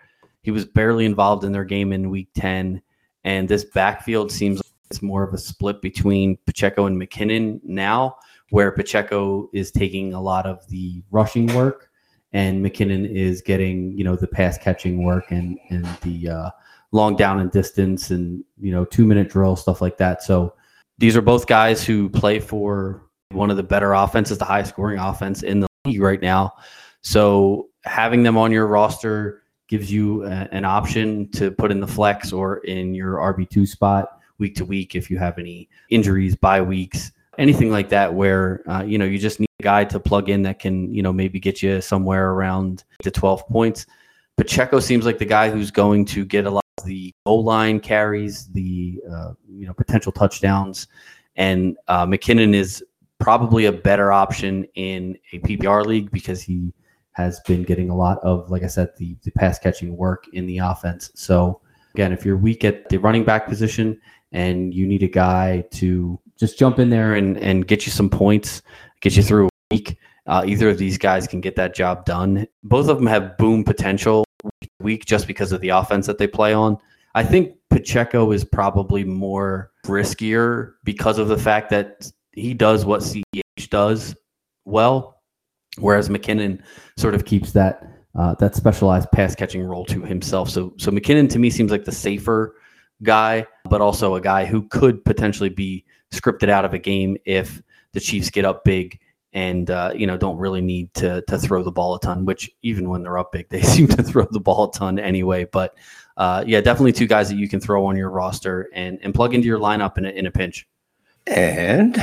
He 0.42 0.52
was 0.52 0.66
barely 0.66 1.06
involved 1.06 1.46
in 1.46 1.54
their 1.54 1.64
game 1.64 1.94
in 1.94 2.10
week 2.10 2.28
10, 2.36 2.82
and 3.24 3.48
this 3.48 3.64
backfield 3.64 4.34
seems 4.34 4.58
like 4.58 4.66
it's 4.90 5.02
more 5.02 5.24
of 5.24 5.34
a 5.34 5.38
split 5.38 5.82
between 5.82 6.38
Pacheco 6.46 6.86
and 6.86 7.00
McKinnon 7.00 7.60
now, 7.64 8.18
where 8.50 8.72
Pacheco 8.72 9.50
is 9.54 9.72
taking 9.72 10.14
a 10.14 10.22
lot 10.22 10.46
of 10.46 10.68
the 10.70 11.04
rushing 11.12 11.48
work 11.54 11.90
and 12.34 12.64
McKinnon 12.66 13.10
is 13.10 13.42
getting 13.42 13.92
you 13.98 14.04
know 14.04 14.16
the 14.16 14.28
pass 14.28 14.58
catching 14.58 15.04
work 15.04 15.32
and 15.32 15.58
and 15.70 15.86
the 16.02 16.30
uh, 16.30 16.50
long 16.92 17.16
down 17.16 17.40
and 17.40 17.52
distance 17.52 18.12
and 18.12 18.44
you 18.60 18.72
know 18.72 18.86
two 18.86 19.06
minute 19.06 19.30
drill 19.30 19.56
stuff 19.56 19.82
like 19.82 19.98
that. 19.98 20.24
So 20.24 20.54
these 20.98 21.16
are 21.16 21.22
both 21.22 21.48
guys 21.48 21.86
who 21.86 22.10
play 22.10 22.40
for 22.40 23.04
one 23.32 23.52
of 23.52 23.58
the 23.58 23.64
better 23.64 23.94
offenses, 23.94 24.38
the 24.38 24.46
highest 24.46 24.70
scoring 24.70 25.00
offense 25.00 25.44
in 25.44 25.60
the 25.60 25.68
league 25.86 26.02
right 26.02 26.22
now. 26.22 26.54
So 27.02 27.70
having 27.84 28.24
them 28.24 28.38
on 28.38 28.52
your 28.52 28.68
roster 28.68 29.44
gives 29.68 29.92
you 29.92 30.24
a, 30.26 30.48
an 30.52 30.66
option 30.66 31.30
to 31.32 31.52
put 31.52 31.72
in 31.72 31.80
the 31.80 31.88
flex 31.88 32.32
or 32.32 32.58
in 32.60 32.94
your 32.94 33.16
RB 33.16 33.50
two 33.50 33.66
spot 33.66 34.17
week 34.40 34.56
to 34.56 34.66
week 34.66 34.96
if 34.96 35.10
you 35.10 35.18
have 35.18 35.38
any 35.38 35.70
injuries, 35.90 36.36
bye 36.36 36.62
weeks, 36.62 37.12
anything 37.38 37.72
like 37.72 37.90
that, 37.90 38.14
where 38.14 38.64
uh, 38.70 38.84
you 38.84 38.98
know 38.98 39.06
you 39.06 39.18
just 39.18 39.40
need 39.40 39.50
a 39.60 39.64
guy 39.64 39.84
to 39.86 40.00
plug 40.00 40.30
in 40.30 40.42
that 40.44 40.60
can, 40.60 40.94
you 40.94 41.02
know, 41.02 41.14
maybe 41.14 41.40
get 41.40 41.62
you 41.62 41.82
somewhere 41.82 42.32
around 42.32 42.84
to 43.04 43.12
12 43.12 43.48
points. 43.48 43.86
Pacheco 44.38 44.80
seems 44.80 45.06
like 45.06 45.18
the 45.18 45.26
guy 45.26 45.50
who's 45.50 45.72
going 45.72 46.06
to 46.06 46.24
get 46.24 46.46
a 46.46 46.52
lot 46.52 46.64
of 46.78 46.86
the 46.86 47.12
goal 47.26 47.44
line 47.44 47.80
carries, 47.80 48.48
the 48.50 49.02
uh, 49.12 49.34
you 49.50 49.66
know 49.66 49.74
potential 49.74 50.12
touchdowns, 50.12 50.88
and 51.36 51.76
uh, 51.88 52.06
McKinnon 52.06 52.54
is 52.54 52.84
probably 53.20 53.66
a 53.66 53.72
better 53.72 54.12
option 54.12 54.66
in 54.76 55.18
a 55.34 55.40
PPR 55.40 55.86
league 55.86 56.12
because 56.12 56.42
he 56.42 56.74
has 57.14 57.40
been 57.42 57.64
getting 57.64 57.90
a 57.90 57.96
lot 57.96 58.20
of, 58.20 58.50
like 58.52 58.64
I 58.64 58.68
said, 58.68 58.90
the, 58.98 59.18
the 59.24 59.32
pass 59.32 59.58
catching 59.58 59.98
work 59.98 60.26
in 60.34 60.46
the 60.46 60.60
offense. 60.60 61.10
So 61.16 61.62
again, 61.96 62.12
if 62.14 62.24
you're 62.24 62.38
weak 62.38 62.64
at 62.64 62.88
the 62.90 62.98
running 62.98 63.24
back 63.24 63.48
position 63.48 64.00
and 64.32 64.74
you 64.74 64.88
need 64.88 65.04
a 65.04 65.08
guy 65.08 65.64
to 65.72 66.20
just 66.38 66.60
jump 66.60 66.80
in 66.80 66.90
there 66.90 67.16
and, 67.16 67.38
and 67.38 67.68
get 67.68 67.86
you 67.86 67.92
some 67.92 68.10
points, 68.10 68.62
get 69.02 69.16
you 69.16 69.24
through 69.24 69.48
a 69.48 69.50
week. 69.72 69.98
Uh, 70.28 70.44
either 70.46 70.70
of 70.70 70.78
these 70.78 70.98
guys 70.98 71.26
can 71.28 71.40
get 71.40 71.56
that 71.56 71.74
job 71.74 72.06
done. 72.06 72.46
Both 72.64 72.90
of 72.90 72.98
them 72.98 73.08
have 73.08 73.38
boom 73.38 73.64
potential 73.64 74.26
week 74.82 75.06
just 75.06 75.28
because 75.28 75.52
of 75.52 75.62
the 75.62 75.70
offense 75.70 76.06
that 76.08 76.18
they 76.18 76.28
play 76.28 76.54
on. 76.54 76.78
I 77.16 77.24
think 77.24 77.56
Pacheco 77.70 78.32
is 78.32 78.44
probably 78.44 79.04
more 79.04 79.72
riskier 79.86 80.74
because 80.84 81.18
of 81.18 81.30
the 81.30 81.38
fact 81.38 81.70
that 81.72 82.12
he 82.34 82.54
does 82.54 82.86
what 82.86 83.02
CEH 83.02 83.70
does 83.70 84.16
well, 84.66 85.22
whereas 85.80 86.10
McKinnon 86.10 86.62
sort 86.98 87.16
of 87.16 87.26
keeps 87.26 87.52
that 87.54 87.84
uh, 88.16 88.36
that 88.36 88.56
specialized 88.56 89.12
pass 89.12 89.36
catching 89.36 89.64
role 89.64 89.86
to 89.86 90.02
himself. 90.02 90.50
So 90.50 90.74
so 90.78 90.92
McKinnon 90.92 91.30
to 91.32 91.40
me 91.40 91.50
seems 91.50 91.72
like 91.72 91.86
the 91.86 91.92
safer 91.92 92.56
guy, 93.04 93.46
but 93.66 93.82
also 93.82 94.16
a 94.16 94.22
guy 94.22 94.46
who 94.46 94.68
could 94.70 95.04
potentially 95.06 95.50
be 95.50 95.86
scripted 96.12 96.50
out 96.50 96.66
of 96.66 96.74
a 96.74 96.80
game 96.80 97.18
if 97.26 97.62
the 97.94 98.00
Chiefs 98.00 98.30
get 98.30 98.46
up 98.46 98.64
big 98.64 99.00
and 99.34 99.70
uh, 99.70 99.92
you 99.94 100.08
know 100.08 100.18
don't 100.18 100.38
really 100.38 100.62
need 100.62 100.94
to 100.96 101.22
to 101.28 101.38
throw 101.38 101.62
the 101.64 101.72
ball 101.72 101.96
a 101.96 102.00
ton. 102.00 102.26
Which 102.26 102.50
even 102.62 102.90
when 102.90 103.04
they're 103.04 103.18
up 103.18 103.32
big, 103.32 103.50
they 103.50 103.62
seem 103.76 103.88
to 103.90 104.04
throw 104.04 104.26
the 104.30 104.40
ball 104.40 104.70
a 104.70 104.72
ton 104.72 105.00
anyway. 105.00 105.46
But 105.46 105.78
uh, 106.18 106.44
yeah, 106.48 106.62
definitely 106.62 106.94
two 106.94 107.08
guys 107.08 107.30
that 107.30 107.38
you 107.38 107.48
can 107.48 107.60
throw 107.60 107.86
on 107.86 107.96
your 107.96 108.10
roster 108.10 108.70
and 108.74 109.00
and 109.02 109.14
plug 109.14 109.34
into 109.34 109.48
your 109.48 109.60
lineup 109.60 109.98
in 109.98 110.06
a, 110.06 110.10
in 110.10 110.26
a 110.26 110.32
pinch. 110.32 110.68
And 111.28 111.98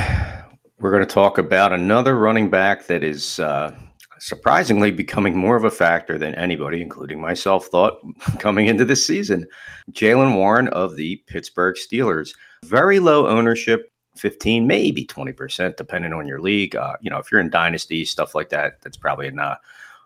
we're 0.79 0.91
going 0.91 1.05
to 1.05 1.13
talk 1.13 1.37
about 1.37 1.73
another 1.73 2.15
running 2.15 2.49
back 2.49 2.85
that 2.87 3.03
is 3.03 3.39
uh, 3.39 3.75
surprisingly 4.19 4.91
becoming 4.91 5.37
more 5.37 5.55
of 5.55 5.63
a 5.63 5.71
factor 5.71 6.17
than 6.17 6.35
anybody, 6.35 6.81
including 6.81 7.19
myself, 7.19 7.67
thought 7.67 7.99
coming 8.39 8.67
into 8.67 8.85
this 8.85 9.05
season. 9.05 9.45
Jaylen 9.91 10.35
Warren 10.35 10.67
of 10.69 10.95
the 10.95 11.17
Pittsburgh 11.27 11.75
Steelers. 11.75 12.33
Very 12.63 12.99
low 12.99 13.27
ownership, 13.27 13.91
15, 14.17 14.65
maybe 14.65 15.05
20%, 15.05 15.75
depending 15.75 16.13
on 16.13 16.27
your 16.27 16.41
league. 16.41 16.75
Uh, 16.75 16.95
you 17.01 17.09
know, 17.09 17.17
if 17.17 17.31
you're 17.31 17.41
in 17.41 17.49
dynasty, 17.49 18.05
stuff 18.05 18.35
like 18.35 18.49
that, 18.49 18.81
that's 18.81 18.97
probably 18.97 19.29
not 19.31 19.59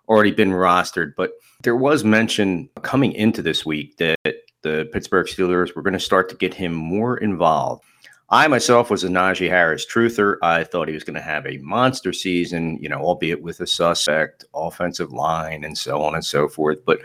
already 0.08 0.32
been 0.32 0.52
rostered. 0.52 1.14
But 1.16 1.32
there 1.64 1.76
was 1.76 2.04
mention 2.04 2.70
coming 2.82 3.14
into 3.14 3.42
this 3.42 3.66
week 3.66 3.98
that 3.98 4.18
the 4.62 4.90
Pittsburgh 4.92 5.28
Steelers 5.28 5.76
were 5.76 5.82
going 5.82 5.94
to 5.94 6.00
start 6.00 6.30
to 6.30 6.36
get 6.36 6.54
him 6.54 6.74
more 6.74 7.18
involved. 7.18 7.84
I 8.32 8.48
myself 8.48 8.92
was 8.92 9.04
a 9.04 9.10
Najee 9.10 9.50
Harris 9.50 9.86
truther. 9.86 10.38
I 10.44 10.64
thought 10.64 10.88
he 10.88 10.94
was 10.94 11.04
going 11.04 11.16
to 11.16 11.22
have 11.22 11.48
a 11.48 11.58
monster 11.58 12.14
season, 12.14 12.78
you 12.80 12.88
know, 12.88 13.00
albeit 13.00 13.42
with 13.42 13.60
a 13.60 13.68
suspect 13.68 14.46
offensive 14.54 15.12
line 15.12 15.64
and 15.64 15.78
so 15.78 16.04
on 16.04 16.14
and 16.14 16.24
so 16.24 16.48
forth, 16.48 16.86
but 16.86 17.00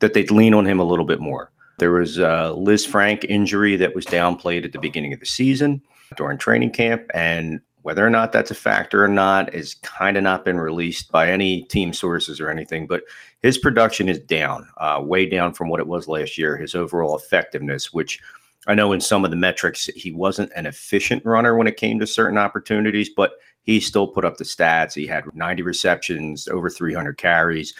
that 0.00 0.14
they'd 0.14 0.32
lean 0.32 0.52
on 0.52 0.66
him 0.66 0.80
a 0.80 0.84
little 0.84 1.04
bit 1.04 1.20
more. 1.20 1.52
There 1.78 1.92
was 1.92 2.18
a 2.18 2.52
Lisfranc 2.56 3.24
injury 3.28 3.76
that 3.76 3.94
was 3.94 4.06
downplayed 4.06 4.64
at 4.64 4.72
the 4.72 4.78
beginning 4.78 5.12
of 5.12 5.20
the 5.20 5.26
season 5.26 5.80
during 6.16 6.38
training 6.38 6.70
camp. 6.70 7.08
And 7.14 7.60
whether 7.82 8.04
or 8.04 8.10
not 8.10 8.32
that's 8.32 8.50
a 8.50 8.56
factor 8.56 9.04
or 9.04 9.08
not 9.08 9.52
is 9.54 9.74
kind 9.74 10.16
of 10.16 10.22
not 10.22 10.44
been 10.44 10.58
released 10.58 11.12
by 11.12 11.30
any 11.30 11.62
team 11.64 11.92
sources 11.92 12.40
or 12.40 12.48
anything. 12.48 12.86
But 12.86 13.02
his 13.42 13.58
production 13.58 14.08
is 14.08 14.18
down, 14.20 14.68
uh, 14.78 15.00
way 15.02 15.26
down 15.26 15.52
from 15.52 15.68
what 15.68 15.80
it 15.80 15.86
was 15.86 16.08
last 16.08 16.38
year. 16.38 16.56
His 16.56 16.74
overall 16.74 17.16
effectiveness, 17.16 17.92
which 17.92 18.20
I 18.66 18.74
know 18.74 18.92
in 18.92 19.00
some 19.00 19.24
of 19.24 19.30
the 19.30 19.36
metrics, 19.36 19.86
he 19.94 20.10
wasn't 20.12 20.52
an 20.56 20.66
efficient 20.66 21.24
runner 21.24 21.56
when 21.56 21.66
it 21.66 21.76
came 21.76 21.98
to 21.98 22.06
certain 22.06 22.38
opportunities, 22.38 23.10
but 23.14 23.32
he 23.62 23.80
still 23.80 24.06
put 24.06 24.24
up 24.24 24.36
the 24.36 24.44
stats. 24.44 24.94
He 24.94 25.06
had 25.06 25.24
90 25.34 25.62
receptions, 25.62 26.48
over 26.48 26.70
300 26.70 27.16
carries. 27.18 27.74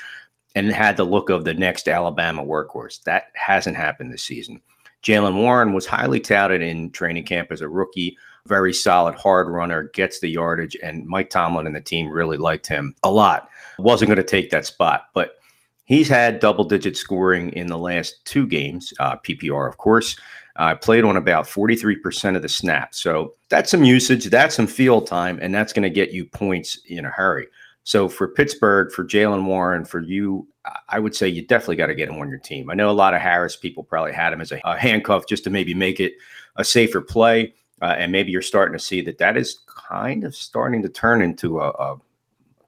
and 0.54 0.70
had 0.70 0.96
the 0.96 1.04
look 1.04 1.30
of 1.30 1.44
the 1.44 1.54
next 1.54 1.88
Alabama 1.88 2.44
workhorse. 2.44 3.02
That 3.02 3.24
hasn't 3.34 3.76
happened 3.76 4.12
this 4.12 4.22
season. 4.22 4.60
Jaylen 5.02 5.34
Warren 5.34 5.72
was 5.72 5.84
highly 5.84 6.20
touted 6.20 6.62
in 6.62 6.90
training 6.92 7.24
camp 7.24 7.50
as 7.50 7.60
a 7.60 7.68
rookie, 7.68 8.16
very 8.46 8.72
solid 8.72 9.16
hard 9.16 9.48
runner, 9.48 9.90
gets 9.94 10.20
the 10.20 10.28
yardage, 10.28 10.76
and 10.82 11.06
Mike 11.06 11.28
Tomlin 11.28 11.66
and 11.66 11.74
the 11.74 11.80
team 11.80 12.08
really 12.08 12.36
liked 12.36 12.66
him 12.66 12.94
a 13.02 13.10
lot. 13.10 13.48
Wasn't 13.78 14.06
going 14.08 14.16
to 14.16 14.22
take 14.22 14.50
that 14.50 14.64
spot, 14.64 15.06
but 15.12 15.38
he's 15.86 16.08
had 16.08 16.40
double 16.40 16.64
digit 16.64 16.96
scoring 16.96 17.52
in 17.52 17.66
the 17.66 17.76
last 17.76 18.24
two 18.24 18.46
games, 18.46 18.94
uh, 19.00 19.16
PPR, 19.16 19.68
of 19.68 19.76
course. 19.76 20.16
Uh, 20.56 20.74
played 20.76 21.02
on 21.02 21.16
about 21.16 21.46
43% 21.46 22.36
of 22.36 22.42
the 22.42 22.48
snaps. 22.48 23.00
So 23.00 23.34
that's 23.48 23.72
some 23.72 23.82
usage, 23.82 24.26
that's 24.26 24.54
some 24.54 24.68
field 24.68 25.06
time, 25.06 25.40
and 25.42 25.52
that's 25.52 25.72
going 25.72 25.82
to 25.82 25.90
get 25.90 26.12
you 26.12 26.26
points 26.26 26.78
in 26.86 27.04
a 27.04 27.10
hurry. 27.10 27.48
So 27.82 28.08
for 28.08 28.28
Pittsburgh, 28.28 28.92
for 28.92 29.04
Jaylen 29.04 29.44
Warren, 29.44 29.84
for 29.84 30.00
you, 30.00 30.46
I 30.88 30.98
would 30.98 31.14
say 31.14 31.28
you 31.28 31.42
definitely 31.42 31.76
got 31.76 31.88
to 31.88 31.94
get 31.94 32.08
him 32.08 32.20
on 32.20 32.30
your 32.30 32.38
team. 32.38 32.70
I 32.70 32.74
know 32.74 32.90
a 32.90 32.92
lot 32.92 33.14
of 33.14 33.20
Harris 33.20 33.56
people 33.56 33.82
probably 33.82 34.12
had 34.12 34.32
him 34.32 34.40
as 34.40 34.52
a, 34.52 34.60
a 34.64 34.78
handcuff 34.78 35.26
just 35.26 35.44
to 35.44 35.50
maybe 35.50 35.74
make 35.74 36.00
it 36.00 36.14
a 36.56 36.64
safer 36.64 37.00
play. 37.00 37.52
Uh, 37.82 37.94
and 37.98 38.12
maybe 38.12 38.30
you're 38.30 38.40
starting 38.40 38.72
to 38.72 38.82
see 38.82 39.02
that 39.02 39.18
that 39.18 39.36
is 39.36 39.58
kind 39.66 40.24
of 40.24 40.34
starting 40.34 40.82
to 40.82 40.88
turn 40.88 41.20
into 41.20 41.60
a, 41.60 41.68
a 41.70 41.98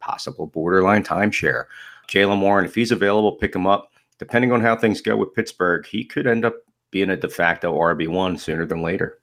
possible 0.00 0.46
borderline 0.46 1.02
timeshare. 1.02 1.64
Jaylen 2.08 2.40
Warren, 2.40 2.66
if 2.66 2.74
he's 2.74 2.92
available, 2.92 3.32
pick 3.32 3.54
him 3.54 3.66
up. 3.66 3.92
Depending 4.18 4.52
on 4.52 4.60
how 4.60 4.76
things 4.76 5.00
go 5.00 5.16
with 5.16 5.34
Pittsburgh, 5.34 5.86
he 5.86 6.04
could 6.04 6.26
end 6.26 6.44
up 6.44 6.54
being 6.90 7.10
a 7.10 7.16
de 7.16 7.28
facto 7.28 7.74
RB1 7.74 8.38
sooner 8.38 8.66
than 8.66 8.82
later. 8.82 9.18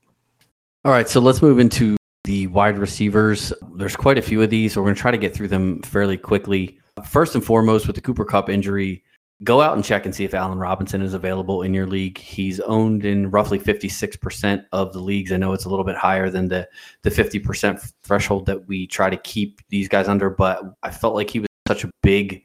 All 0.86 0.92
right, 0.92 1.08
so 1.08 1.20
let's 1.20 1.42
move 1.42 1.60
into 1.60 1.96
the 2.24 2.48
wide 2.48 2.78
receivers. 2.78 3.54
There's 3.76 3.96
quite 3.96 4.18
a 4.18 4.22
few 4.22 4.42
of 4.42 4.50
these. 4.50 4.74
So 4.74 4.82
we're 4.82 4.88
going 4.88 4.96
to 4.96 5.02
try 5.02 5.12
to 5.12 5.18
get 5.18 5.34
through 5.34 5.50
them 5.50 5.82
fairly 5.82 6.18
quickly. 6.18 6.80
First 7.06 7.36
and 7.36 7.44
foremost, 7.44 7.88
with 7.88 7.96
the 7.96 8.02
Cooper 8.02 8.26
Kupp 8.26 8.50
injury, 8.50 9.04
go 9.44 9.62
out 9.62 9.76
and 9.76 9.84
check 9.84 10.06
and 10.06 10.14
see 10.14 10.24
if 10.24 10.34
Allen 10.34 10.60
Robinson 10.60 11.02
is 11.02 11.14
available 11.14 11.64
in 11.64 11.74
your 11.74 11.88
league. 11.88 12.18
He's 12.18 12.60
owned 12.62 13.04
in 13.06 13.30
roughly 13.32 13.60
56% 13.60 14.66
of 14.72 14.94
the 14.94 15.00
leagues. 15.00 15.32
I 15.32 15.38
know 15.38 15.54
it's 15.54 15.66
a 15.66 15.70
little 15.70 15.86
bit 15.86 15.96
higher 15.96 16.30
than 16.30 16.48
the 16.48 16.68
the 17.02 17.10
50% 17.10 17.92
threshold 18.04 18.46
that 18.46 18.68
we 18.68 18.88
try 18.88 19.10
to 19.10 19.18
keep 19.18 19.62
these 19.70 19.88
guys 19.88 20.08
under, 20.08 20.30
but 20.30 20.62
I 20.84 20.92
felt 20.92 21.16
like 21.16 21.30
he 21.30 21.40
was 21.40 21.48
such 21.68 21.84
a 21.84 21.90
big, 22.02 22.44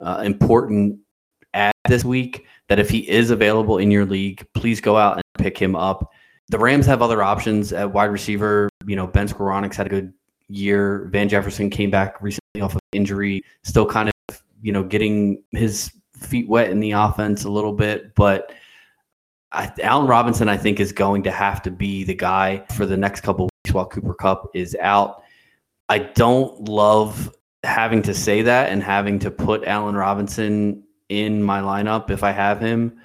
uh, 0.00 0.22
important 0.24 0.98
ad 1.54 1.72
this 1.88 2.04
week 2.04 2.46
that 2.72 2.78
if 2.78 2.88
he 2.88 3.06
is 3.06 3.30
available 3.30 3.76
in 3.76 3.90
your 3.90 4.06
league, 4.06 4.46
please 4.54 4.80
go 4.80 4.96
out 4.96 5.16
and 5.16 5.22
pick 5.36 5.58
him 5.58 5.76
up. 5.76 6.10
The 6.48 6.58
Rams 6.58 6.86
have 6.86 7.02
other 7.02 7.22
options 7.22 7.70
at 7.70 7.92
wide 7.92 8.06
receiver. 8.06 8.70
You 8.86 8.96
know, 8.96 9.06
Ben 9.06 9.28
Skowronek's 9.28 9.76
had 9.76 9.84
a 9.84 9.90
good 9.90 10.14
year. 10.48 11.10
Van 11.12 11.28
Jefferson 11.28 11.68
came 11.68 11.90
back 11.90 12.22
recently 12.22 12.62
off 12.62 12.74
of 12.74 12.80
injury, 12.92 13.44
still 13.62 13.84
kind 13.84 14.10
of, 14.30 14.42
you 14.62 14.72
know, 14.72 14.82
getting 14.82 15.42
his 15.50 15.92
feet 16.16 16.48
wet 16.48 16.70
in 16.70 16.80
the 16.80 16.92
offense 16.92 17.44
a 17.44 17.50
little 17.50 17.74
bit. 17.74 18.14
But 18.14 18.54
I, 19.52 19.70
Allen 19.82 20.06
Robinson, 20.06 20.48
I 20.48 20.56
think, 20.56 20.80
is 20.80 20.92
going 20.92 21.24
to 21.24 21.30
have 21.30 21.60
to 21.64 21.70
be 21.70 22.04
the 22.04 22.14
guy 22.14 22.64
for 22.74 22.86
the 22.86 22.96
next 22.96 23.20
couple 23.20 23.50
weeks 23.66 23.74
while 23.74 23.84
Cooper 23.84 24.14
Kupp 24.14 24.48
is 24.54 24.74
out. 24.80 25.22
I 25.90 25.98
don't 25.98 26.70
love 26.70 27.36
having 27.64 28.00
to 28.00 28.14
say 28.14 28.40
that 28.40 28.70
and 28.70 28.82
having 28.82 29.18
to 29.18 29.30
put 29.30 29.66
Allen 29.66 29.94
Robinson 29.94 30.81
in 31.20 31.42
my 31.42 31.60
lineup 31.60 32.10
if 32.10 32.22
I 32.22 32.32
have 32.32 32.60
him. 32.60 32.98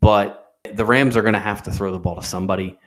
But 0.00 0.54
the 0.72 0.84
Rams 0.84 1.16
are 1.16 1.22
going 1.22 1.34
to 1.34 1.40
have 1.40 1.62
to 1.64 1.72
throw 1.72 1.90
the 1.92 1.98
ball 1.98 2.16
to 2.16 2.22
somebody. 2.22 2.78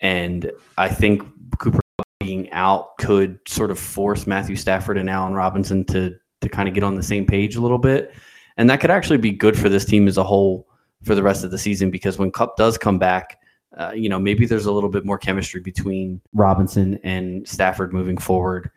And 0.00 0.50
I 0.76 0.88
think 0.88 1.22
Cooper 1.58 1.80
being 2.20 2.50
out 2.50 2.96
could 2.98 3.38
sort 3.46 3.70
of 3.70 3.78
force 3.78 4.26
Matthew 4.26 4.56
Stafford 4.56 4.98
and 4.98 5.08
Allen 5.08 5.34
Robinson 5.34 5.84
to 5.86 6.16
to 6.40 6.48
kind 6.48 6.68
of 6.68 6.74
get 6.74 6.84
on 6.84 6.94
the 6.94 7.02
same 7.02 7.26
page 7.26 7.56
a 7.56 7.60
little 7.60 7.78
bit. 7.78 8.14
And 8.56 8.70
that 8.70 8.80
could 8.80 8.90
actually 8.90 9.18
be 9.18 9.32
good 9.32 9.58
for 9.58 9.68
this 9.68 9.84
team 9.84 10.06
as 10.06 10.16
a 10.16 10.24
whole 10.24 10.68
for 11.02 11.14
the 11.14 11.22
rest 11.22 11.44
of 11.44 11.50
the 11.50 11.58
season 11.58 11.90
because 11.90 12.18
when 12.18 12.30
Kupp 12.30 12.56
does 12.56 12.78
come 12.78 12.98
back, 12.98 13.40
uh, 13.76 13.92
you 13.94 14.08
know, 14.08 14.18
maybe 14.18 14.46
there's 14.46 14.66
a 14.66 14.72
little 14.72 14.88
bit 14.88 15.04
more 15.04 15.18
chemistry 15.18 15.60
between 15.60 16.20
Robinson 16.32 16.98
and 17.02 17.46
Stafford 17.46 17.92
moving 17.92 18.18
forward 18.18 18.70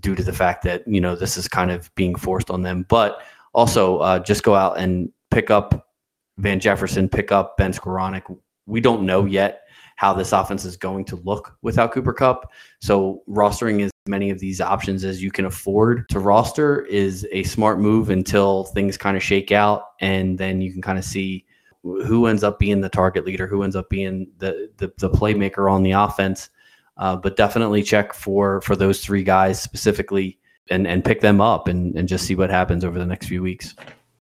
due 0.00 0.14
to 0.14 0.22
the 0.22 0.32
fact 0.32 0.62
that, 0.64 0.86
you 0.86 1.00
know, 1.00 1.14
this 1.14 1.36
is 1.36 1.48
kind 1.48 1.70
of 1.70 1.92
being 1.94 2.14
forced 2.14 2.50
on 2.50 2.62
them. 2.62 2.84
But 2.88 3.20
also, 3.58 3.98
uh, 3.98 4.20
just 4.20 4.44
go 4.44 4.54
out 4.54 4.78
and 4.78 5.10
pick 5.32 5.50
up 5.50 5.88
Van 6.36 6.60
Jefferson, 6.60 7.08
pick 7.08 7.32
up 7.32 7.56
Ben 7.56 7.72
Skowronek. 7.72 8.22
We 8.66 8.80
don't 8.80 9.02
know 9.02 9.24
yet 9.24 9.62
how 9.96 10.14
this 10.14 10.30
offense 10.30 10.64
is 10.64 10.76
going 10.76 11.04
to 11.06 11.16
look 11.16 11.56
without 11.62 11.90
Cooper 11.90 12.12
Kupp. 12.12 12.52
So 12.80 13.24
rostering 13.28 13.84
as 13.84 13.90
many 14.06 14.30
of 14.30 14.38
these 14.38 14.60
options 14.60 15.02
as 15.02 15.20
you 15.20 15.32
can 15.32 15.44
afford 15.44 16.08
to 16.10 16.20
roster 16.20 16.82
is 16.82 17.26
a 17.32 17.42
smart 17.42 17.80
move 17.80 18.10
until 18.10 18.64
things 18.66 18.96
kind 18.96 19.16
of 19.16 19.24
shake 19.24 19.50
out, 19.50 19.82
and 20.00 20.38
then 20.38 20.60
you 20.60 20.72
can 20.72 20.80
kind 20.80 20.96
of 20.96 21.04
see 21.04 21.44
who 21.82 22.26
ends 22.26 22.44
up 22.44 22.60
being 22.60 22.80
the 22.80 22.88
target 22.88 23.26
leader, 23.26 23.48
who 23.48 23.64
ends 23.64 23.74
up 23.74 23.90
being 23.90 24.30
the 24.38 24.70
the, 24.76 24.92
the 24.98 25.10
playmaker 25.10 25.68
on 25.68 25.82
the 25.82 25.92
offense. 25.92 26.48
Uh, 26.96 27.16
but 27.16 27.36
definitely 27.36 27.82
check 27.82 28.14
for 28.14 28.60
for 28.60 28.76
those 28.76 29.04
three 29.04 29.24
guys 29.24 29.60
specifically 29.60 30.38
and 30.70 30.86
and 30.86 31.04
pick 31.04 31.20
them 31.20 31.40
up 31.40 31.68
and 31.68 31.96
and 31.96 32.08
just 32.08 32.26
see 32.26 32.34
what 32.34 32.50
happens 32.50 32.84
over 32.84 32.98
the 32.98 33.06
next 33.06 33.26
few 33.26 33.42
weeks. 33.42 33.74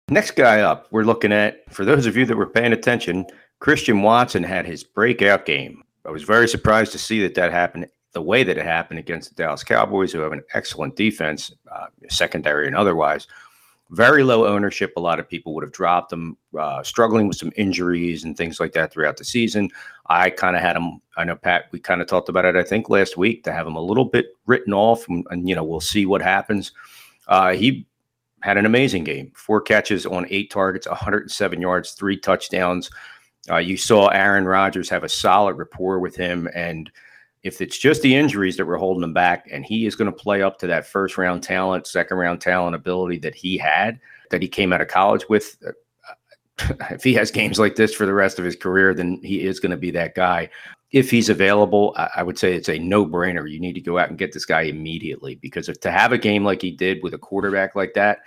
Next 0.08 0.32
guy 0.32 0.60
up, 0.60 0.88
we're 0.90 1.04
looking 1.04 1.32
at 1.32 1.72
for 1.72 1.84
those 1.84 2.06
of 2.06 2.16
you 2.16 2.26
that 2.26 2.36
were 2.36 2.46
paying 2.46 2.72
attention, 2.72 3.26
Christian 3.60 4.02
Watson 4.02 4.42
had 4.42 4.66
his 4.66 4.84
breakout 4.84 5.46
game. 5.46 5.82
I 6.04 6.10
was 6.10 6.24
very 6.24 6.48
surprised 6.48 6.92
to 6.92 6.98
see 6.98 7.20
that 7.22 7.34
that 7.34 7.52
happened 7.52 7.86
the 8.12 8.22
way 8.22 8.42
that 8.42 8.58
it 8.58 8.64
happened 8.64 8.98
against 8.98 9.30
the 9.30 9.34
Dallas 9.42 9.64
Cowboys, 9.64 10.12
who 10.12 10.20
have 10.20 10.32
an 10.32 10.42
excellent 10.52 10.96
defense, 10.96 11.52
uh, 11.70 11.86
secondary 12.10 12.66
and 12.66 12.76
otherwise. 12.76 13.26
Very 13.92 14.24
low 14.24 14.46
ownership. 14.46 14.94
A 14.96 15.00
lot 15.00 15.20
of 15.20 15.28
people 15.28 15.54
would 15.54 15.62
have 15.62 15.72
dropped 15.72 16.12
him, 16.12 16.38
uh, 16.58 16.82
struggling 16.82 17.28
with 17.28 17.36
some 17.36 17.52
injuries 17.56 18.24
and 18.24 18.34
things 18.34 18.58
like 18.58 18.72
that 18.72 18.90
throughout 18.90 19.18
the 19.18 19.24
season. 19.24 19.70
I 20.06 20.30
kind 20.30 20.56
of 20.56 20.62
had 20.62 20.76
him. 20.76 21.02
I 21.18 21.24
know 21.24 21.36
Pat. 21.36 21.66
We 21.72 21.78
kind 21.78 22.00
of 22.00 22.06
talked 22.06 22.30
about 22.30 22.46
it. 22.46 22.56
I 22.56 22.62
think 22.62 22.88
last 22.88 23.18
week 23.18 23.44
to 23.44 23.52
have 23.52 23.66
him 23.66 23.76
a 23.76 23.82
little 23.82 24.06
bit 24.06 24.28
written 24.46 24.72
off, 24.72 25.06
and, 25.08 25.26
and 25.30 25.46
you 25.46 25.54
know 25.54 25.62
we'll 25.62 25.80
see 25.80 26.06
what 26.06 26.22
happens. 26.22 26.72
Uh, 27.28 27.52
he 27.52 27.86
had 28.42 28.56
an 28.56 28.64
amazing 28.64 29.04
game. 29.04 29.30
Four 29.34 29.60
catches 29.60 30.06
on 30.06 30.26
eight 30.30 30.50
targets, 30.50 30.88
107 30.88 31.60
yards, 31.60 31.92
three 31.92 32.16
touchdowns. 32.16 32.90
Uh, 33.50 33.58
you 33.58 33.76
saw 33.76 34.08
Aaron 34.08 34.46
Rodgers 34.46 34.88
have 34.88 35.04
a 35.04 35.08
solid 35.08 35.56
rapport 35.58 35.98
with 35.98 36.16
him, 36.16 36.48
and 36.54 36.90
if 37.42 37.60
it's 37.60 37.76
just 37.76 38.02
the 38.02 38.14
injuries 38.14 38.56
that 38.56 38.66
were 38.66 38.76
holding 38.76 39.02
him 39.02 39.12
back, 39.12 39.48
and 39.50 39.64
he 39.64 39.86
is 39.86 39.96
going 39.96 40.10
to 40.10 40.16
play 40.16 40.42
up 40.42 40.58
to 40.58 40.66
that 40.68 40.86
first 40.86 41.18
round 41.18 41.42
talent, 41.42 41.86
second 41.86 42.16
round 42.16 42.40
talent 42.40 42.76
ability 42.76 43.18
that 43.18 43.34
he 43.34 43.58
had, 43.58 43.98
that 44.30 44.42
he 44.42 44.48
came 44.48 44.72
out 44.72 44.80
of 44.80 44.88
college 44.88 45.28
with. 45.28 45.56
Uh, 45.66 45.72
if 46.90 47.02
he 47.02 47.14
has 47.14 47.30
games 47.30 47.58
like 47.58 47.76
this 47.76 47.94
for 47.94 48.04
the 48.04 48.12
rest 48.12 48.38
of 48.38 48.44
his 48.44 48.54
career, 48.54 48.94
then 48.94 49.18
he 49.22 49.42
is 49.42 49.58
going 49.58 49.70
to 49.70 49.76
be 49.76 49.90
that 49.90 50.14
guy. 50.14 50.48
If 50.92 51.10
he's 51.10 51.30
available, 51.30 51.96
I 52.14 52.22
would 52.22 52.38
say 52.38 52.52
it's 52.52 52.68
a 52.68 52.78
no 52.78 53.06
brainer. 53.06 53.50
You 53.50 53.58
need 53.58 53.72
to 53.72 53.80
go 53.80 53.98
out 53.98 54.10
and 54.10 54.18
get 54.18 54.32
this 54.32 54.44
guy 54.44 54.62
immediately 54.62 55.36
because 55.36 55.70
if, 55.70 55.80
to 55.80 55.90
have 55.90 56.12
a 56.12 56.18
game 56.18 56.44
like 56.44 56.60
he 56.60 56.70
did 56.70 57.02
with 57.02 57.14
a 57.14 57.18
quarterback 57.18 57.74
like 57.74 57.94
that, 57.94 58.18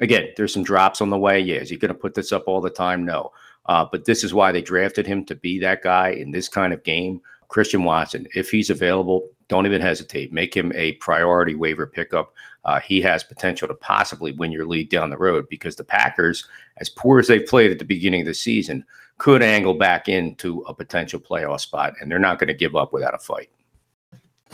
again, 0.00 0.28
there's 0.36 0.54
some 0.54 0.64
drops 0.64 1.02
on 1.02 1.10
the 1.10 1.18
way. 1.18 1.38
Yeah, 1.38 1.56
is 1.56 1.68
he 1.68 1.76
going 1.76 1.90
to 1.90 1.94
put 1.94 2.14
this 2.14 2.32
up 2.32 2.44
all 2.46 2.62
the 2.62 2.70
time? 2.70 3.04
No. 3.04 3.32
Uh, 3.66 3.84
but 3.90 4.06
this 4.06 4.24
is 4.24 4.32
why 4.32 4.50
they 4.50 4.62
drafted 4.62 5.06
him 5.06 5.24
to 5.26 5.34
be 5.34 5.58
that 5.58 5.82
guy 5.82 6.10
in 6.10 6.30
this 6.30 6.48
kind 6.48 6.72
of 6.72 6.82
game. 6.84 7.20
Christian 7.48 7.84
Watson, 7.84 8.26
if 8.34 8.50
he's 8.50 8.70
available, 8.70 9.28
don't 9.48 9.66
even 9.66 9.80
hesitate. 9.80 10.32
Make 10.32 10.56
him 10.56 10.72
a 10.74 10.92
priority 10.94 11.54
waiver 11.54 11.86
pickup. 11.86 12.34
Uh, 12.64 12.80
he 12.80 13.00
has 13.00 13.22
potential 13.22 13.68
to 13.68 13.74
possibly 13.74 14.32
win 14.32 14.50
your 14.50 14.66
league 14.66 14.90
down 14.90 15.10
the 15.10 15.16
road 15.16 15.46
because 15.48 15.76
the 15.76 15.84
Packers, 15.84 16.46
as 16.78 16.88
poor 16.88 17.20
as 17.20 17.28
they 17.28 17.38
played 17.38 17.70
at 17.70 17.78
the 17.78 17.84
beginning 17.84 18.22
of 18.22 18.26
the 18.26 18.34
season, 18.34 18.84
could 19.18 19.42
angle 19.42 19.74
back 19.74 20.08
into 20.08 20.60
a 20.62 20.74
potential 20.74 21.20
playoff 21.20 21.60
spot, 21.60 21.94
and 22.00 22.10
they're 22.10 22.18
not 22.18 22.38
going 22.38 22.48
to 22.48 22.54
give 22.54 22.74
up 22.74 22.92
without 22.92 23.14
a 23.14 23.18
fight. 23.18 23.50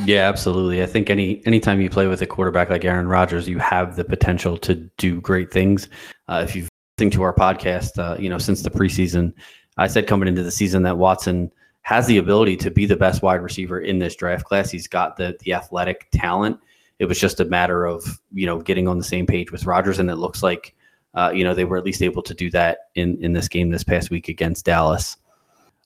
Yeah, 0.04 0.28
absolutely. 0.28 0.82
I 0.82 0.86
think 0.86 1.10
any 1.10 1.44
anytime 1.46 1.80
you 1.80 1.90
play 1.90 2.06
with 2.06 2.22
a 2.22 2.26
quarterback 2.26 2.70
like 2.70 2.84
Aaron 2.84 3.08
Rodgers, 3.08 3.48
you 3.48 3.58
have 3.58 3.96
the 3.96 4.04
potential 4.04 4.56
to 4.58 4.74
do 4.96 5.20
great 5.20 5.50
things. 5.50 5.88
Uh, 6.28 6.42
if 6.46 6.56
you've 6.56 6.68
listened 6.98 7.12
to 7.12 7.22
our 7.22 7.34
podcast, 7.34 7.98
uh, 7.98 8.16
you 8.18 8.28
know 8.28 8.38
since 8.38 8.62
the 8.62 8.70
preseason, 8.70 9.32
I 9.76 9.88
said 9.88 10.06
coming 10.06 10.28
into 10.28 10.42
the 10.42 10.50
season 10.50 10.82
that 10.84 10.96
Watson 10.96 11.50
has 11.82 12.06
the 12.06 12.18
ability 12.18 12.56
to 12.56 12.70
be 12.70 12.86
the 12.86 12.96
best 12.96 13.22
wide 13.22 13.42
receiver 13.42 13.80
in 13.80 13.98
this 13.98 14.14
draft 14.16 14.44
class. 14.44 14.70
He's 14.70 14.86
got 14.86 15.16
the 15.16 15.36
the 15.40 15.52
athletic 15.52 16.08
talent. 16.12 16.58
It 16.98 17.06
was 17.06 17.18
just 17.18 17.40
a 17.40 17.44
matter 17.44 17.84
of 17.84 18.20
you 18.32 18.46
know 18.46 18.60
getting 18.60 18.88
on 18.88 18.98
the 18.98 19.04
same 19.04 19.26
page 19.26 19.52
with 19.52 19.66
Rodgers, 19.66 19.98
and 19.98 20.10
it 20.10 20.16
looks 20.16 20.42
like 20.42 20.74
uh, 21.14 21.32
you 21.34 21.44
know 21.44 21.54
they 21.54 21.64
were 21.64 21.76
at 21.76 21.84
least 21.84 22.02
able 22.02 22.22
to 22.22 22.34
do 22.34 22.50
that 22.50 22.90
in 22.94 23.22
in 23.22 23.32
this 23.32 23.48
game 23.48 23.70
this 23.70 23.84
past 23.84 24.10
week 24.10 24.28
against 24.28 24.64
Dallas. 24.64 25.16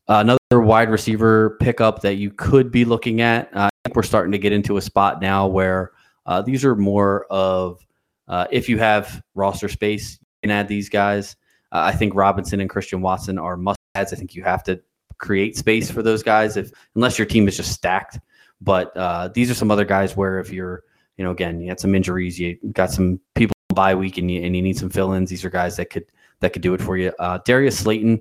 Uh, 0.08 0.36
another 0.50 0.64
wide 0.64 0.90
receiver 0.90 1.56
pickup 1.60 2.02
that 2.02 2.14
you 2.14 2.30
could 2.30 2.70
be 2.70 2.84
looking 2.84 3.20
at. 3.20 3.52
Uh, 3.56 3.62
I 3.66 3.88
think 3.88 3.96
we're 3.96 4.04
starting 4.04 4.32
to 4.32 4.38
get 4.38 4.52
into 4.52 4.76
a 4.76 4.82
spot 4.82 5.20
now 5.20 5.48
where 5.48 5.92
uh, 6.26 6.42
these 6.42 6.64
are 6.64 6.76
more 6.76 7.26
of 7.30 7.84
uh, 8.28 8.46
if 8.52 8.68
you 8.68 8.78
have 8.78 9.22
roster 9.34 9.68
space, 9.68 10.18
you 10.20 10.48
can 10.48 10.50
add 10.50 10.68
these 10.68 10.88
guys. 10.88 11.36
Uh, 11.72 11.82
I 11.86 11.92
think 11.92 12.14
Robinson 12.14 12.60
and 12.60 12.70
Christian 12.70 13.00
Watson 13.00 13.38
are 13.38 13.56
must 13.56 13.78
adds. 13.94 14.12
I 14.12 14.16
think 14.16 14.34
you 14.34 14.44
have 14.44 14.62
to 14.64 14.80
create 15.18 15.56
space 15.56 15.90
for 15.90 16.02
those 16.02 16.22
guys 16.22 16.56
if 16.56 16.70
unless 16.94 17.18
your 17.18 17.26
team 17.26 17.48
is 17.48 17.56
just 17.56 17.72
stacked. 17.72 18.18
But 18.60 18.96
uh, 18.96 19.28
these 19.34 19.50
are 19.50 19.54
some 19.54 19.70
other 19.70 19.84
guys 19.84 20.16
where 20.16 20.40
if 20.40 20.50
you're, 20.50 20.84
you 21.16 21.24
know, 21.24 21.30
again, 21.30 21.60
you 21.60 21.68
had 21.68 21.80
some 21.80 21.94
injuries, 21.94 22.38
you 22.38 22.56
got 22.72 22.90
some 22.90 23.20
people 23.34 23.54
bye 23.74 23.94
week 23.94 24.16
and 24.16 24.30
you, 24.30 24.42
and 24.42 24.56
you 24.56 24.62
need 24.62 24.78
some 24.78 24.88
fill-ins, 24.88 25.28
these 25.28 25.44
are 25.44 25.50
guys 25.50 25.76
that 25.76 25.90
could 25.90 26.06
that 26.40 26.52
could 26.52 26.62
do 26.62 26.74
it 26.74 26.80
for 26.80 26.96
you. 26.96 27.12
Uh, 27.18 27.38
Darius 27.44 27.78
Slayton, 27.78 28.20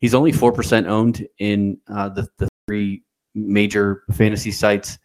he's 0.00 0.14
only 0.14 0.32
four 0.32 0.52
percent 0.52 0.86
owned 0.86 1.26
in 1.38 1.78
uh, 1.88 2.08
the 2.08 2.28
the 2.38 2.48
three 2.66 3.02
major 3.34 4.02
fantasy 4.12 4.50
sites. 4.50 4.98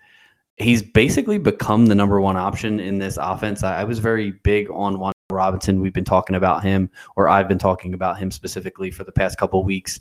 He's 0.57 0.83
basically 0.83 1.39
become 1.39 1.87
the 1.87 1.95
number 1.95 2.21
one 2.21 2.37
option 2.37 2.79
in 2.79 2.99
this 2.99 3.17
offense. 3.19 3.63
I, 3.63 3.81
I 3.81 3.83
was 3.83 3.99
very 3.99 4.31
big 4.43 4.69
on 4.71 4.99
Juan 4.99 5.13
Robinson. 5.31 5.81
We've 5.81 5.93
been 5.93 6.05
talking 6.05 6.35
about 6.35 6.63
him, 6.63 6.89
or 7.15 7.27
I've 7.27 7.47
been 7.47 7.57
talking 7.59 7.93
about 7.93 8.19
him 8.19 8.29
specifically 8.29 8.91
for 8.91 9.03
the 9.03 9.11
past 9.11 9.37
couple 9.37 9.63
weeks. 9.63 9.99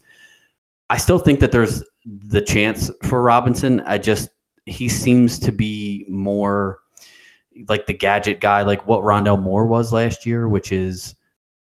I 0.93 0.99
still 0.99 1.19
think 1.19 1.41
that 1.41 1.53
there's 1.53 1.83
the 2.05 2.43
chance 2.43 2.91
for 3.05 3.23
Robinson. 3.23 3.81
I 3.87 3.97
just 3.97 4.29
he 4.67 4.91
seems 4.91 5.39
to 5.39 5.51
be 5.51 6.05
more 6.07 6.81
like 7.67 7.87
the 7.87 7.95
gadget 7.95 8.41
guy, 8.41 8.61
like 8.61 8.87
what 8.87 9.01
Rondale 9.01 9.41
Moore 9.41 9.65
was 9.65 9.91
last 9.91 10.27
year, 10.27 10.51
which 10.51 10.71
is 10.71 11.15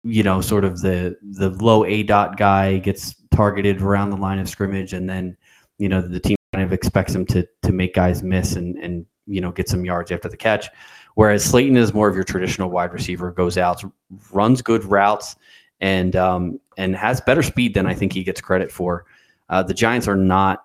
you 0.03 0.23
know 0.23 0.41
sort 0.41 0.65
of 0.65 0.81
the 0.81 1.15
the 1.21 1.51
low 1.51 1.83
aDOT 1.83 2.35
guy 2.35 2.79
gets 2.79 3.13
targeted 3.29 3.79
around 3.79 4.09
the 4.09 4.17
line 4.17 4.39
of 4.39 4.49
scrimmage, 4.49 4.91
and 4.93 5.07
then 5.07 5.37
you 5.77 5.87
know 5.87 6.01
the 6.01 6.19
team 6.19 6.37
kind 6.51 6.65
of 6.65 6.73
expects 6.73 7.13
him 7.13 7.23
to 7.27 7.47
to 7.61 7.71
make 7.71 7.93
guys 7.93 8.23
miss 8.23 8.55
and 8.55 8.75
and 8.79 9.05
you 9.27 9.39
know 9.39 9.51
get 9.51 9.69
some 9.69 9.85
yards 9.85 10.11
after 10.11 10.29
the 10.29 10.37
catch. 10.37 10.67
Whereas 11.13 11.45
Slayton 11.45 11.77
is 11.77 11.93
more 11.93 12.09
of 12.09 12.15
your 12.15 12.23
traditional 12.23 12.71
wide 12.71 12.91
receiver, 12.91 13.29
goes 13.31 13.59
out, 13.59 13.83
runs 14.31 14.63
good 14.63 14.83
routes, 14.83 15.35
and 15.79 16.15
um, 16.15 16.59
and 16.77 16.95
has 16.95 17.21
better 17.21 17.43
speed 17.43 17.75
than 17.75 17.85
I 17.85 17.93
think 17.93 18.13
he 18.13 18.23
gets 18.23 18.41
credit 18.41 18.71
for. 18.71 19.05
Uh, 19.51 19.61
the 19.61 19.73
Giants 19.73 20.07
are 20.07 20.15
not 20.15 20.63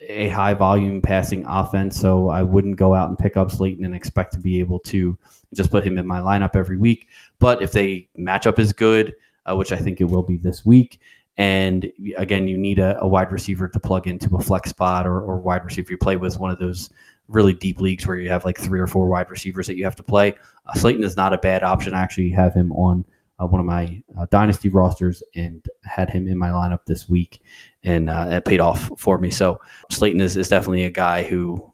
a 0.00 0.28
high 0.28 0.54
volume 0.54 1.00
passing 1.00 1.44
offense, 1.46 1.98
so 1.98 2.28
I 2.28 2.42
wouldn't 2.42 2.76
go 2.76 2.94
out 2.94 3.08
and 3.08 3.18
pick 3.18 3.36
up 3.36 3.50
Slayton 3.50 3.84
and 3.84 3.94
expect 3.94 4.32
to 4.34 4.38
be 4.38 4.60
able 4.60 4.80
to 4.80 5.16
just 5.54 5.70
put 5.70 5.86
him 5.86 5.96
in 5.98 6.06
my 6.06 6.20
lineup 6.20 6.54
every 6.54 6.76
week. 6.76 7.08
But 7.38 7.62
if 7.62 7.72
they 7.72 8.08
matchup 8.18 8.58
is 8.58 8.72
good, 8.72 9.14
uh, 9.48 9.56
which 9.56 9.72
I 9.72 9.76
think 9.76 10.00
it 10.00 10.04
will 10.04 10.22
be 10.22 10.36
this 10.36 10.66
week, 10.66 11.00
and 11.36 11.90
again, 12.16 12.48
you 12.48 12.58
need 12.58 12.80
a, 12.80 12.98
a, 13.00 13.06
wide 13.06 13.30
receiver 13.30 13.68
to 13.68 13.78
plug 13.78 14.08
into 14.08 14.34
a 14.36 14.40
flex 14.40 14.70
spot 14.70 15.06
or, 15.06 15.20
or 15.20 15.38
wide 15.38 15.64
receiver 15.64 15.92
you 15.92 15.98
play 15.98 16.16
with 16.16 16.38
one 16.40 16.50
of 16.50 16.58
those 16.58 16.90
really 17.28 17.52
deep 17.52 17.80
leagues 17.80 18.06
where 18.06 18.16
you 18.16 18.28
have 18.28 18.44
like 18.44 18.58
three 18.58 18.80
or 18.80 18.88
four 18.88 19.06
wide 19.06 19.30
receivers 19.30 19.68
that 19.68 19.76
you 19.76 19.84
have 19.84 19.94
to 19.94 20.02
play. 20.02 20.34
Uh, 20.66 20.74
Slayton 20.74 21.04
is 21.04 21.16
not 21.16 21.32
a 21.32 21.38
bad 21.38 21.62
option. 21.62 21.94
I 21.94 22.00
actually 22.00 22.30
have 22.30 22.54
him 22.54 22.72
on 22.72 23.04
uh, 23.40 23.46
one 23.46 23.60
of 23.60 23.66
my 23.66 24.02
uh, 24.18 24.26
dynasty 24.30 24.68
rosters 24.68 25.22
and 25.34 25.64
had 25.84 26.10
him 26.10 26.26
in 26.26 26.36
my 26.36 26.48
lineup 26.48 26.84
this 26.86 27.08
week, 27.08 27.40
and 27.84 28.10
uh, 28.10 28.26
it 28.30 28.44
paid 28.44 28.60
off 28.60 28.90
for 28.98 29.18
me. 29.18 29.30
So 29.30 29.60
Slayton 29.90 30.20
is, 30.20 30.36
is 30.36 30.48
definitely 30.48 30.84
a 30.84 30.90
guy 30.90 31.22
who, 31.22 31.72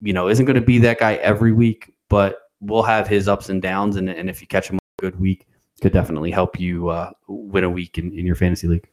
you 0.00 0.12
know, 0.12 0.28
isn't 0.28 0.44
going 0.44 0.56
to 0.56 0.60
be 0.60 0.78
that 0.78 0.98
guy 0.98 1.14
every 1.14 1.52
week, 1.52 1.94
but 2.08 2.40
will 2.60 2.82
have 2.82 3.08
his 3.08 3.28
ups 3.28 3.48
and 3.48 3.62
downs. 3.62 3.96
And, 3.96 4.08
and 4.08 4.28
if 4.28 4.40
you 4.40 4.46
catch 4.46 4.68
him 4.68 4.76
on 4.76 4.80
a 4.98 5.02
good 5.02 5.20
week, 5.20 5.46
could 5.80 5.92
definitely 5.92 6.30
help 6.30 6.58
you 6.58 6.88
uh, 6.88 7.10
win 7.28 7.64
a 7.64 7.70
week 7.70 7.98
in, 7.98 8.12
in 8.12 8.26
your 8.26 8.34
fantasy 8.34 8.66
league. 8.66 8.88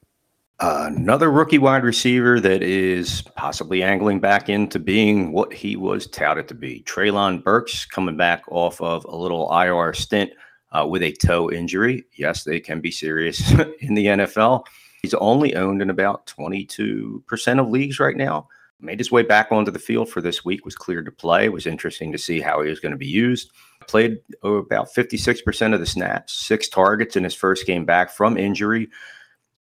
another 0.60 1.32
rookie 1.32 1.58
wide 1.58 1.84
receiver 1.84 2.40
that 2.40 2.62
is 2.62 3.24
possibly 3.36 3.84
angling 3.84 4.20
back 4.20 4.48
into 4.48 4.80
being 4.80 5.32
what 5.32 5.52
he 5.52 5.76
was 5.76 6.08
touted 6.08 6.48
to 6.48 6.54
be. 6.54 6.84
Treylon 6.86 7.44
Burks 7.44 7.86
coming 7.86 8.16
back 8.16 8.44
off 8.50 8.80
of 8.82 9.04
a 9.06 9.16
little 9.16 9.52
IR 9.52 9.94
stint 9.94 10.32
uh, 10.76 10.86
with 10.86 11.04
a 11.04 11.12
toe 11.14 11.50
injury. 11.52 12.06
Yes, 12.14 12.44
they 12.44 12.60
can 12.60 12.82
be 12.82 12.92
serious 12.92 13.52
in 13.80 13.94
the 13.94 14.06
NFL. 14.06 14.66
He's 15.02 15.14
only 15.16 15.56
owned 15.56 15.82
in 15.82 15.90
about 15.90 16.26
22% 16.28 17.60
of 17.60 17.70
leagues 17.70 18.00
right 18.00 18.18
now. 18.18 18.48
Made 18.82 19.00
his 19.00 19.12
way 19.12 19.24
back 19.24 19.52
onto 19.52 19.72
the 19.72 19.80
field 19.80 20.10
for 20.10 20.22
this 20.22 20.44
week, 20.44 20.66
was 20.66 20.76
cleared 20.76 21.06
to 21.06 21.12
play. 21.12 21.46
It 21.46 21.54
was 21.54 21.66
interesting 21.66 22.12
to 22.12 22.18
see 22.18 22.42
how 22.42 22.62
he 22.62 22.70
was 22.70 22.80
going 22.80 22.92
to 22.92 22.98
be 22.98 23.08
used. 23.08 23.52
Played 23.88 24.18
oh, 24.44 24.56
about 24.56 24.94
56% 24.94 25.74
of 25.74 25.80
the 25.80 25.86
snaps, 25.86 26.34
six 26.34 26.68
targets 26.68 27.16
in 27.16 27.24
his 27.24 27.34
first 27.34 27.66
game 27.66 27.86
back 27.86 28.10
from 28.12 28.38
injury 28.38 28.90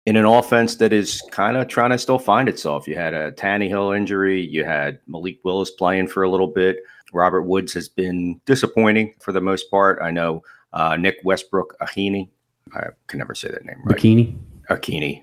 in 0.05 0.16
an 0.16 0.26
offense 0.26 0.78
that 0.78 0.91
is 0.91 1.22
kind 1.32 1.55
of 1.55 1.68
trying 1.68 1.91
to 1.91 1.97
still 1.97 2.20
find 2.20 2.49
itself. 2.49 2.88
You 2.88 2.95
had 2.95 3.14
a 3.14 3.32
Tannehill 3.34 3.95
injury, 3.95 4.41
you 4.41 4.66
had 4.66 4.99
Malik 5.07 5.39
Willis 5.43 5.72
playing 5.72 6.07
for 6.07 6.24
a 6.24 6.30
little 6.30 6.47
bit. 6.47 6.78
Robert 7.14 7.43
Woods 7.43 7.72
has 7.74 7.88
been 7.88 8.41
disappointing 8.45 9.14
for 9.20 9.32
the 9.32 9.41
most 9.41 9.70
part. 9.70 9.99
I 10.01 10.09
know 10.09 10.41
uh, 10.74 10.97
Nick 10.97 11.17
Westbrook 11.24 11.76
Ahini. 11.82 12.30
I 12.74 12.88
can 13.07 13.19
never 13.19 13.36
say 13.36 13.49
that 13.49 13.65
name 13.65 13.82
right. 13.86 13.97
Bikini. 13.97 14.38
Akini 14.69 15.21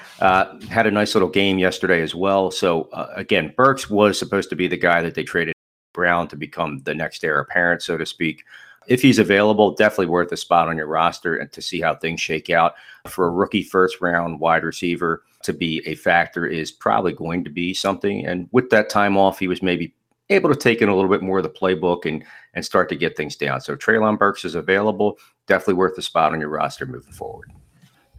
uh, 0.20 0.58
had 0.68 0.86
a 0.86 0.90
nice 0.90 1.14
little 1.14 1.28
game 1.28 1.58
yesterday 1.58 2.02
as 2.02 2.14
well. 2.14 2.50
So 2.50 2.84
uh, 2.92 3.08
again, 3.14 3.52
Burks 3.56 3.90
was 3.90 4.18
supposed 4.18 4.48
to 4.50 4.56
be 4.56 4.68
the 4.68 4.76
guy 4.76 5.02
that 5.02 5.14
they 5.14 5.22
traded 5.22 5.54
Brown 5.92 6.28
to 6.28 6.36
become 6.36 6.78
the 6.84 6.94
next 6.94 7.24
heir 7.24 7.40
apparent, 7.40 7.82
so 7.82 7.98
to 7.98 8.06
speak. 8.06 8.44
If 8.86 9.02
he's 9.02 9.18
available, 9.18 9.74
definitely 9.74 10.06
worth 10.06 10.32
a 10.32 10.36
spot 10.36 10.68
on 10.68 10.76
your 10.76 10.86
roster 10.86 11.36
and 11.36 11.52
to 11.52 11.60
see 11.60 11.80
how 11.80 11.94
things 11.94 12.20
shake 12.20 12.50
out. 12.50 12.74
For 13.06 13.26
a 13.26 13.30
rookie 13.30 13.62
first 13.62 14.00
round 14.00 14.40
wide 14.40 14.64
receiver 14.64 15.22
to 15.42 15.52
be 15.52 15.82
a 15.86 15.94
factor 15.94 16.46
is 16.46 16.72
probably 16.72 17.12
going 17.12 17.44
to 17.44 17.50
be 17.50 17.74
something. 17.74 18.26
And 18.26 18.48
with 18.52 18.70
that 18.70 18.88
time 18.88 19.16
off, 19.16 19.38
he 19.38 19.48
was 19.48 19.62
maybe 19.62 19.94
able 20.30 20.48
to 20.48 20.56
take 20.56 20.80
in 20.80 20.88
a 20.88 20.94
little 20.94 21.10
bit 21.10 21.22
more 21.22 21.38
of 21.38 21.44
the 21.44 21.50
playbook 21.50 22.06
and 22.06 22.24
and 22.54 22.64
start 22.64 22.88
to 22.88 22.96
get 22.96 23.16
things 23.16 23.36
down. 23.36 23.60
So 23.60 23.76
Treylon 23.76 24.18
Burks 24.18 24.44
is 24.44 24.54
available. 24.54 25.18
Definitely 25.46 25.74
worth 25.74 25.98
a 25.98 26.02
spot 26.02 26.32
on 26.32 26.40
your 26.40 26.48
roster 26.48 26.86
moving 26.86 27.12
forward. 27.12 27.52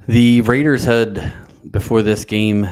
The 0.08 0.42
Raiders 0.42 0.84
had 0.84 1.34
before 1.72 2.02
this 2.02 2.26
game 2.26 2.70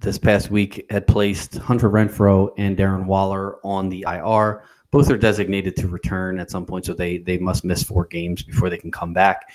this 0.00 0.18
past 0.18 0.50
week 0.50 0.86
had 0.90 1.06
placed 1.06 1.56
Hunter 1.56 1.88
Renfrow 1.88 2.52
and 2.58 2.76
Darren 2.76 3.06
Waller 3.06 3.56
on 3.64 3.88
the 3.88 4.04
IR. 4.08 4.62
Both 4.90 5.10
are 5.10 5.16
designated 5.16 5.76
to 5.76 5.88
return 5.88 6.38
at 6.38 6.50
some 6.50 6.66
point, 6.66 6.84
so 6.84 6.94
they 6.94 7.18
they 7.18 7.38
must 7.38 7.64
miss 7.64 7.82
four 7.82 8.06
games 8.06 8.42
before 8.42 8.70
they 8.70 8.78
can 8.78 8.92
come 8.92 9.12
back. 9.12 9.50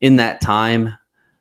In 0.00 0.16
that 0.16 0.40
time, 0.40 0.96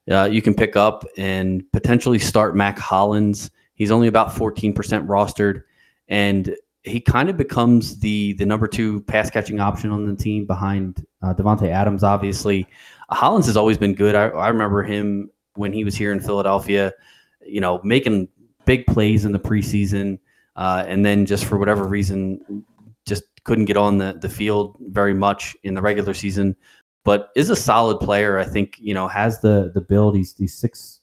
uh, 0.09 0.29
you 0.31 0.41
can 0.41 0.53
pick 0.53 0.75
up 0.75 1.05
and 1.17 1.69
potentially 1.71 2.19
start 2.19 2.55
Mack 2.55 2.79
Hollins. 2.79 3.51
He's 3.75 3.91
only 3.91 4.07
about 4.07 4.29
14% 4.29 4.73
rostered, 5.05 5.63
and 6.07 6.55
he 6.85 7.01
kind 7.01 7.29
of 7.29 7.37
becomes 7.37 7.99
the 7.99 8.33
the 8.33 8.45
number 8.45 8.67
two 8.67 9.01
pass 9.01 9.29
catching 9.29 9.59
option 9.59 9.91
on 9.91 10.05
the 10.05 10.15
team 10.15 10.45
behind 10.45 11.05
uh, 11.23 11.33
Davante 11.33 11.67
Adams. 11.67 12.03
Obviously, 12.03 12.67
Hollins 13.09 13.47
has 13.47 13.57
always 13.57 13.77
been 13.77 13.95
good. 13.95 14.15
I, 14.15 14.27
I 14.27 14.47
remember 14.49 14.83
him 14.83 15.29
when 15.55 15.73
he 15.73 15.83
was 15.83 15.95
here 15.95 16.11
in 16.11 16.19
Philadelphia, 16.19 16.93
you 17.45 17.59
know, 17.59 17.81
making 17.83 18.27
big 18.65 18.85
plays 18.85 19.25
in 19.25 19.31
the 19.31 19.39
preseason, 19.39 20.19
uh, 20.55 20.83
and 20.87 21.05
then 21.05 21.25
just 21.25 21.45
for 21.45 21.57
whatever 21.57 21.85
reason, 21.85 22.63
just 23.05 23.23
couldn't 23.43 23.65
get 23.65 23.77
on 23.77 23.97
the 23.97 24.17
the 24.21 24.29
field 24.29 24.77
very 24.89 25.13
much 25.13 25.55
in 25.63 25.73
the 25.73 25.81
regular 25.81 26.13
season. 26.13 26.55
But 27.03 27.29
is 27.35 27.49
a 27.49 27.55
solid 27.55 27.99
player. 27.99 28.37
I 28.37 28.45
think 28.45 28.77
you 28.79 28.93
know 28.93 29.07
has 29.07 29.41
the 29.41 29.71
the 29.73 29.81
build. 29.81 30.15
He's 30.15 30.35
he's 30.37 30.53
six. 30.53 31.01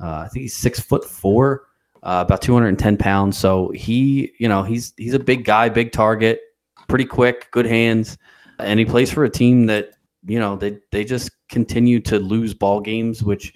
Uh, 0.00 0.24
I 0.24 0.28
think 0.28 0.42
he's 0.42 0.56
six 0.56 0.80
foot 0.80 1.04
four 1.04 1.66
uh, 2.06 2.22
about 2.24 2.40
210 2.40 2.96
pounds. 2.96 3.36
So 3.36 3.70
he, 3.70 4.32
you 4.38 4.48
know, 4.48 4.62
he's 4.62 4.94
he's 4.96 5.12
a 5.12 5.18
big 5.18 5.44
guy, 5.44 5.68
big 5.68 5.90
target, 5.90 6.40
pretty 6.88 7.04
quick, 7.04 7.50
good 7.50 7.66
hands, 7.66 8.16
and 8.60 8.78
he 8.78 8.84
plays 8.84 9.12
for 9.12 9.24
a 9.24 9.30
team 9.30 9.66
that 9.66 9.90
you 10.24 10.38
know 10.38 10.54
they 10.54 10.78
they 10.92 11.04
just 11.04 11.32
continue 11.48 11.98
to 12.00 12.20
lose 12.20 12.54
ball 12.54 12.80
games, 12.80 13.24
which 13.24 13.52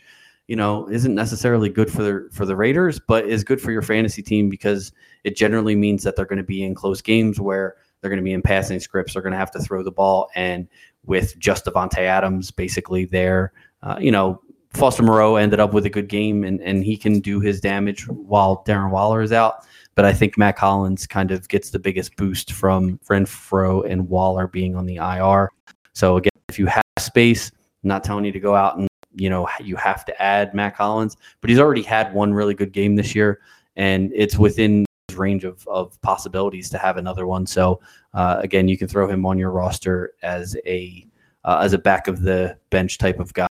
you 0.49 0.57
know 0.57 0.91
isn't 0.91 1.15
necessarily 1.15 1.69
good 1.69 1.93
for 1.93 2.03
the 2.03 2.29
for 2.33 2.45
the 2.45 2.57
Raiders, 2.57 2.99
but 2.99 3.25
is 3.25 3.45
good 3.45 3.61
for 3.61 3.71
your 3.71 3.83
fantasy 3.83 4.21
team 4.21 4.49
because 4.49 4.91
it 5.23 5.37
generally 5.37 5.77
means 5.77 6.03
that 6.03 6.17
they're 6.17 6.25
going 6.25 6.39
to 6.39 6.43
be 6.43 6.65
in 6.65 6.75
close 6.75 7.01
games 7.01 7.39
where 7.39 7.77
they're 8.01 8.11
going 8.11 8.19
to 8.19 8.25
be 8.25 8.33
in 8.33 8.43
passing 8.43 8.81
scripts. 8.81 9.13
They're 9.13 9.23
going 9.23 9.33
to 9.33 9.39
have 9.39 9.53
to 9.53 9.61
throw 9.61 9.85
the 9.85 9.93
ball, 9.93 10.29
and 10.35 10.67
with 11.07 11.39
just 11.39 11.67
Davante 11.67 11.99
Adams 11.99 12.51
basically 12.51 13.05
there, 13.05 13.53
uh, 13.85 13.99
you 14.01 14.11
know, 14.11 14.43
Foster 14.73 15.03
Moreau 15.03 15.37
ended 15.37 15.61
up 15.61 15.73
with 15.73 15.85
a 15.87 15.91
good 15.91 16.09
game 16.09 16.45
and, 16.45 16.61
and 16.63 16.85
he 16.85 16.97
can 16.97 17.21
do 17.21 17.41
his 17.41 17.61
damage 17.61 18.07
while 18.09 18.63
Darren 18.67 18.91
Waller 18.91 19.21
is 19.21 19.33
out. 19.33 19.67
But 19.95 20.05
I 20.05 20.13
think 20.13 20.39
Matt 20.39 20.59
Hollins 20.59 21.07
kind 21.07 21.33
of 21.33 21.49
gets 21.49 21.71
the 21.71 21.79
biggest 21.79 22.17
boost 22.17 22.53
from 22.53 22.99
Renfrow 23.09 23.91
and 23.91 24.09
Waller 24.09 24.47
being 24.47 24.77
on 24.77 24.87
the 24.87 24.97
IR. 24.97 25.51
So 25.93 26.17
again, 26.17 26.31
if 26.49 26.59
you 26.59 26.67
have 26.67 26.85
space, 26.99 27.51
I'm 27.83 27.89
not 27.89 28.05
telling 28.05 28.25
you 28.25 28.33
to 28.33 28.41
go 28.41 28.55
out 28.55 28.79
and 28.79 28.89
you 29.15 29.29
know 29.29 29.49
you 29.61 29.75
have 29.77 30.05
to 30.05 30.23
add 30.23 30.55
Matt 30.55 30.75
Hollins, 30.75 31.17
but 31.41 31.51
he's 31.51 31.59
already 31.59 31.83
had 31.83 32.15
one 32.15 32.33
really 32.33 32.55
good 32.55 32.73
game 32.73 32.95
this 32.95 33.15
year, 33.15 33.41
and 33.77 34.13
it's 34.15 34.39
within 34.39 34.87
his 35.09 35.19
range 35.19 35.45
of, 35.45 35.67
of 35.67 36.01
possibilities 36.01 36.71
to 36.71 36.79
have 36.79 36.97
another 36.97 37.27
one. 37.27 37.45
So 37.45 37.81
uh, 38.15 38.37
again, 38.41 38.69
you 38.69 38.79
can 38.79 38.87
throw 38.87 39.09
him 39.09 39.27
on 39.27 39.37
your 39.37 39.51
roster 39.51 40.13
as 40.23 40.57
a 40.65 41.07
uh, 41.45 41.61
as 41.63 41.73
a 41.73 41.79
back 41.79 42.07
of 42.07 42.23
the 42.23 42.57
bench 42.71 42.99
type 42.99 43.19
of 43.19 43.35
guy 43.35 43.50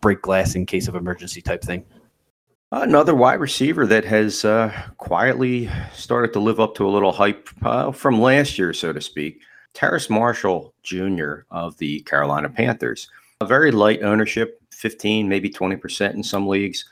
break 0.00 0.22
glass 0.22 0.54
in 0.54 0.66
case 0.66 0.88
of 0.88 0.94
emergency 0.94 1.42
type 1.42 1.62
thing. 1.62 1.84
Another 2.72 3.16
wide 3.16 3.40
receiver 3.40 3.84
that 3.86 4.04
has 4.04 4.44
uh, 4.44 4.72
quietly 4.98 5.68
started 5.92 6.32
to 6.34 6.40
live 6.40 6.60
up 6.60 6.76
to 6.76 6.86
a 6.86 6.90
little 6.90 7.10
hype 7.10 7.48
uh, 7.62 7.90
from 7.90 8.20
last 8.20 8.58
year, 8.58 8.72
so 8.72 8.92
to 8.92 9.00
speak. 9.00 9.40
Terrace 9.74 10.08
Marshall 10.08 10.72
Jr. 10.82 11.40
of 11.50 11.76
the 11.78 12.00
Carolina 12.02 12.48
Panthers. 12.48 13.08
A 13.40 13.46
very 13.46 13.72
light 13.72 14.02
ownership, 14.02 14.60
15, 14.72 15.28
maybe 15.28 15.50
20% 15.50 16.14
in 16.14 16.22
some 16.22 16.46
leagues. 16.46 16.84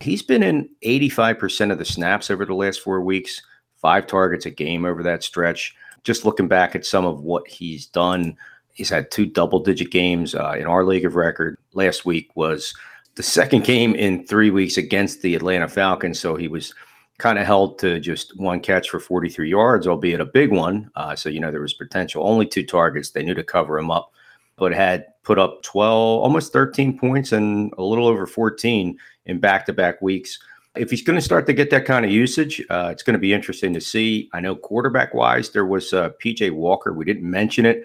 He's 0.00 0.22
been 0.22 0.42
in 0.42 0.68
85% 0.84 1.72
of 1.72 1.78
the 1.78 1.84
snaps 1.84 2.30
over 2.30 2.44
the 2.44 2.54
last 2.54 2.80
four 2.80 3.00
weeks, 3.00 3.40
five 3.76 4.06
targets 4.06 4.46
a 4.46 4.50
game 4.50 4.84
over 4.84 5.02
that 5.02 5.22
stretch. 5.22 5.74
Just 6.04 6.24
looking 6.24 6.48
back 6.48 6.74
at 6.74 6.84
some 6.84 7.06
of 7.06 7.20
what 7.20 7.46
he's 7.48 7.86
done 7.86 8.36
He's 8.72 8.88
had 8.88 9.10
two 9.10 9.26
double 9.26 9.60
digit 9.60 9.90
games 9.90 10.34
uh, 10.34 10.54
in 10.58 10.66
our 10.66 10.84
league 10.84 11.04
of 11.04 11.14
record. 11.14 11.58
Last 11.74 12.04
week 12.04 12.30
was 12.34 12.74
the 13.14 13.22
second 13.22 13.64
game 13.64 13.94
in 13.94 14.26
three 14.26 14.50
weeks 14.50 14.76
against 14.76 15.22
the 15.22 15.34
Atlanta 15.34 15.68
Falcons. 15.68 16.18
So 16.18 16.36
he 16.36 16.48
was 16.48 16.74
kind 17.18 17.38
of 17.38 17.46
held 17.46 17.78
to 17.78 18.00
just 18.00 18.36
one 18.38 18.60
catch 18.60 18.90
for 18.90 18.98
43 18.98 19.48
yards, 19.48 19.86
albeit 19.86 20.20
a 20.20 20.24
big 20.24 20.50
one. 20.50 20.90
Uh, 20.96 21.14
so, 21.14 21.28
you 21.28 21.40
know, 21.40 21.50
there 21.50 21.60
was 21.60 21.74
potential. 21.74 22.26
Only 22.26 22.46
two 22.46 22.64
targets. 22.64 23.10
They 23.10 23.22
knew 23.22 23.34
to 23.34 23.44
cover 23.44 23.78
him 23.78 23.90
up, 23.90 24.12
but 24.56 24.72
had 24.72 25.06
put 25.22 25.38
up 25.38 25.62
12, 25.62 26.22
almost 26.22 26.52
13 26.52 26.98
points 26.98 27.32
and 27.32 27.72
a 27.78 27.82
little 27.82 28.06
over 28.08 28.26
14 28.26 28.98
in 29.26 29.38
back 29.38 29.66
to 29.66 29.72
back 29.72 30.02
weeks. 30.02 30.38
If 30.74 30.90
he's 30.90 31.02
going 31.02 31.18
to 31.18 31.24
start 31.24 31.46
to 31.46 31.52
get 31.52 31.70
that 31.70 31.84
kind 31.84 32.04
of 32.04 32.10
usage, 32.10 32.62
uh, 32.70 32.88
it's 32.90 33.02
going 33.02 33.12
to 33.12 33.20
be 33.20 33.34
interesting 33.34 33.74
to 33.74 33.80
see. 33.80 34.30
I 34.32 34.40
know 34.40 34.56
quarterback 34.56 35.12
wise, 35.12 35.50
there 35.50 35.66
was 35.66 35.92
uh, 35.92 36.10
PJ 36.22 36.50
Walker. 36.50 36.94
We 36.94 37.04
didn't 37.04 37.30
mention 37.30 37.66
it, 37.66 37.84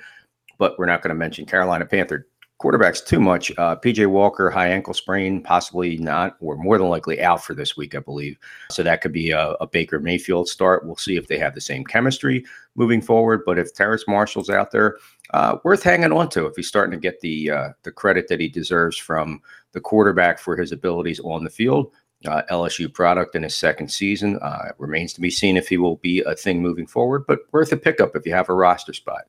but 0.58 0.78
we're 0.78 0.86
not 0.86 1.02
going 1.02 1.10
to 1.10 1.16
mention 1.16 1.46
Carolina 1.46 1.86
Panther 1.86 2.28
quarterbacks 2.60 3.06
too 3.06 3.20
much. 3.20 3.52
Uh, 3.58 3.76
PJ 3.76 4.08
Walker, 4.08 4.50
high 4.50 4.70
ankle 4.70 4.94
sprain, 4.94 5.42
possibly 5.42 5.98
not, 5.98 6.38
or 6.40 6.56
more 6.56 6.78
than 6.78 6.90
likely 6.90 7.22
out 7.22 7.44
for 7.44 7.54
this 7.54 7.78
week, 7.78 7.94
I 7.94 8.00
believe. 8.00 8.38
So 8.72 8.84
that 8.84 9.02
could 9.02 9.12
be 9.14 9.32
a, 9.32 9.52
a, 9.62 9.68
Baker 9.68 10.00
Mayfield 10.00 10.48
start. 10.48 10.86
We'll 10.86 10.96
see 10.96 11.18
if 11.18 11.28
they 11.28 11.38
have 11.38 11.54
the 11.54 11.62
same 11.62 11.84
chemistry 11.86 12.44
moving 12.76 13.02
forward. 13.02 13.44
But 13.46 13.60
if 13.60 13.74
Terrace 13.74 14.06
Marshall's 14.08 14.50
out 14.50 14.72
there, 14.72 14.98
uh, 15.34 15.58
worth 15.64 15.84
hanging 15.84 16.12
on 16.12 16.30
to 16.30 16.48
if 16.48 16.56
he's 16.56 16.68
starting 16.68 16.92
to 16.92 17.02
get 17.02 17.20
the 17.22 17.52
uh, 17.52 17.70
the 17.84 17.92
credit 17.92 18.28
that 18.30 18.40
he 18.40 18.50
deserves 18.50 18.98
from 18.98 19.42
the 19.74 19.82
quarterback 19.82 20.40
for 20.40 20.56
his 20.56 20.72
abilities 20.72 21.20
on 21.20 21.44
the 21.44 21.50
field. 21.50 21.92
Uh, 22.26 22.42
LSU 22.50 22.92
product 22.92 23.36
in 23.36 23.44
his 23.44 23.56
second 23.56 23.90
season. 23.90 24.40
Uh, 24.42 24.70
remains 24.80 25.14
to 25.14 25.22
be 25.22 25.30
seen 25.30 25.56
if 25.56 25.68
he 25.68 25.78
will 25.78 25.98
be 25.98 26.22
a 26.22 26.34
thing 26.34 26.64
moving 26.64 26.88
forward, 26.88 27.24
but 27.28 27.42
worth 27.52 27.72
a 27.72 27.78
pickup 27.78 28.16
if 28.16 28.26
you 28.26 28.34
have 28.34 28.50
a 28.50 28.56
roster 28.56 28.92
spot. 28.92 29.22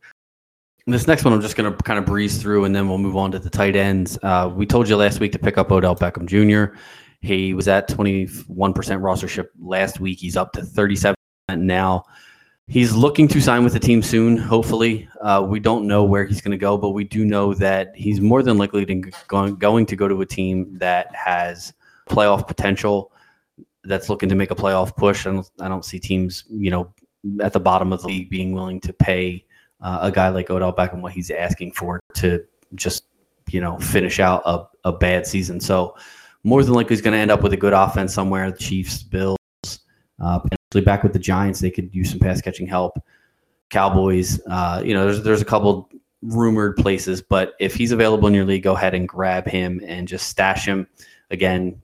This 0.88 1.06
next 1.06 1.22
one, 1.22 1.34
I'm 1.34 1.42
just 1.42 1.54
going 1.54 1.70
to 1.70 1.82
kind 1.82 1.98
of 1.98 2.06
breeze 2.06 2.40
through, 2.40 2.64
and 2.64 2.74
then 2.74 2.88
we'll 2.88 2.96
move 2.96 3.14
on 3.14 3.30
to 3.32 3.38
the 3.38 3.50
tight 3.50 3.76
ends. 3.76 4.18
Uh, 4.22 4.50
we 4.50 4.64
told 4.64 4.88
you 4.88 4.96
last 4.96 5.20
week 5.20 5.32
to 5.32 5.38
pick 5.38 5.58
up 5.58 5.70
Odell 5.70 5.94
Beckham 5.94 6.24
Jr. 6.24 6.78
He 7.20 7.52
was 7.52 7.68
at 7.68 7.90
21% 7.90 8.26
rostership 8.48 9.48
last 9.60 10.00
week. 10.00 10.18
He's 10.18 10.34
up 10.34 10.52
to 10.52 10.62
37 10.62 11.14
now. 11.56 12.04
He's 12.68 12.94
looking 12.94 13.28
to 13.28 13.38
sign 13.38 13.64
with 13.64 13.74
the 13.74 13.78
team 13.78 14.00
soon, 14.00 14.38
hopefully. 14.38 15.06
Uh, 15.20 15.44
we 15.46 15.60
don't 15.60 15.86
know 15.86 16.04
where 16.04 16.24
he's 16.24 16.40
going 16.40 16.52
to 16.52 16.58
go, 16.58 16.78
but 16.78 16.90
we 16.90 17.04
do 17.04 17.22
know 17.22 17.52
that 17.52 17.92
he's 17.94 18.22
more 18.22 18.42
than 18.42 18.56
likely 18.56 18.86
to 18.86 18.94
going, 19.26 19.56
going 19.56 19.84
to 19.84 19.96
go 19.96 20.08
to 20.08 20.22
a 20.22 20.26
team 20.26 20.78
that 20.78 21.14
has 21.14 21.74
playoff 22.08 22.48
potential, 22.48 23.12
that's 23.84 24.08
looking 24.08 24.30
to 24.30 24.34
make 24.34 24.50
a 24.50 24.56
playoff 24.56 24.96
push. 24.96 25.26
And 25.26 25.44
I 25.60 25.68
don't 25.68 25.84
see 25.84 25.98
teams, 25.98 26.44
you 26.48 26.70
know, 26.70 26.94
at 27.42 27.52
the 27.52 27.60
bottom 27.60 27.92
of 27.92 28.00
the 28.00 28.08
league 28.08 28.30
being 28.30 28.52
willing 28.52 28.80
to 28.80 28.94
pay 28.94 29.44
uh, 29.80 29.98
a 30.02 30.12
guy 30.12 30.28
like 30.28 30.50
Odell 30.50 30.74
Beckham 30.74 31.00
what 31.00 31.12
he's 31.12 31.30
asking 31.30 31.72
for 31.72 32.00
to 32.14 32.44
just 32.74 33.04
you 33.50 33.60
know 33.60 33.78
finish 33.78 34.20
out 34.20 34.42
a, 34.44 34.64
a 34.84 34.92
bad 34.92 35.26
season. 35.26 35.60
So 35.60 35.96
more 36.44 36.62
than 36.62 36.74
likely 36.74 36.96
he's 36.96 37.02
going 37.02 37.12
to 37.12 37.18
end 37.18 37.30
up 37.30 37.42
with 37.42 37.52
a 37.52 37.56
good 37.56 37.72
offense 37.72 38.14
somewhere. 38.14 38.50
The 38.50 38.58
Chiefs, 38.58 39.02
Bills, 39.02 39.38
uh, 40.22 40.38
potentially 40.38 40.84
back 40.84 41.02
with 41.02 41.12
the 41.12 41.18
Giants. 41.18 41.60
They 41.60 41.70
could 41.70 41.94
use 41.94 42.10
some 42.10 42.18
pass 42.18 42.40
catching 42.40 42.66
help. 42.66 42.98
Cowboys. 43.70 44.40
Uh, 44.48 44.82
you 44.84 44.94
know, 44.94 45.04
there's 45.04 45.22
there's 45.22 45.42
a 45.42 45.46
couple 45.46 45.90
rumored 46.22 46.76
places, 46.76 47.22
but 47.22 47.54
if 47.60 47.74
he's 47.74 47.92
available 47.92 48.28
in 48.28 48.34
your 48.34 48.44
league, 48.44 48.62
go 48.62 48.74
ahead 48.74 48.94
and 48.94 49.08
grab 49.08 49.46
him 49.46 49.80
and 49.86 50.08
just 50.08 50.28
stash 50.28 50.66
him. 50.66 50.86
Again, 51.30 51.80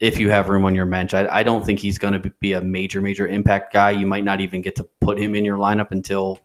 if 0.00 0.18
you 0.18 0.30
have 0.30 0.48
room 0.48 0.64
on 0.64 0.74
your 0.74 0.86
bench. 0.86 1.14
I, 1.14 1.28
I 1.28 1.42
don't 1.42 1.64
think 1.64 1.78
he's 1.78 1.98
going 1.98 2.20
to 2.20 2.30
be 2.40 2.54
a 2.54 2.60
major, 2.60 3.00
major 3.00 3.28
impact 3.28 3.72
guy. 3.72 3.90
You 3.90 4.06
might 4.06 4.24
not 4.24 4.40
even 4.40 4.62
get 4.62 4.74
to 4.76 4.84
put 5.00 5.18
him 5.18 5.34
in 5.34 5.44
your 5.44 5.58
lineup 5.58 5.90
until, 5.90 6.40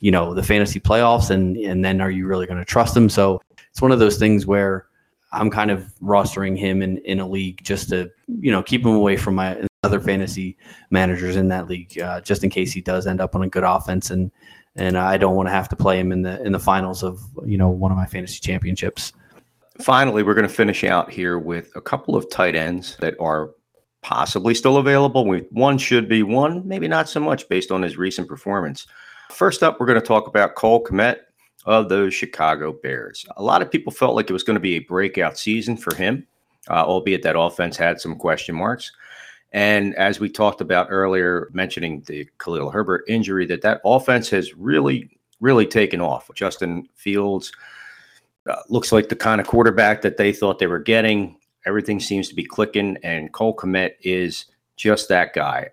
you 0.00 0.10
know, 0.10 0.34
the 0.34 0.42
fantasy 0.42 0.80
playoffs, 0.80 1.30
and 1.30 1.56
and 1.56 1.84
then 1.84 2.00
are 2.00 2.10
you 2.10 2.26
really 2.26 2.46
going 2.46 2.58
to 2.58 2.64
trust 2.64 2.96
him? 2.96 3.08
So 3.08 3.40
it's 3.70 3.82
one 3.82 3.92
of 3.92 3.98
those 3.98 4.18
things 4.18 4.46
where 4.46 4.86
I'm 5.32 5.50
kind 5.50 5.70
of 5.70 5.92
rostering 6.02 6.58
him 6.58 6.82
in 6.82 6.98
in 6.98 7.20
a 7.20 7.28
league 7.28 7.62
just 7.62 7.88
to 7.90 8.10
you 8.26 8.50
know 8.50 8.62
keep 8.62 8.82
him 8.82 8.94
away 8.94 9.16
from 9.16 9.34
my 9.34 9.66
other 9.82 10.00
fantasy 10.00 10.56
managers 10.90 11.36
in 11.36 11.48
that 11.48 11.68
league, 11.68 11.98
uh, 11.98 12.20
just 12.20 12.44
in 12.44 12.50
case 12.50 12.72
he 12.72 12.80
does 12.80 13.06
end 13.06 13.20
up 13.20 13.34
on 13.34 13.42
a 13.42 13.48
good 13.48 13.64
offense 13.64 14.10
and 14.10 14.30
and 14.76 14.98
I 14.98 15.18
don't 15.18 15.36
want 15.36 15.46
to 15.48 15.52
have 15.52 15.68
to 15.68 15.76
play 15.76 15.98
him 16.00 16.10
in 16.10 16.22
the 16.22 16.42
in 16.42 16.52
the 16.52 16.58
finals 16.58 17.02
of 17.02 17.20
you 17.44 17.58
know 17.58 17.68
one 17.68 17.92
of 17.92 17.98
my 17.98 18.06
fantasy 18.06 18.40
championships 18.40 19.12
finally, 19.80 20.22
we're 20.22 20.34
going 20.34 20.48
to 20.48 20.52
finish 20.52 20.84
out 20.84 21.10
here 21.10 21.38
with 21.38 21.70
a 21.74 21.80
couple 21.80 22.16
of 22.16 22.30
tight 22.30 22.54
ends 22.54 22.96
that 23.00 23.14
are 23.20 23.50
possibly 24.02 24.54
still 24.54 24.76
available. 24.76 25.24
One 25.50 25.78
should 25.78 26.08
be, 26.08 26.22
one 26.22 26.66
maybe 26.66 26.88
not 26.88 27.08
so 27.08 27.20
much 27.20 27.48
based 27.48 27.70
on 27.70 27.82
his 27.82 27.96
recent 27.96 28.28
performance. 28.28 28.86
First 29.34 29.64
up, 29.64 29.80
we're 29.80 29.86
going 29.86 30.00
to 30.00 30.06
talk 30.06 30.28
about 30.28 30.54
Cole 30.54 30.84
Kmet 30.84 31.16
of 31.66 31.88
those 31.88 32.14
Chicago 32.14 32.72
Bears. 32.72 33.26
A 33.36 33.42
lot 33.42 33.62
of 33.62 33.70
people 33.70 33.90
felt 33.92 34.14
like 34.14 34.30
it 34.30 34.32
was 34.32 34.44
going 34.44 34.54
to 34.54 34.60
be 34.60 34.76
a 34.76 34.78
breakout 34.80 35.36
season 35.36 35.76
for 35.76 35.92
him, 35.96 36.24
uh, 36.70 36.84
albeit 36.84 37.22
that 37.24 37.36
offense 37.36 37.76
had 37.76 38.00
some 38.00 38.14
question 38.14 38.54
marks. 38.54 38.92
And 39.50 39.92
as 39.96 40.20
we 40.20 40.28
talked 40.28 40.60
about 40.60 40.86
earlier, 40.88 41.50
mentioning 41.52 42.02
the 42.06 42.28
Khalil 42.38 42.70
Herbert 42.70 43.02
injury, 43.08 43.44
that 43.46 43.62
that 43.62 43.80
offense 43.84 44.30
has 44.30 44.54
really, 44.54 45.10
really 45.40 45.66
taken 45.66 46.00
off. 46.00 46.30
Justin 46.36 46.88
Fields 46.94 47.50
uh, 48.48 48.54
looks 48.68 48.92
like 48.92 49.08
the 49.08 49.16
kind 49.16 49.40
of 49.40 49.48
quarterback 49.48 50.02
that 50.02 50.16
they 50.16 50.32
thought 50.32 50.60
they 50.60 50.68
were 50.68 50.78
getting. 50.78 51.36
Everything 51.66 51.98
seems 51.98 52.28
to 52.28 52.36
be 52.36 52.44
clicking, 52.44 52.98
and 53.02 53.32
Cole 53.32 53.56
Kmet 53.56 53.94
is 54.00 54.44
just 54.76 55.08
that 55.08 55.34
guy. 55.34 55.70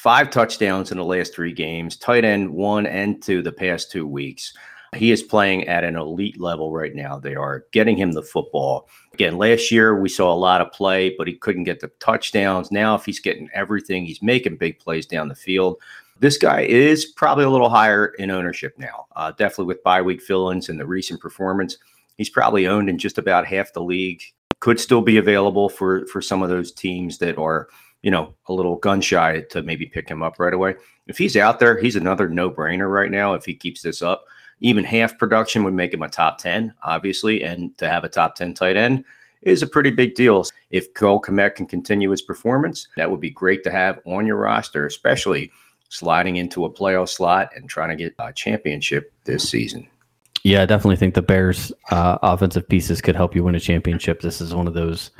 Five 0.00 0.30
touchdowns 0.30 0.90
in 0.90 0.96
the 0.96 1.04
last 1.04 1.34
three 1.34 1.52
games, 1.52 1.94
tight 1.94 2.24
end 2.24 2.48
one 2.48 2.86
and 2.86 3.22
two 3.22 3.42
the 3.42 3.52
past 3.52 3.90
two 3.90 4.06
weeks. 4.06 4.54
He 4.96 5.10
is 5.10 5.22
playing 5.22 5.68
at 5.68 5.84
an 5.84 5.94
elite 5.94 6.40
level 6.40 6.72
right 6.72 6.94
now. 6.94 7.18
They 7.18 7.34
are 7.34 7.66
getting 7.70 7.98
him 7.98 8.12
the 8.12 8.22
football. 8.22 8.88
Again, 9.12 9.36
last 9.36 9.70
year 9.70 10.00
we 10.00 10.08
saw 10.08 10.32
a 10.32 10.34
lot 10.34 10.62
of 10.62 10.72
play, 10.72 11.14
but 11.18 11.28
he 11.28 11.34
couldn't 11.34 11.64
get 11.64 11.80
the 11.80 11.88
touchdowns. 12.00 12.72
Now, 12.72 12.94
if 12.94 13.04
he's 13.04 13.20
getting 13.20 13.50
everything, 13.52 14.06
he's 14.06 14.22
making 14.22 14.56
big 14.56 14.78
plays 14.78 15.04
down 15.04 15.28
the 15.28 15.34
field. 15.34 15.76
This 16.18 16.38
guy 16.38 16.62
is 16.62 17.04
probably 17.04 17.44
a 17.44 17.50
little 17.50 17.68
higher 17.68 18.06
in 18.18 18.30
ownership 18.30 18.78
now, 18.78 19.06
uh, 19.16 19.32
definitely 19.32 19.66
with 19.66 19.82
bye 19.82 20.00
week 20.00 20.22
fill 20.22 20.48
ins 20.48 20.70
and 20.70 20.80
the 20.80 20.86
recent 20.86 21.20
performance. 21.20 21.76
He's 22.16 22.30
probably 22.30 22.66
owned 22.66 22.88
in 22.88 22.96
just 22.96 23.18
about 23.18 23.46
half 23.46 23.74
the 23.74 23.82
league. 23.82 24.22
Could 24.60 24.80
still 24.80 25.02
be 25.02 25.18
available 25.18 25.68
for 25.68 26.06
for 26.06 26.22
some 26.22 26.42
of 26.42 26.48
those 26.48 26.72
teams 26.72 27.18
that 27.18 27.36
are, 27.36 27.68
you 28.02 28.10
know, 28.10 28.34
a 28.48 28.52
little 28.52 28.76
gun 28.76 29.00
shy 29.00 29.40
to 29.50 29.62
maybe 29.62 29.86
pick 29.86 30.08
him 30.08 30.22
up 30.22 30.38
right 30.38 30.54
away. 30.54 30.74
If 31.06 31.18
he's 31.18 31.36
out 31.36 31.58
there, 31.58 31.78
he's 31.78 31.96
another 31.96 32.28
no 32.28 32.50
brainer 32.50 32.90
right 32.90 33.10
now. 33.10 33.34
If 33.34 33.44
he 33.44 33.54
keeps 33.54 33.82
this 33.82 34.02
up, 34.02 34.24
even 34.60 34.84
half 34.84 35.18
production 35.18 35.64
would 35.64 35.74
make 35.74 35.92
him 35.92 36.02
a 36.02 36.08
top 36.08 36.38
ten, 36.38 36.74
obviously, 36.82 37.42
and 37.42 37.76
to 37.78 37.88
have 37.88 38.04
a 38.04 38.08
top 38.08 38.34
ten 38.36 38.54
tight 38.54 38.76
end 38.76 39.04
is 39.42 39.62
a 39.62 39.66
pretty 39.66 39.90
big 39.90 40.14
deal. 40.14 40.44
If 40.70 40.92
Cole 40.94 41.20
Kmet 41.20 41.54
can 41.54 41.66
continue 41.66 42.10
his 42.10 42.22
performance, 42.22 42.88
that 42.96 43.10
would 43.10 43.20
be 43.20 43.30
great 43.30 43.64
to 43.64 43.70
have 43.70 43.98
on 44.04 44.26
your 44.26 44.36
roster, 44.36 44.86
especially 44.86 45.50
sliding 45.88 46.36
into 46.36 46.64
a 46.64 46.70
playoff 46.70 47.08
slot 47.08 47.50
and 47.56 47.68
trying 47.68 47.88
to 47.88 47.96
get 47.96 48.14
a 48.18 48.32
championship 48.32 49.12
this 49.24 49.48
season. 49.48 49.88
Yeah, 50.44 50.62
I 50.62 50.66
definitely 50.66 50.96
think 50.96 51.14
the 51.14 51.22
Bears' 51.22 51.72
uh, 51.90 52.18
offensive 52.22 52.68
pieces 52.68 53.00
could 53.00 53.16
help 53.16 53.34
you 53.34 53.44
win 53.44 53.54
a 53.54 53.60
championship. 53.60 54.20
This 54.20 54.40
is 54.40 54.54
one 54.54 54.66
of 54.66 54.74
those 54.74 55.10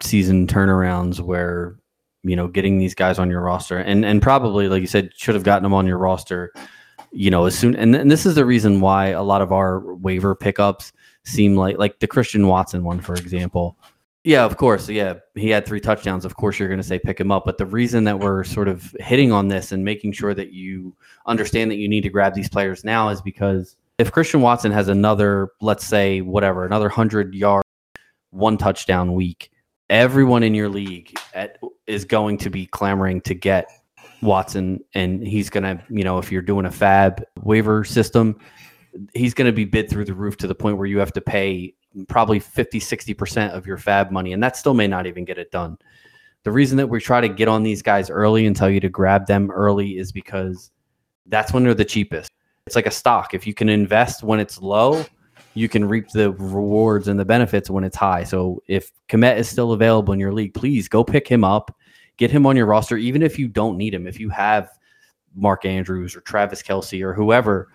mid-season 0.00 0.46
turnarounds 0.46 1.20
where 1.20 1.76
you 2.22 2.36
know 2.36 2.48
getting 2.48 2.78
these 2.78 2.94
guys 2.94 3.18
on 3.18 3.30
your 3.30 3.40
roster 3.40 3.78
and 3.78 4.04
and 4.04 4.20
probably 4.20 4.68
like 4.68 4.80
you 4.80 4.86
said 4.86 5.10
should 5.16 5.34
have 5.34 5.44
gotten 5.44 5.62
them 5.62 5.74
on 5.74 5.86
your 5.86 5.98
roster. 5.98 6.52
You 7.12 7.30
know, 7.30 7.46
as 7.46 7.56
soon 7.56 7.74
and, 7.76 7.94
and 7.94 8.10
this 8.10 8.26
is 8.26 8.34
the 8.34 8.44
reason 8.44 8.80
why 8.80 9.08
a 9.08 9.22
lot 9.22 9.40
of 9.40 9.52
our 9.52 9.94
waiver 9.96 10.34
pickups 10.34 10.92
seem 11.24 11.56
like 11.56 11.78
like 11.78 12.00
the 12.00 12.06
Christian 12.06 12.46
Watson 12.46 12.84
one, 12.84 13.00
for 13.00 13.14
example. 13.14 13.78
Yeah, 14.24 14.44
of 14.44 14.56
course. 14.56 14.88
Yeah, 14.88 15.14
he 15.36 15.50
had 15.50 15.64
three 15.64 15.80
touchdowns. 15.80 16.24
Of 16.24 16.34
course, 16.34 16.58
you're 16.58 16.68
going 16.68 16.80
to 16.80 16.86
say 16.86 16.98
pick 16.98 17.20
him 17.20 17.30
up. 17.30 17.44
But 17.44 17.58
the 17.58 17.66
reason 17.66 18.02
that 18.04 18.18
we're 18.18 18.42
sort 18.42 18.66
of 18.66 18.94
hitting 18.98 19.30
on 19.30 19.46
this 19.46 19.70
and 19.70 19.84
making 19.84 20.12
sure 20.12 20.34
that 20.34 20.52
you 20.52 20.96
understand 21.26 21.70
that 21.70 21.76
you 21.76 21.88
need 21.88 22.00
to 22.00 22.08
grab 22.08 22.34
these 22.34 22.48
players 22.48 22.82
now 22.82 23.08
is 23.08 23.22
because 23.22 23.76
if 23.98 24.10
Christian 24.10 24.40
Watson 24.40 24.72
has 24.72 24.88
another, 24.88 25.50
let's 25.60 25.86
say, 25.86 26.22
whatever, 26.22 26.66
another 26.66 26.88
100 26.88 27.36
yard, 27.36 27.62
one 28.30 28.58
touchdown 28.58 29.14
week, 29.14 29.52
everyone 29.90 30.42
in 30.42 30.54
your 30.54 30.68
league 30.68 31.14
at, 31.34 31.58
is 31.86 32.04
going 32.04 32.38
to 32.38 32.50
be 32.50 32.66
clamoring 32.66 33.20
to 33.22 33.34
get 33.34 33.68
Watson. 34.22 34.82
And 34.94 35.26
he's 35.26 35.50
going 35.50 35.64
to, 35.64 35.82
you 35.88 36.04
know, 36.04 36.18
if 36.18 36.32
you're 36.32 36.42
doing 36.42 36.66
a 36.66 36.70
FAAB 36.70 37.22
waiver 37.42 37.84
system, 37.84 38.38
he's 39.14 39.34
going 39.34 39.46
to 39.46 39.52
be 39.52 39.64
bid 39.64 39.90
through 39.90 40.06
the 40.06 40.14
roof 40.14 40.36
to 40.38 40.46
the 40.46 40.54
point 40.54 40.78
where 40.78 40.86
you 40.86 40.98
have 40.98 41.12
to 41.12 41.20
pay 41.20 41.74
probably 42.08 42.40
50, 42.40 42.80
60% 42.80 43.50
of 43.52 43.66
your 43.66 43.78
FAAB 43.78 44.10
money. 44.10 44.32
And 44.32 44.42
that 44.42 44.56
still 44.56 44.74
may 44.74 44.86
not 44.86 45.06
even 45.06 45.24
get 45.24 45.38
it 45.38 45.50
done. 45.50 45.78
The 46.44 46.52
reason 46.52 46.76
that 46.78 46.86
we 46.86 47.00
try 47.00 47.20
to 47.20 47.28
get 47.28 47.48
on 47.48 47.62
these 47.62 47.82
guys 47.82 48.08
early 48.10 48.46
and 48.46 48.54
tell 48.54 48.70
you 48.70 48.80
to 48.80 48.88
grab 48.88 49.26
them 49.26 49.50
early 49.50 49.98
is 49.98 50.12
because 50.12 50.70
that's 51.26 51.52
when 51.52 51.64
they're 51.64 51.74
the 51.74 51.84
cheapest 51.84 52.30
it's 52.66 52.76
like 52.76 52.86
a 52.86 52.90
stock. 52.90 53.32
If 53.32 53.46
you 53.46 53.54
can 53.54 53.68
invest 53.68 54.22
when 54.22 54.40
it's 54.40 54.60
low, 54.60 55.04
you 55.56 55.70
can 55.70 55.88
reap 55.88 56.10
the 56.10 56.32
rewards 56.32 57.08
and 57.08 57.18
the 57.18 57.24
benefits 57.24 57.70
when 57.70 57.82
it's 57.82 57.96
high. 57.96 58.24
So 58.24 58.62
if 58.68 58.92
Kmet 59.08 59.38
is 59.38 59.48
still 59.48 59.72
available 59.72 60.12
in 60.12 60.20
your 60.20 60.34
league, 60.34 60.52
please 60.52 60.86
go 60.86 61.02
pick 61.02 61.26
him 61.26 61.44
up, 61.44 61.74
get 62.18 62.30
him 62.30 62.44
on 62.44 62.56
your 62.56 62.66
roster, 62.66 62.98
even 62.98 63.22
if 63.22 63.38
you 63.38 63.48
don't 63.48 63.78
need 63.78 63.94
him. 63.94 64.06
If 64.06 64.20
you 64.20 64.28
have 64.28 64.68
Mark 65.34 65.64
Andrews 65.64 66.14
or 66.14 66.20
Travis 66.20 66.62
Kelce 66.62 67.02
or 67.02 67.14
whoever, 67.14 67.72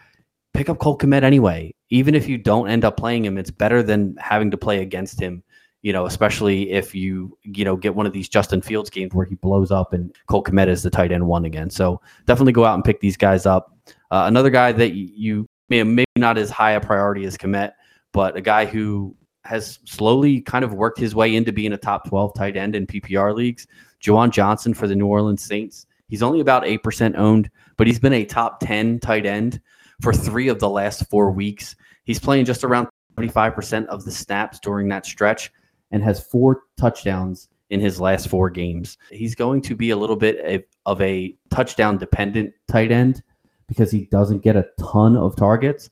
pick 0.53 0.69
up 0.69 0.77
Cole 0.77 0.95
Kmet 0.95 1.23
anyway. 1.23 1.73
Even 1.89 2.13
if 2.13 2.29
you 2.29 2.38
don't 2.38 2.69
end 2.69 2.86
up 2.86 2.97
playing 2.97 3.25
him, 3.25 3.39
it's 3.39 3.49
better 3.49 3.82
than 3.82 4.15
having 4.19 4.51
to 4.51 4.57
play 4.57 4.84
against 4.84 5.19
him. 5.19 5.41
You 5.82 5.91
know, 5.91 6.05
especially 6.05 6.69
if 6.69 6.93
you 6.93 7.36
you 7.41 7.65
know 7.65 7.75
get 7.75 7.95
one 7.95 8.05
of 8.05 8.13
these 8.13 8.29
Justin 8.29 8.61
Fields 8.61 8.91
games 8.91 9.15
where 9.15 9.25
he 9.25 9.34
blows 9.34 9.71
up 9.71 9.93
and 9.93 10.15
Cole 10.27 10.43
Kmet 10.43 10.67
is 10.67 10.84
the 10.84 10.91
tight 10.91 11.11
end 11.11 11.25
one 11.25 11.45
again. 11.45 11.71
So 11.71 11.99
definitely 12.27 12.53
go 12.53 12.63
out 12.63 12.75
and 12.75 12.84
pick 12.84 12.99
these 12.99 13.17
guys 13.17 13.47
up. 13.47 13.75
Uh, 14.11 14.25
another 14.27 14.51
guy 14.51 14.71
that 14.71 14.91
you 14.91 15.49
maybe 15.72 16.05
not 16.17 16.38
as 16.38 16.49
high 16.49 16.72
a 16.72 16.82
priority 16.82 17.26
as 17.26 17.38
Kmet, 17.38 17.72
but 18.11 18.36
a 18.36 18.41
guy 18.41 18.65
who 18.65 19.15
has 19.43 19.80
slowly 19.86 20.41
kind 20.41 20.63
of 20.63 20.74
worked 20.74 20.99
his 20.99 21.15
way 21.15 21.36
into 21.36 21.51
being 21.51 21.74
a 21.74 21.78
top 21.78 22.07
12 22.07 22.34
tight 22.36 22.57
end 22.57 22.76
in 22.76 22.86
PPR 22.86 23.36
leagues. 23.36 23.67
Juwan 24.01 24.32
Johnson 24.32 24.74
for 24.74 24.88
the 24.88 24.95
New 24.95 25.07
Orleans 25.07 25.43
Saints. 25.43 25.86
He's 26.07 26.24
only 26.24 26.41
about 26.41 26.63
8% 26.63 27.17
owned, 27.17 27.49
but 27.78 27.88
he's 27.88 27.99
been 27.99 28.13
a 28.13 28.26
top 28.26 28.59
10 28.59 28.99
tight 28.99 29.26
end 29.26 29.61
for 30.01 30.13
three 30.13 30.47
of 30.49 30.59
the 30.59 30.69
last 30.69 31.09
four 31.09 31.32
weeks. 31.32 31.76
He's 32.03 32.19
playing 32.19 32.45
just 32.45 32.63
around 32.63 32.89
25% 33.17 33.86
of 33.88 34.03
the 34.03 34.11
snaps 34.11 34.59
during 34.59 34.89
that 34.89 35.05
stretch 35.05 35.51
and 35.91 36.03
has 36.03 36.24
four 36.24 36.63
touchdowns 36.78 37.47
in 37.69 37.80
his 37.80 38.01
last 38.01 38.28
four 38.28 38.49
games. 38.49 38.97
He's 39.09 39.36
going 39.36 39.61
to 39.63 39.76
be 39.76 39.91
a 39.91 39.97
little 39.97 40.15
bit 40.15 40.67
of 40.86 41.01
a 41.01 41.36
touchdown 41.49 41.97
dependent 41.97 42.53
tight 42.67 42.91
end 42.91 43.24
because 43.72 43.89
he 43.89 44.01
doesn't 44.11 44.43
get 44.43 44.57
a 44.57 44.67
ton 44.78 45.15
of 45.15 45.34
targets. 45.38 45.89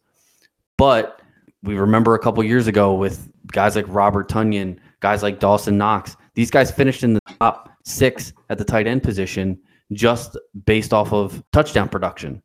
But 0.77 1.21
we 1.63 1.77
remember 1.77 2.13
a 2.13 2.19
couple 2.19 2.43
years 2.43 2.67
ago 2.67 2.93
with 2.93 3.31
guys 3.53 3.77
like 3.77 3.85
Robert 3.87 4.27
Tonyan, 4.27 4.77
guys 4.99 5.23
like 5.23 5.39
Dawson 5.39 5.77
Knox. 5.77 6.17
These 6.33 6.51
guys 6.51 6.71
finished 6.71 7.03
in 7.03 7.13
the 7.13 7.21
top 7.39 7.69
six 7.85 8.33
at 8.49 8.57
the 8.57 8.65
tight 8.65 8.85
end 8.85 9.01
position 9.01 9.57
just 9.93 10.37
based 10.65 10.93
off 10.93 11.13
of 11.13 11.41
touchdown 11.53 11.87
production. 11.87 12.43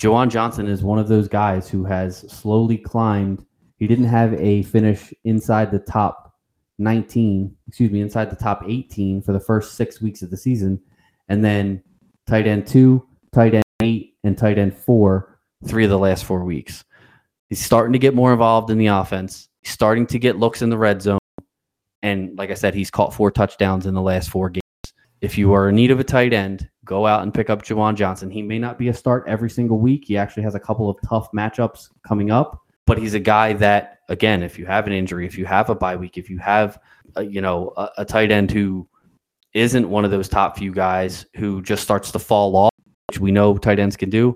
Juwan 0.00 0.30
Johnson 0.30 0.66
is 0.68 0.82
one 0.82 0.98
of 0.98 1.06
those 1.06 1.28
guys 1.28 1.68
who 1.68 1.84
has 1.84 2.20
slowly 2.32 2.78
climbed. 2.78 3.44
He 3.76 3.86
didn't 3.86 4.06
have 4.06 4.32
a 4.40 4.62
finish 4.62 5.12
inside 5.24 5.70
the 5.70 5.80
top 5.80 6.34
19, 6.78 7.54
excuse 7.68 7.90
me, 7.90 8.00
inside 8.00 8.30
the 8.30 8.36
top 8.36 8.64
18 8.66 9.20
for 9.20 9.34
the 9.34 9.40
first 9.40 9.74
six 9.74 10.00
weeks 10.00 10.22
of 10.22 10.30
the 10.30 10.36
season. 10.38 10.80
And 11.28 11.44
then 11.44 11.82
tight 12.26 12.46
end 12.46 12.66
two, 12.66 13.06
tight 13.34 13.52
end 13.52 13.64
eight, 13.82 14.11
and 14.24 14.36
tight 14.36 14.58
end 14.58 14.76
four, 14.76 15.38
three 15.66 15.84
of 15.84 15.90
the 15.90 15.98
last 15.98 16.24
four 16.24 16.44
weeks. 16.44 16.84
He's 17.48 17.64
starting 17.64 17.92
to 17.92 17.98
get 17.98 18.14
more 18.14 18.32
involved 18.32 18.70
in 18.70 18.78
the 18.78 18.86
offense. 18.86 19.48
He's 19.60 19.72
starting 19.72 20.06
to 20.06 20.18
get 20.18 20.38
looks 20.38 20.62
in 20.62 20.70
the 20.70 20.78
red 20.78 21.02
zone. 21.02 21.18
And 22.02 22.36
like 22.36 22.50
I 22.50 22.54
said, 22.54 22.74
he's 22.74 22.90
caught 22.90 23.14
four 23.14 23.30
touchdowns 23.30 23.86
in 23.86 23.94
the 23.94 24.00
last 24.00 24.30
four 24.30 24.50
games. 24.50 24.62
If 25.20 25.38
you 25.38 25.52
are 25.52 25.68
in 25.68 25.76
need 25.76 25.92
of 25.92 26.00
a 26.00 26.04
tight 26.04 26.32
end, 26.32 26.68
go 26.84 27.06
out 27.06 27.22
and 27.22 27.32
pick 27.32 27.48
up 27.48 27.62
Juwan 27.62 27.94
Johnson. 27.94 28.30
He 28.30 28.42
may 28.42 28.58
not 28.58 28.78
be 28.78 28.88
a 28.88 28.94
start 28.94 29.24
every 29.28 29.50
single 29.50 29.78
week. 29.78 30.04
He 30.06 30.16
actually 30.16 30.42
has 30.42 30.56
a 30.56 30.60
couple 30.60 30.90
of 30.90 30.96
tough 31.08 31.30
matchups 31.30 31.90
coming 32.06 32.32
up, 32.32 32.60
but 32.86 32.98
he's 32.98 33.14
a 33.14 33.20
guy 33.20 33.52
that, 33.52 34.00
again, 34.08 34.42
if 34.42 34.58
you 34.58 34.66
have 34.66 34.88
an 34.88 34.92
injury, 34.92 35.26
if 35.26 35.38
you 35.38 35.44
have 35.46 35.70
a 35.70 35.76
bye 35.76 35.94
week, 35.94 36.18
if 36.18 36.28
you 36.28 36.38
have, 36.38 36.80
a, 37.14 37.22
you 37.22 37.40
know, 37.40 37.72
a, 37.76 37.90
a 37.98 38.04
tight 38.04 38.32
end 38.32 38.50
who 38.50 38.88
isn't 39.54 39.88
one 39.88 40.04
of 40.04 40.10
those 40.10 40.28
top 40.28 40.58
few 40.58 40.72
guys 40.72 41.26
who 41.36 41.62
just 41.62 41.84
starts 41.84 42.10
to 42.10 42.18
fall 42.18 42.56
off, 42.56 42.71
which 43.12 43.20
we 43.20 43.30
know 43.30 43.58
tight 43.58 43.78
ends 43.78 43.94
can 43.94 44.08
do, 44.08 44.34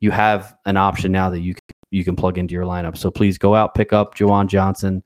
you 0.00 0.10
have 0.10 0.56
an 0.64 0.78
option 0.78 1.12
now 1.12 1.28
that 1.28 1.40
you 1.40 1.52
can, 1.52 1.62
you 1.90 2.04
can 2.04 2.16
plug 2.16 2.38
into 2.38 2.54
your 2.54 2.64
lineup. 2.64 2.96
So 2.96 3.10
please 3.10 3.36
go 3.36 3.54
out, 3.54 3.74
pick 3.74 3.92
up 3.92 4.14
Juwan 4.14 4.46
Johnson, 4.46 5.02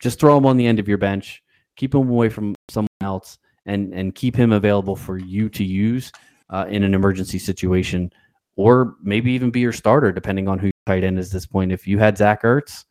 just 0.00 0.18
throw 0.18 0.38
him 0.38 0.46
on 0.46 0.56
the 0.56 0.66
end 0.66 0.78
of 0.78 0.88
your 0.88 0.96
bench, 0.96 1.42
keep 1.76 1.94
him 1.94 2.08
away 2.08 2.30
from 2.30 2.54
someone 2.70 2.88
else 3.02 3.36
and 3.66 3.92
and 3.92 4.14
keep 4.14 4.34
him 4.34 4.52
available 4.52 4.96
for 4.96 5.18
you 5.18 5.50
to 5.50 5.64
use 5.64 6.10
uh, 6.48 6.64
in 6.70 6.82
an 6.82 6.94
emergency 6.94 7.38
situation, 7.38 8.10
or 8.56 8.94
maybe 9.02 9.32
even 9.32 9.50
be 9.50 9.60
your 9.60 9.72
starter, 9.72 10.10
depending 10.10 10.48
on 10.48 10.58
who 10.58 10.70
tight 10.86 11.04
end 11.04 11.18
is. 11.18 11.28
At 11.28 11.32
this 11.32 11.46
point, 11.46 11.72
if 11.72 11.86
you 11.86 11.98
had 11.98 12.16
Zach 12.16 12.42
Ertz, 12.42 12.84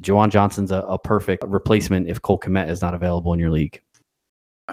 Juwan 0.00 0.30
Johnson's 0.30 0.70
a, 0.70 0.80
a 0.82 0.98
perfect 0.98 1.44
replacement 1.46 2.08
if 2.08 2.22
Cole 2.22 2.38
Kmet 2.38 2.70
is 2.70 2.80
not 2.80 2.94
available 2.94 3.34
in 3.34 3.38
your 3.38 3.50
league. 3.50 3.82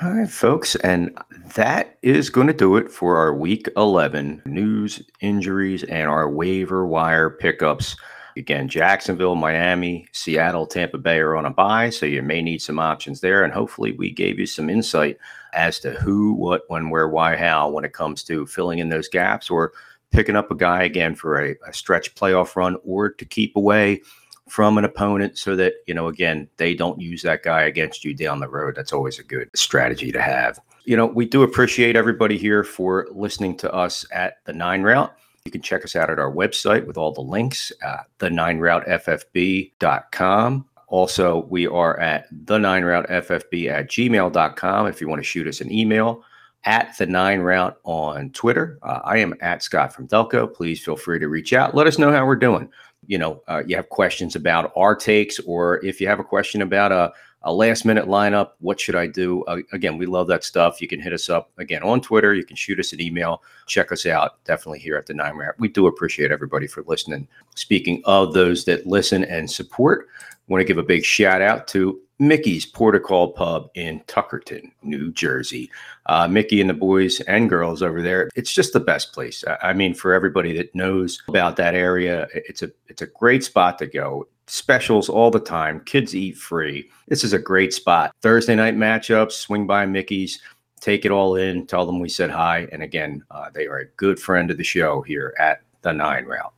All 0.04 0.12
right, 0.12 0.30
folks, 0.30 0.76
and 0.76 1.18
that 1.56 1.98
is 2.04 2.30
going 2.30 2.45
to 2.45 2.54
do 2.54 2.76
it 2.76 2.91
for 2.91 3.18
our 3.18 3.34
Week 3.34 3.68
11 3.76 4.43
news, 4.45 5.02
injuries, 5.22 5.84
and 5.86 6.08
our 6.08 6.30
waiver 6.30 6.86
wire 6.86 7.32
pickups. 7.32 7.95
Again, 8.36 8.70
Jacksonville, 8.70 9.34
Miami, 9.34 10.06
Seattle, 10.12 10.68
Tampa 10.68 11.00
Bay 11.00 11.18
are 11.18 11.36
on 11.36 11.48
a 11.48 11.50
bye, 11.50 11.89
so 11.89 12.06
you 12.06 12.22
may 12.22 12.43
need 12.43 12.62
some 12.62 12.78
options 12.78 13.22
there. 13.22 13.43
And 13.43 13.52
hopefully, 13.52 13.93
we 13.93 14.12
gave 14.12 14.38
you 14.38 14.45
some 14.45 14.70
insight 14.70 15.18
as 15.54 15.80
to 15.80 15.93
who, 15.93 16.34
what, 16.34 16.62
when, 16.68 16.91
where, 16.91 17.10
why, 17.10 17.36
how 17.36 17.68
when 17.68 17.84
it 17.84 17.93
comes 17.93 18.24
to 18.26 18.45
filling 18.45 18.78
in 18.78 18.89
those 18.89 19.08
gaps 19.08 19.50
or 19.50 19.74
picking 20.12 20.36
up 20.36 20.52
a 20.52 20.56
guy 20.56 20.84
again 20.84 21.16
for 21.16 21.41
a, 21.43 21.56
a 21.68 21.74
stretch 21.74 22.14
playoff 22.14 22.56
run 22.56 22.78
or 22.84 23.10
to 23.10 23.26
keep 23.26 23.56
away 23.56 24.02
from 24.48 24.78
an 24.78 24.86
opponent 24.86 25.38
so 25.38 25.56
that, 25.56 25.74
you 25.86 25.93
know, 25.93 26.08
again, 26.08 26.48
they 26.58 26.74
don't 26.74 27.00
use 27.00 27.22
that 27.22 27.43
guy 27.43 27.64
against 27.64 28.06
you 28.06 28.14
down 28.14 28.39
the 28.39 28.48
road. 28.48 28.76
That's 28.76 28.93
always 28.93 29.20
a 29.20 29.24
good 29.24 29.50
strategy 29.56 30.12
to 30.12 30.22
have. 30.22 30.60
You 30.86 30.95
know, 30.95 31.06
we 31.06 31.26
do 31.26 31.43
appreciate 31.43 31.95
everybody 31.95 32.38
here 32.38 32.64
for 32.64 33.08
listening 33.12 33.58
to 33.58 33.72
us 33.74 34.06
at 34.12 34.38
the 34.45 34.54
nine 34.54 34.84
route. 34.84 35.14
You 35.45 35.52
can 35.52 35.62
check 35.62 35.84
us 35.84 35.95
out 35.95 36.10
at 36.10 36.20
our 36.20 36.32
website 36.32 36.86
with 36.86 36.98
all 36.98 37.14
the 37.14 37.22
links 37.22 37.72
at 37.82 38.08
the 38.20 38.30
nine 38.30 38.60
routeffb.com. 38.60 40.66
Also, 40.88 41.45
we 41.50 41.68
are 41.68 42.00
at 42.00 42.28
the 42.45 42.58
nine 42.58 42.86
route 42.86 43.08
ffb 43.10 43.70
at 43.70 43.89
gmail.com 43.89 44.88
if 44.88 45.02
you 45.02 45.10
want 45.10 45.20
to 45.20 45.26
shoot 45.26 45.48
us 45.48 45.60
an 45.60 45.72
email 45.72 46.24
at 46.64 46.98
the 46.98 47.06
nine 47.06 47.39
route 47.39 47.78
on 47.84 48.30
Twitter. 48.32 48.80
Uh, 48.84 49.00
I 49.04 49.18
am 49.18 49.34
at 49.41 49.64
Scott 49.64 49.93
from 49.93 50.08
Delco. 50.08 50.54
Please 50.54 50.84
feel 50.84 50.98
free 50.98 51.20
to 51.20 51.30
reach 51.30 51.54
out. 51.54 51.76
Let 51.76 51.88
us 51.88 51.98
know 51.98 52.12
how 52.12 52.26
we're 52.26 52.36
doing. 52.36 52.70
You 53.08 53.18
know, 53.18 53.41
uh, 53.47 53.64
you 53.66 53.76
have 53.76 53.89
questions 53.89 54.36
about 54.36 54.72
our 54.76 54.95
takes, 54.95 55.39
or 55.39 55.84
if 55.84 55.99
you 55.99 56.08
have 56.08 56.20
a 56.20 56.24
question 56.24 56.62
about 56.62 56.91
a, 56.91 57.12
a 57.43 57.53
last 57.53 57.86
minute 57.86 58.05
lineup, 58.05 58.51
what 58.60 58.80
should 58.80 58.95
I 58.95 59.08
do? 59.08 59.43
Uh, 59.45 59.60
again, 59.72 59.97
we 59.97 60.05
love 60.05 60.28
that 60.28 60.43
stuff. 60.43 60.82
You 60.82 60.88
can 60.88 60.99
hit 60.99 61.14
us 61.14 61.30
up 61.30 61.49
again 61.58 61.84
on 61.84 62.01
Twitter. 62.01 62.34
You 62.34 62.43
can 62.43 62.58
shoot 62.58 62.80
us 62.80 62.93
an 62.93 63.01
email. 63.01 63.41
Check 63.66 63.91
us 63.91 64.05
out. 64.05 64.43
Definitely 64.43 64.80
here 64.80 64.97
at 64.97 65.05
the 65.05 65.14
Nine 65.14 65.36
Route. 65.36 65.55
We 65.58 65.70
do 65.70 65.88
appreciate 65.88 66.32
everybody 66.32 66.68
for 66.68 66.84
listening. 66.88 67.28
Speaking 67.55 68.01
of 68.05 68.34
those 68.34 68.66
that 68.66 68.86
listen 68.86 69.24
and 69.24 69.49
support, 69.49 70.08
want 70.48 70.62
to 70.62 70.66
give 70.66 70.78
a 70.78 70.84
big 70.84 71.04
shout 71.04 71.41
out 71.41 71.68
to 71.70 72.00
Mickey's 72.20 72.66
Protocol 72.66 73.32
Pub 73.32 73.70
in 73.76 74.02
Tuckerton, 74.08 74.72
New 74.82 75.12
Jersey. 75.12 75.70
Uh, 76.08 76.28
Mickey 76.28 76.62
and 76.62 76.70
the 76.70 76.74
boys 76.74 77.20
and 77.22 77.50
girls 77.50 77.84
over 77.84 78.02
there, 78.02 78.30
it's 78.36 78.52
just 78.52 78.74
the 78.74 78.80
best 78.80 79.14
place. 79.14 79.43
I 79.62 79.74
mean, 79.74 79.93
for 79.93 80.14
everybody 80.14 80.56
that 80.58 80.74
knows 80.74 81.22
about 81.28 81.58
that 81.58 81.76
area, 81.76 82.28
it's 82.34 82.64
a 82.64 82.72
it's 82.88 83.02
a 83.02 83.08
great 83.08 83.43
spot 83.43 83.78
to 83.80 83.86
go. 83.88 84.28
Specials 84.48 85.10
all 85.10 85.30
the 85.30 85.39
time. 85.39 85.82
Kids 85.82 86.16
eat 86.16 86.38
free. 86.38 86.89
This 87.08 87.24
is 87.24 87.34
a 87.34 87.39
great 87.39 87.74
spot. 87.74 88.16
Thursday 88.22 88.56
night 88.56 88.78
matchups. 88.78 89.34
Swing 89.34 89.68
by 89.68 89.86
Mickey's. 89.86 90.39
Take 90.80 91.06
it 91.06 91.12
all 91.12 91.36
in. 91.36 91.68
Tell 91.68 91.86
them 91.86 92.00
we 92.00 92.08
said 92.08 92.30
hi. 92.30 92.68
And 92.72 92.82
again, 92.82 93.24
uh, 93.30 93.50
they 93.54 93.68
are 93.68 93.80
a 93.80 93.88
good 93.98 94.20
friend 94.20 94.50
of 94.50 94.58
the 94.58 94.64
show 94.64 95.02
here 95.02 95.36
at 95.38 95.62
the 95.82 95.91
Nine 95.91 96.26
Route 96.26 96.54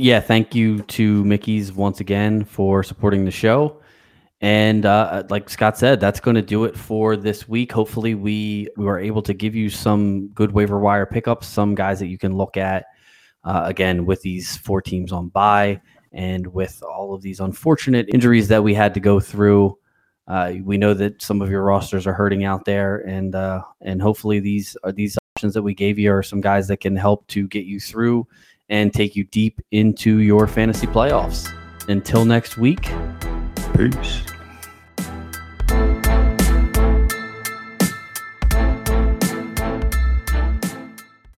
yeah, 0.00 0.18
thank 0.18 0.54
you 0.54 0.80
to 0.82 1.22
Mickey's 1.24 1.72
once 1.72 2.00
again 2.00 2.44
for 2.44 2.82
supporting 2.82 3.26
the 3.26 3.30
show. 3.30 3.82
And 4.40 4.86
uh, 4.86 5.24
like 5.28 5.50
Scott 5.50 5.76
said, 5.76 6.00
that's 6.00 6.20
going 6.20 6.36
to 6.36 6.42
do 6.42 6.64
it 6.64 6.74
for 6.74 7.16
this 7.16 7.46
week. 7.46 7.70
Hopefully, 7.70 8.14
we 8.14 8.68
we 8.78 8.86
were 8.86 8.98
able 8.98 9.20
to 9.22 9.34
give 9.34 9.54
you 9.54 9.68
some 9.68 10.28
good 10.28 10.52
waiver 10.52 10.78
wire 10.78 11.04
pickups, 11.04 11.46
some 11.46 11.74
guys 11.74 11.98
that 11.98 12.06
you 12.06 12.16
can 12.16 12.34
look 12.34 12.56
at. 12.56 12.86
Uh, 13.44 13.62
again, 13.66 14.06
with 14.06 14.22
these 14.22 14.56
four 14.56 14.80
teams 14.80 15.12
on 15.12 15.28
bye, 15.28 15.78
and 16.12 16.46
with 16.46 16.82
all 16.82 17.12
of 17.12 17.20
these 17.20 17.40
unfortunate 17.40 18.08
injuries 18.14 18.48
that 18.48 18.64
we 18.64 18.72
had 18.72 18.94
to 18.94 19.00
go 19.00 19.20
through, 19.20 19.76
uh, 20.26 20.54
we 20.62 20.78
know 20.78 20.94
that 20.94 21.20
some 21.20 21.42
of 21.42 21.50
your 21.50 21.62
rosters 21.62 22.06
are 22.06 22.14
hurting 22.14 22.44
out 22.44 22.64
there, 22.64 23.06
and 23.06 23.34
uh, 23.34 23.60
and 23.82 24.00
hopefully 24.00 24.40
these 24.40 24.74
are 24.82 24.92
these 24.92 25.18
options 25.36 25.52
that 25.52 25.62
we 25.62 25.74
gave 25.74 25.98
you 25.98 26.10
are 26.10 26.22
some 26.22 26.40
guys 26.40 26.66
that 26.68 26.78
can 26.78 26.96
help 26.96 27.26
to 27.26 27.46
get 27.48 27.66
you 27.66 27.78
through 27.78 28.26
and 28.70 28.94
take 28.94 29.14
you 29.14 29.24
deep 29.24 29.60
into 29.72 30.20
your 30.20 30.46
fantasy 30.46 30.86
playoffs. 30.86 31.52
Until 31.88 32.24
next 32.24 32.56
week, 32.56 32.88
peace. 33.76 34.29